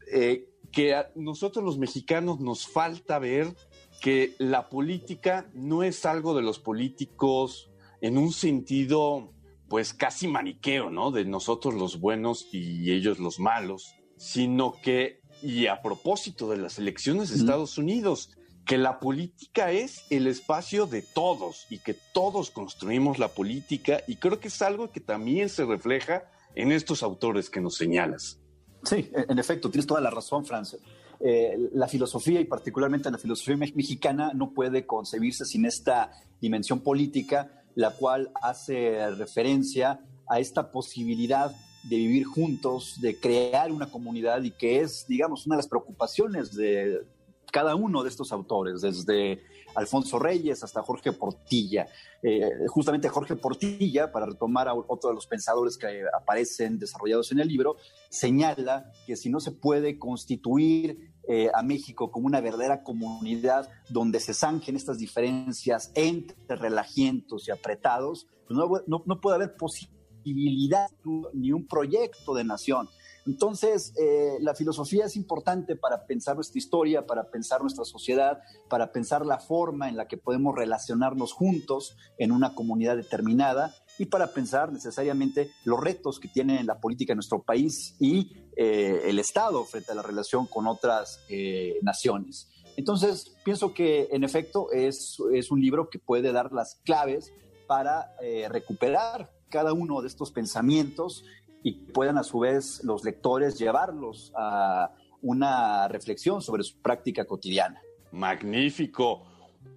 [0.10, 3.54] eh, que a nosotros los mexicanos nos falta ver
[4.02, 7.70] que la política no es algo de los políticos
[8.00, 9.34] en un sentido
[9.68, 11.12] pues casi maniqueo, ¿no?
[11.12, 16.78] De nosotros los buenos y ellos los malos, sino que, y a propósito de las
[16.78, 18.32] elecciones de Estados Unidos,
[18.66, 24.16] que la política es el espacio de todos y que todos construimos la política y
[24.16, 26.24] creo que es algo que también se refleja
[26.56, 28.40] en estos autores que nos señalas.
[28.84, 30.78] Sí, en efecto, tienes toda la razón, Franz.
[31.20, 36.12] Eh, la filosofía y particularmente la filosofía mexicana no puede concebirse sin esta
[36.42, 41.52] dimensión política, la cual hace referencia a esta posibilidad
[41.84, 46.56] de vivir juntos, de crear una comunidad y que es, digamos, una de las preocupaciones
[46.56, 47.06] de
[47.52, 49.42] cada uno de estos autores, desde
[49.76, 51.88] Alfonso Reyes hasta Jorge Portilla.
[52.24, 57.40] Eh, justamente Jorge Portilla, para retomar a otro de los pensadores que aparecen desarrollados en
[57.40, 57.78] el libro,
[58.10, 64.20] señala que si no se puede constituir eh, a México como una verdadera comunidad donde
[64.20, 70.88] se zanjen estas diferencias entre relajientos y apretados, pues no, no puede haber posibilidad
[71.34, 72.90] ni un proyecto de nación.
[73.26, 78.40] Entonces, eh, la filosofía es importante para pensar nuestra historia, para pensar nuestra sociedad,
[78.70, 84.06] para pensar la forma en la que podemos relacionarnos juntos en una comunidad determinada y
[84.06, 89.20] para pensar necesariamente los retos que tiene la política en nuestro país y eh, el
[89.20, 92.50] Estado frente a la relación con otras eh, naciones.
[92.78, 97.32] Entonces, pienso que en efecto es, es, un libro que puede dar las claves
[97.68, 98.12] para
[98.50, 101.24] recuperar cada uno de estos pensamientos
[101.64, 104.92] y puedan a su vez los lectores llevarlos a
[105.24, 107.82] una reflexión sobre su práctica cotidiana.
[108.12, 109.24] Magnífico.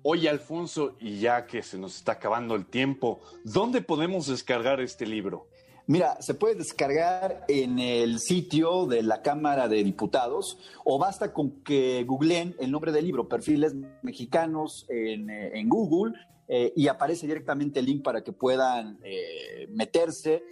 [0.02, 5.06] Oye, Alfonso, y ya que se nos está acabando el tiempo, ¿dónde podemos descargar este
[5.06, 5.48] libro?
[5.86, 11.62] Mira, se puede descargar en el sitio de la Cámara de Diputados o basta con
[11.62, 16.14] que googleen el nombre del libro, Perfiles Mexicanos en, eh, Google,
[16.46, 20.42] eh, y aparece directamente el link para que puedan eh, meterse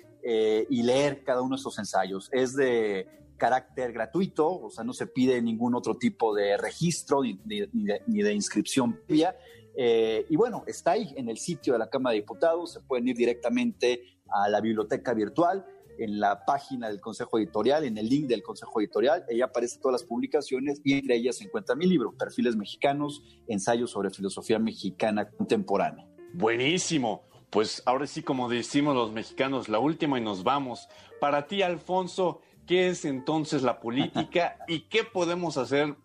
[0.68, 2.28] y leer cada uno de esos ensayos.
[2.32, 3.06] Es de
[3.36, 9.00] carácter gratuito, o sea, no se pide ningún otro tipo de registro ni, de, inscripción
[9.06, 9.36] previa.
[9.76, 13.08] Eh, y bueno, está ahí en el sitio de la Cámara de Diputados, se pueden
[13.08, 15.64] ir directamente a la biblioteca virtual,
[15.98, 20.00] en la página del Consejo Editorial, en el link del Consejo Editorial, ahí aparecen todas
[20.00, 25.28] las publicaciones y entre ellas se encuentra mi libro, Perfiles Mexicanos, Ensayos sobre Filosofía Mexicana
[25.30, 26.06] Contemporánea.
[26.34, 27.24] Buenísimo.
[27.50, 30.88] Pues ahora sí, como decimos los mexicanos, la última y nos vamos.
[31.20, 35.96] Para ti, Alfonso, ¿qué es entonces la política y qué podemos hacer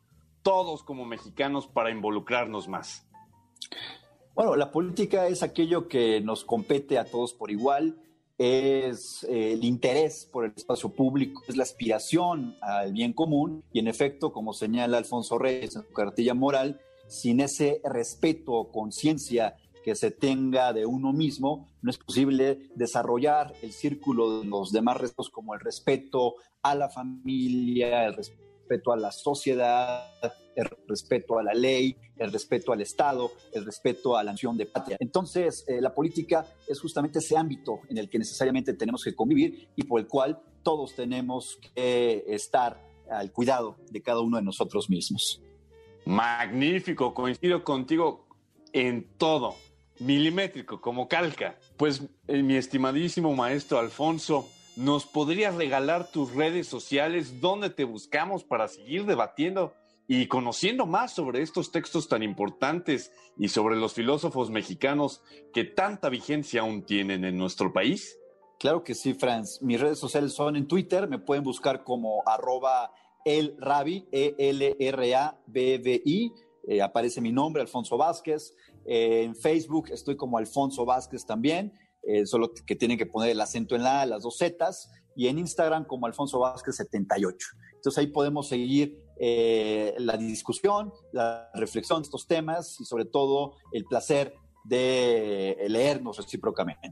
[0.44, 3.06] todos como mexicanos para involucrarnos más?
[4.34, 7.98] Bueno, la política es aquello que nos compete a todos por igual,
[8.38, 13.80] es eh, el interés por el espacio público, es la aspiración al bien común y
[13.80, 19.58] en efecto, como señala Alfonso Reyes en su cartilla moral, sin ese respeto o conciencia
[19.84, 24.98] que se tenga de uno mismo, no es posible desarrollar el círculo de los demás
[24.98, 30.06] restos como el respeto a la familia, el respeto a la sociedad,
[30.56, 34.66] el respeto a la ley, el respeto al Estado, el respeto a la nación de
[34.66, 34.98] patria.
[35.00, 39.70] Entonces, eh, la política es justamente ese ámbito en el que necesariamente tenemos que convivir
[39.76, 42.80] y por el cual todos tenemos que estar
[43.10, 45.42] al cuidado de cada uno de nosotros mismos.
[46.06, 48.28] Magnífico, coincido contigo
[48.74, 49.56] en todo,
[50.02, 51.58] milimétrico, como calca.
[51.78, 58.44] Pues eh, mi estimadísimo maestro Alfonso, ¿nos podrías regalar tus redes sociales donde te buscamos
[58.44, 59.74] para seguir debatiendo
[60.08, 65.22] y conociendo más sobre estos textos tan importantes y sobre los filósofos mexicanos
[65.54, 68.18] que tanta vigencia aún tienen en nuestro país?
[68.60, 69.62] Claro que sí, Franz.
[69.62, 72.92] Mis redes sociales son en Twitter, me pueden buscar como arroba
[73.26, 74.82] el Rabi, E-L-R-A-B-B-I.
[76.68, 78.56] Eh, aparece mi nombre, Alfonso Vázquez.
[78.86, 83.42] Eh, en Facebook estoy como Alfonso Vázquez también, eh, solo que tienen que poner el
[83.42, 84.92] acento en la las dos Zetas.
[85.14, 87.48] Y en Instagram como Alfonso Vázquez 78.
[87.76, 93.84] Entonces ahí podemos seguir la discusión, la reflexión de estos temas y sobre todo el
[93.84, 94.34] placer
[94.64, 96.90] de leernos recíprocamente.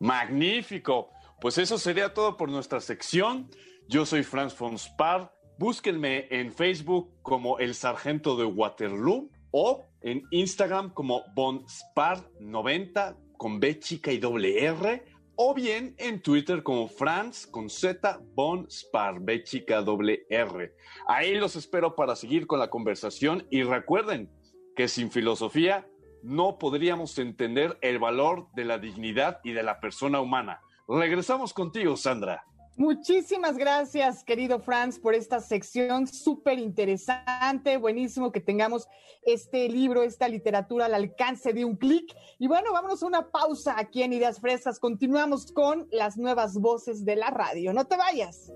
[0.00, 1.10] Magnífico.
[1.40, 3.48] Pues eso sería todo por nuestra sección.
[3.88, 5.32] Yo soy Franz von Spar.
[5.58, 13.78] Búsquenme en Facebook como el Sargento de Waterloo o en Instagram como bonspar90 con B
[13.78, 15.04] chica y doble R
[15.36, 20.74] o bien en Twitter como Franz con Z Bonspar chica doble R.
[21.06, 24.28] Ahí los espero para seguir con la conversación y recuerden
[24.74, 25.88] que sin filosofía
[26.24, 30.60] no podríamos entender el valor de la dignidad y de la persona humana.
[30.88, 32.44] Regresamos contigo, Sandra.
[32.78, 37.76] Muchísimas gracias, querido Franz, por esta sección súper interesante.
[37.76, 38.86] Buenísimo que tengamos
[39.22, 42.14] este libro, esta literatura al alcance de un clic.
[42.38, 44.78] Y bueno, vámonos a una pausa aquí en Ideas Frescas.
[44.78, 47.72] Continuamos con las nuevas voces de la radio.
[47.72, 48.52] No te vayas.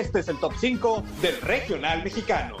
[0.00, 2.56] Este es el top 5 del regional mexicano.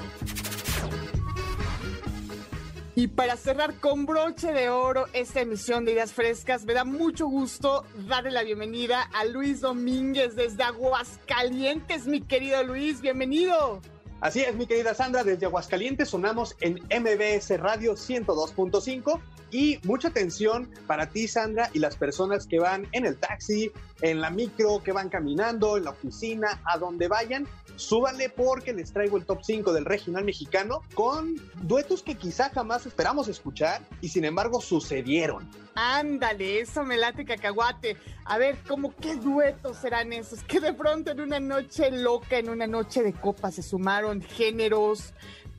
[2.94, 7.26] Y para cerrar con broche de oro esta emisión de Ideas Frescas, me da mucho
[7.28, 13.80] gusto darle la bienvenida a Luis Domínguez desde Aguascalientes, mi querido Luis, bienvenido.
[14.20, 19.18] Así es, mi querida Sandra, desde Aguascalientes sonamos en MBS Radio 102.5
[19.50, 24.20] y mucha atención para ti, Sandra, y las personas que van en el taxi, en
[24.20, 27.46] la micro, que van caminando, en la oficina, a donde vayan.
[27.76, 32.84] Súbanle porque les traigo el top 5 del regional mexicano con duetos que quizá jamás
[32.86, 35.50] esperamos escuchar y sin embargo sucedieron.
[35.74, 37.96] Ándale, eso me late cacahuate.
[38.26, 40.42] A ver, ¿cómo qué duetos serán esos?
[40.42, 45.14] Que de pronto en una noche loca, en una noche de copas se sumaron géneros,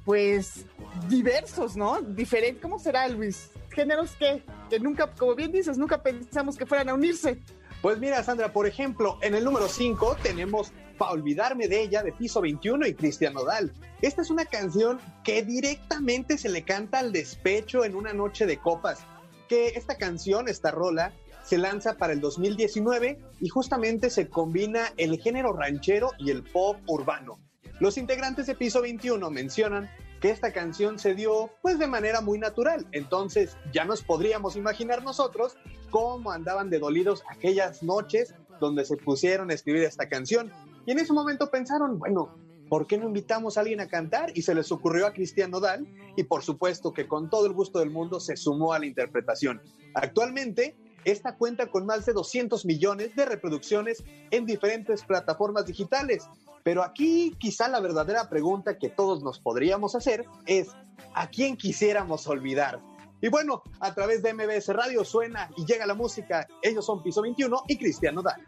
[0.05, 0.65] pues
[1.09, 2.01] diversos, ¿no?
[2.01, 2.61] Diferente.
[2.61, 3.49] ¿Cómo será, Luis?
[3.72, 7.39] Géneros que, que nunca, como bien dices, nunca pensamos que fueran a unirse.
[7.81, 10.72] Pues mira, Sandra, por ejemplo, en el número 5 tenemos
[11.02, 13.73] Pa' olvidarme de ella de Piso 21 y Cristian Nodal.
[14.03, 18.57] Esta es una canción que directamente se le canta al despecho en una noche de
[18.57, 18.99] copas.
[19.49, 21.11] Que esta canción, esta rola,
[21.43, 26.77] se lanza para el 2019 y justamente se combina el género ranchero y el pop
[26.85, 27.39] urbano.
[27.80, 29.89] Los integrantes de Piso 21 mencionan
[30.22, 32.88] que esta canción se dio pues de manera muy natural.
[32.91, 35.57] Entonces ya nos podríamos imaginar nosotros
[35.89, 40.52] cómo andaban de dolidos aquellas noches donde se pusieron a escribir esta canción.
[40.85, 42.35] Y en ese momento pensaron, bueno,
[42.69, 44.31] ¿por qué no invitamos a alguien a cantar?
[44.35, 47.80] Y se les ocurrió a Cristian Nodal y por supuesto que con todo el gusto
[47.80, 49.60] del mundo se sumó a la interpretación.
[49.95, 56.27] Actualmente, esta cuenta con más de 200 millones de reproducciones en diferentes plataformas digitales
[56.63, 60.69] pero aquí quizá la verdadera pregunta que todos nos podríamos hacer es,
[61.13, 62.79] ¿a quién quisiéramos olvidar?
[63.21, 66.47] Y bueno, a través de MBS Radio suena y llega la música.
[66.61, 68.41] Ellos son Piso 21 y Cristiano Dal.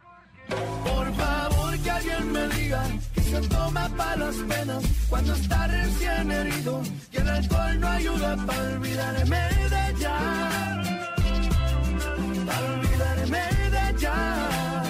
[0.49, 2.84] Por favor que alguien me diga
[3.14, 6.81] que se toma para las penas cuando está recién herido
[7.11, 9.38] y el alcohol no ayuda para olvidarme
[9.69, 10.81] de ya.
[12.45, 14.84] Para olvidarme de ya.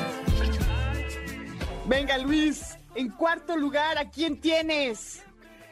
[1.85, 5.21] Venga Luis, en cuarto lugar, ¿a quién tienes?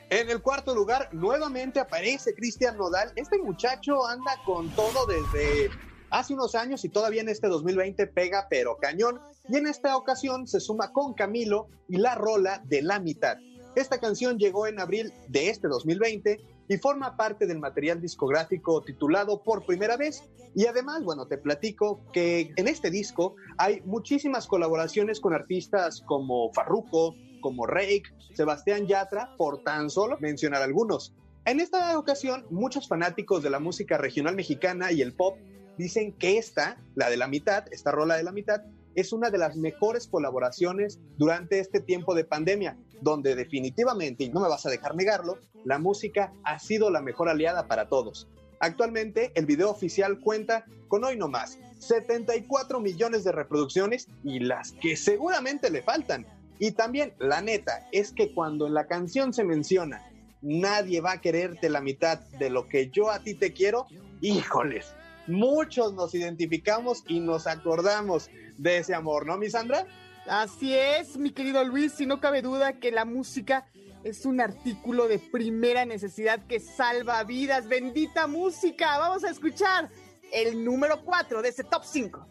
[0.10, 3.14] En el cuarto lugar, nuevamente aparece Cristian Nodal.
[3.16, 5.70] Este muchacho anda con todo desde
[6.10, 9.22] hace unos años y todavía en este 2020 pega pero cañón.
[9.48, 13.38] Y en esta ocasión se suma con Camilo y la rola de la mitad.
[13.76, 16.38] Esta canción llegó en abril de este 2020
[16.72, 20.24] y forma parte del material discográfico titulado Por Primera Vez.
[20.56, 26.50] Y además, bueno, te platico que en este disco hay muchísimas colaboraciones con artistas como
[26.54, 28.04] Farruko, como Rake,
[28.36, 31.14] Sebastián Yatra, por tan solo mencionar algunos.
[31.44, 35.38] En esta ocasión, muchos fanáticos de la música regional mexicana y el pop
[35.78, 38.62] dicen que esta, la de la mitad, esta rola de la mitad,
[38.96, 44.42] es una de las mejores colaboraciones durante este tiempo de pandemia, donde definitivamente, y no
[44.42, 48.28] me vas a dejar negarlo, la música ha sido la mejor aliada para todos.
[48.60, 54.96] Actualmente, el video oficial cuenta con hoy nomás 74 millones de reproducciones y las que
[54.96, 56.28] seguramente le faltan.
[56.60, 60.02] Y también, la neta, es que cuando en la canción se menciona
[60.42, 63.88] nadie va a quererte la mitad de lo que yo a ti te quiero,
[64.22, 64.94] híjoles,
[65.28, 69.86] muchos nos identificamos y nos acordamos de ese amor, ¿no, mi Sandra?
[70.28, 73.66] Así es, mi querido Luis, y no cabe duda que la música
[74.04, 77.68] es un artículo de primera necesidad que salva vidas.
[77.68, 78.98] Bendita música.
[78.98, 79.90] Vamos a escuchar
[80.32, 82.28] el número 4 de ese top 5.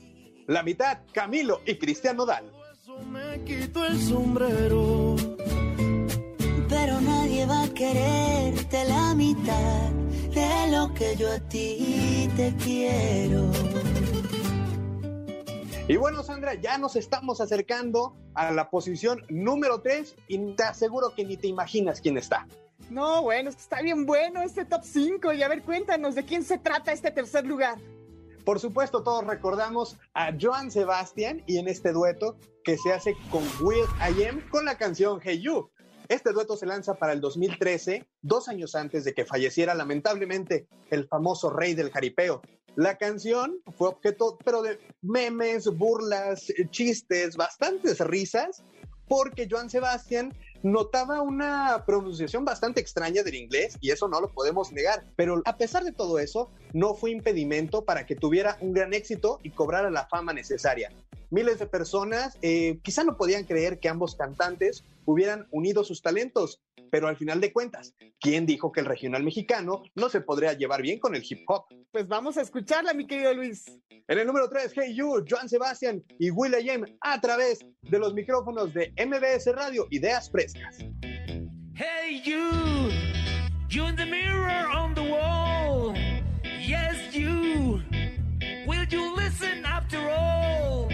[0.46, 2.50] La mitad, Camilo y Cristian Nodal.
[3.06, 5.16] Me quito el sombrero.
[6.68, 9.90] Pero nadie va a quererte la mitad
[10.30, 13.50] de lo que yo a ti te quiero.
[15.88, 21.14] Y bueno, Sandra, ya nos estamos acercando a la posición número 3 y te aseguro
[21.14, 22.46] que ni te imaginas quién está.
[22.90, 25.32] No, bueno, está bien bueno este top 5.
[25.32, 27.78] Y a ver, cuéntanos de quién se trata este tercer lugar.
[28.44, 33.42] Por supuesto, todos recordamos a Joan Sebastian y en este dueto que se hace con
[33.60, 35.70] Will I Am con la canción Hey You.
[36.10, 41.06] Este dueto se lanza para el 2013, dos años antes de que falleciera lamentablemente el
[41.06, 42.42] famoso rey del jaripeo.
[42.74, 48.64] La canción fue objeto, pero de memes, burlas, chistes, bastantes risas,
[49.06, 50.34] porque Joan Sebastián
[50.64, 55.04] notaba una pronunciación bastante extraña del inglés y eso no lo podemos negar.
[55.14, 59.38] Pero a pesar de todo eso, no fue impedimento para que tuviera un gran éxito
[59.44, 60.90] y cobrara la fama necesaria.
[61.30, 66.62] Miles de personas eh, quizá no podían creer que ambos cantantes hubieran unido sus talentos,
[66.90, 70.82] pero al final de cuentas, ¿quién dijo que el regional mexicano no se podría llevar
[70.82, 71.64] bien con el hip hop?
[71.90, 73.64] Pues vamos a escucharla, mi querido Luis.
[74.08, 78.74] En el número 3, Hey You, Joan Sebastian y Will.i.am a través de los micrófonos
[78.74, 80.78] de MBS Radio Ideas Frescas.
[81.74, 82.90] Hey you,
[83.68, 85.94] you in the mirror on the wall.
[86.42, 87.80] Yes you,
[88.66, 90.89] will you listen after all?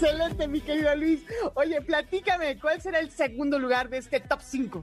[0.00, 1.20] Excelente, mi querido Luis.
[1.52, 4.82] Oye, platícame, ¿cuál será el segundo lugar de este top 5?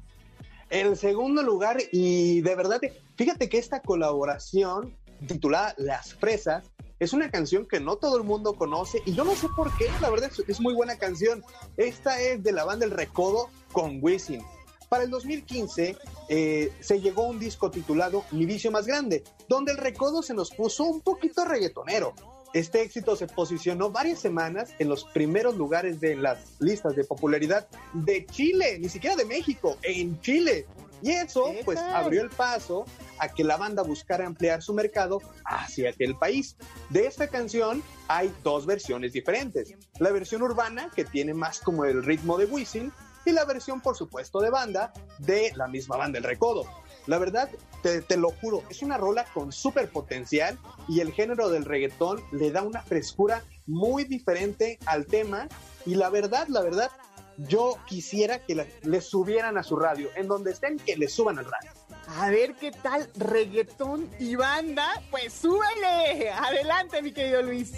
[0.69, 2.80] El segundo lugar, y de verdad,
[3.15, 4.95] fíjate que esta colaboración
[5.27, 6.69] titulada Las Fresas
[6.99, 9.85] es una canción que no todo el mundo conoce y yo no sé por qué,
[10.02, 11.44] la verdad es, muy buena canción.
[11.77, 14.44] Esta es de la banda El Recodo con Wisin.
[14.88, 15.98] Para el 2015
[16.30, 20.52] eh, se llegó un disco titulado Mi vicio más grande, donde el recodo se nos
[20.52, 22.14] puso un poquito reggaetonero.
[22.53, 27.68] Este éxito se posicionó varias semanas en los primeros lugares de las listas de popularidad
[27.94, 30.65] de Chile, ni siquiera de México, en Chile.
[31.02, 32.86] Y eso pues abrió el paso
[33.19, 36.56] a que la banda buscara ampliar su mercado hacia aquel país.
[36.90, 39.74] De esta canción hay dos versiones diferentes.
[39.99, 42.91] La versión urbana, que tiene más como el ritmo de Wisin,
[43.26, 46.65] y la versión, por supuesto, de banda de la misma banda El Recodo.
[47.07, 47.49] La verdad,
[47.81, 52.21] te, te lo juro, es una rola con súper potencial y el género del reggaetón
[52.31, 55.47] le da una frescura muy diferente al tema.
[55.85, 56.91] Y la verdad, la verdad,
[57.38, 60.09] yo quisiera que le, le subieran a su radio.
[60.15, 61.71] En donde estén, que le suban al radio.
[62.19, 65.01] A ver qué tal reggaetón y banda.
[65.11, 66.29] Pues súbele.
[66.31, 67.73] Adelante, mi querido Luis.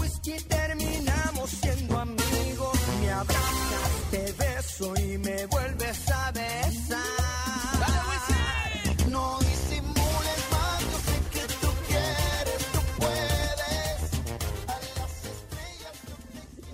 [0.00, 2.78] whisky terminamos siendo amigos.
[3.00, 6.32] Me abrazas, te beso y me vuelves a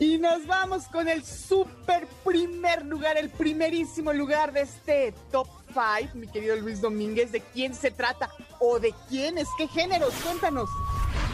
[0.05, 6.15] Y nos vamos con el super primer lugar, el primerísimo lugar de este top 5,
[6.15, 7.33] mi querido Luis Domínguez.
[7.33, 8.31] ¿De quién se trata?
[8.59, 9.49] ¿O de quiénes?
[9.57, 10.13] ¿Qué géneros?
[10.23, 10.69] Cuéntanos.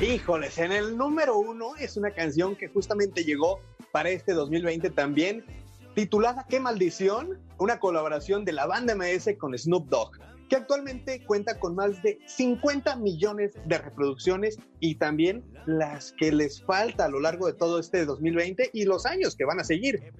[0.00, 3.60] Híjoles, en el número uno es una canción que justamente llegó
[3.92, 5.44] para este 2020 también,
[5.94, 10.12] titulada Qué maldición, una colaboración de la banda MS con Snoop Dogg,
[10.48, 16.62] que actualmente cuenta con más de 50 millones de reproducciones y también las que les
[16.64, 20.12] falta a lo largo de todo este 2020 y los años que van a seguir.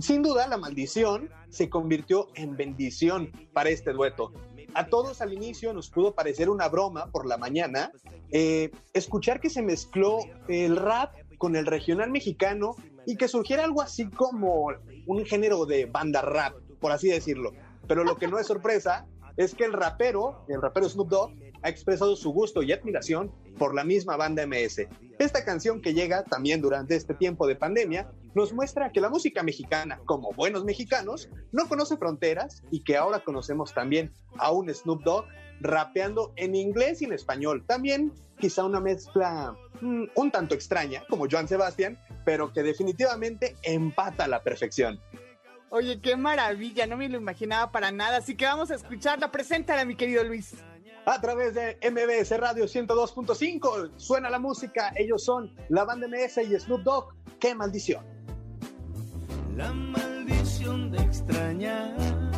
[0.00, 4.32] Sin duda, la maldición se convirtió en bendición para este dueto.
[4.74, 7.90] A todos al inicio nos pudo parecer una broma por la mañana
[8.30, 13.82] eh, escuchar que se mezcló el rap con el regional mexicano y que surgiera algo
[13.82, 14.68] así como
[15.06, 17.52] un género de banda rap, por así decirlo.
[17.88, 19.06] Pero lo que no es sorpresa
[19.38, 21.32] es que el rapero, el rapero Snoop Dogg,
[21.62, 24.88] ha expresado su gusto y admiración por la misma banda MS.
[25.18, 29.42] Esta canción que llega también durante este tiempo de pandemia nos muestra que la música
[29.42, 35.02] mexicana, como buenos mexicanos, no conoce fronteras y que ahora conocemos también a un Snoop
[35.04, 35.26] Dogg
[35.60, 37.64] rapeando en inglés y en español.
[37.66, 44.24] También quizá una mezcla mm, un tanto extraña, como Joan Sebastián, pero que definitivamente empata
[44.24, 45.00] a la perfección.
[45.74, 49.32] Oye, qué maravilla, no me lo imaginaba para nada, así que vamos a escucharla.
[49.32, 50.54] Preséntala, mi querido Luis.
[51.06, 56.60] A través de MBS Radio 102.5 suena la música, ellos son la banda MS y
[56.60, 57.14] Snoop Dogg.
[57.40, 58.04] ¡Qué maldición!
[59.56, 62.31] La maldición de extrañar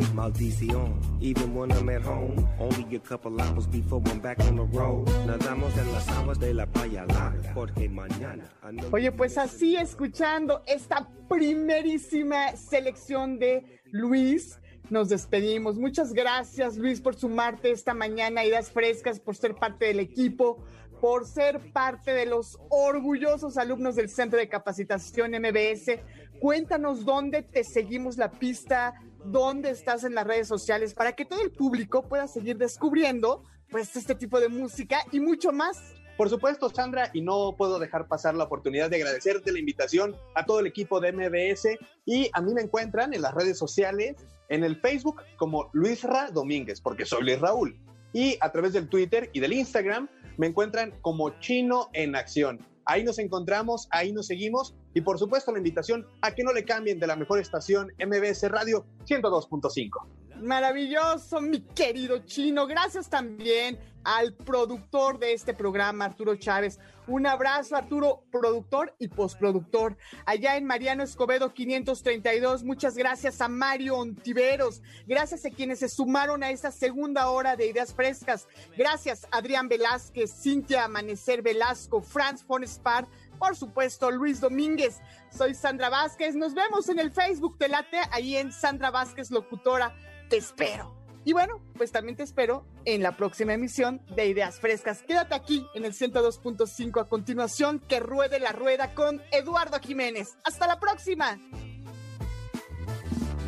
[0.00, 1.00] Maldición.
[1.20, 5.06] Even when I'm at home, only a couple hours before I'm back on the road.
[5.26, 8.44] Nadamos en las aguas de la playa larga, porque mañana.
[8.90, 14.58] Oye, pues así escuchando esta primerísima selección de Luis.
[14.90, 15.78] Nos despedimos.
[15.78, 20.62] Muchas gracias, Luis, por sumarte esta mañana, ideas frescas, por ser parte del equipo,
[21.00, 25.98] por ser parte de los orgullosos alumnos del Centro de Capacitación MBS.
[26.40, 28.94] Cuéntanos dónde te seguimos la pista,
[29.24, 33.96] dónde estás en las redes sociales para que todo el público pueda seguir descubriendo pues
[33.96, 35.94] este tipo de música y mucho más.
[36.16, 40.44] Por supuesto, Sandra, y no puedo dejar pasar la oportunidad de agradecerte la invitación a
[40.44, 44.16] todo el equipo de MBS y a mí me encuentran en las redes sociales,
[44.50, 47.80] en el Facebook como Luis Ra Domínguez, porque soy Luis Raúl,
[48.12, 52.60] y a través del Twitter y del Instagram me encuentran como Chino en Acción.
[52.84, 56.64] Ahí nos encontramos, ahí nos seguimos y por supuesto la invitación a que no le
[56.64, 60.06] cambien de la mejor estación MBS Radio 102.5.
[60.42, 62.66] Maravilloso, mi querido chino.
[62.66, 66.78] Gracias también al productor de este programa, Arturo Chávez.
[67.06, 69.96] Un abrazo, Arturo, productor y postproductor.
[70.24, 74.82] Allá en Mariano Escobedo 532, muchas gracias a Mario Ontiveros.
[75.06, 78.48] Gracias a quienes se sumaron a esta segunda hora de Ideas Frescas.
[78.76, 83.06] Gracias, Adrián Velázquez, Cintia Amanecer Velasco, Franz von Spar,
[83.42, 85.00] por supuesto, Luis Domínguez.
[85.36, 86.36] Soy Sandra Vázquez.
[86.36, 89.92] Nos vemos en el Facebook de Late, ahí en Sandra Vázquez Locutora
[90.30, 90.94] te espero.
[91.24, 95.02] Y bueno, pues también te espero en la próxima emisión de Ideas Frescas.
[95.02, 100.36] Quédate aquí en el 102.5 a continuación que ruede la rueda con Eduardo Jiménez.
[100.44, 101.36] Hasta la próxima.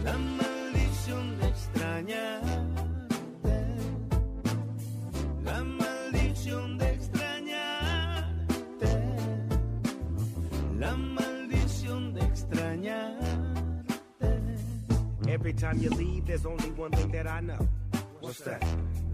[0.03, 2.54] La maldición de extrañarte.
[15.35, 17.69] Every time you leave, there's only one thing that I know.
[18.21, 18.63] What's that?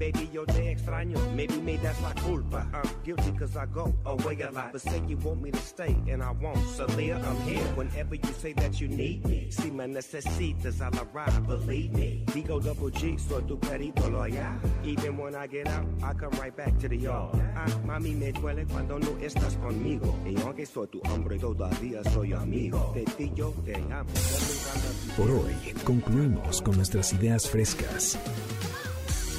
[0.00, 1.18] Baby, yo te extraño.
[1.36, 2.66] Maybe me that's la culpa.
[2.72, 4.72] I'm guilty cause I go away a lot.
[4.72, 6.56] But say you want me to stay and I won't.
[6.74, 9.50] So Leah, I'm here whenever you say that you need me.
[9.50, 12.24] Si me necesitas, I'll arrive, believe me.
[12.28, 14.58] Digo double G, soy tu perito loyal.
[14.84, 17.38] Even when I get out, I come right back to the yard.
[17.54, 20.16] Ah, mami, me duele cuando no estás conmigo.
[20.24, 22.92] Y aunque soy tu hombre, todavía soy amigo.
[22.94, 24.08] De ti yo te amo.
[25.14, 25.54] Por hoy,
[25.84, 28.18] concluimos con nuestras ideas frescas.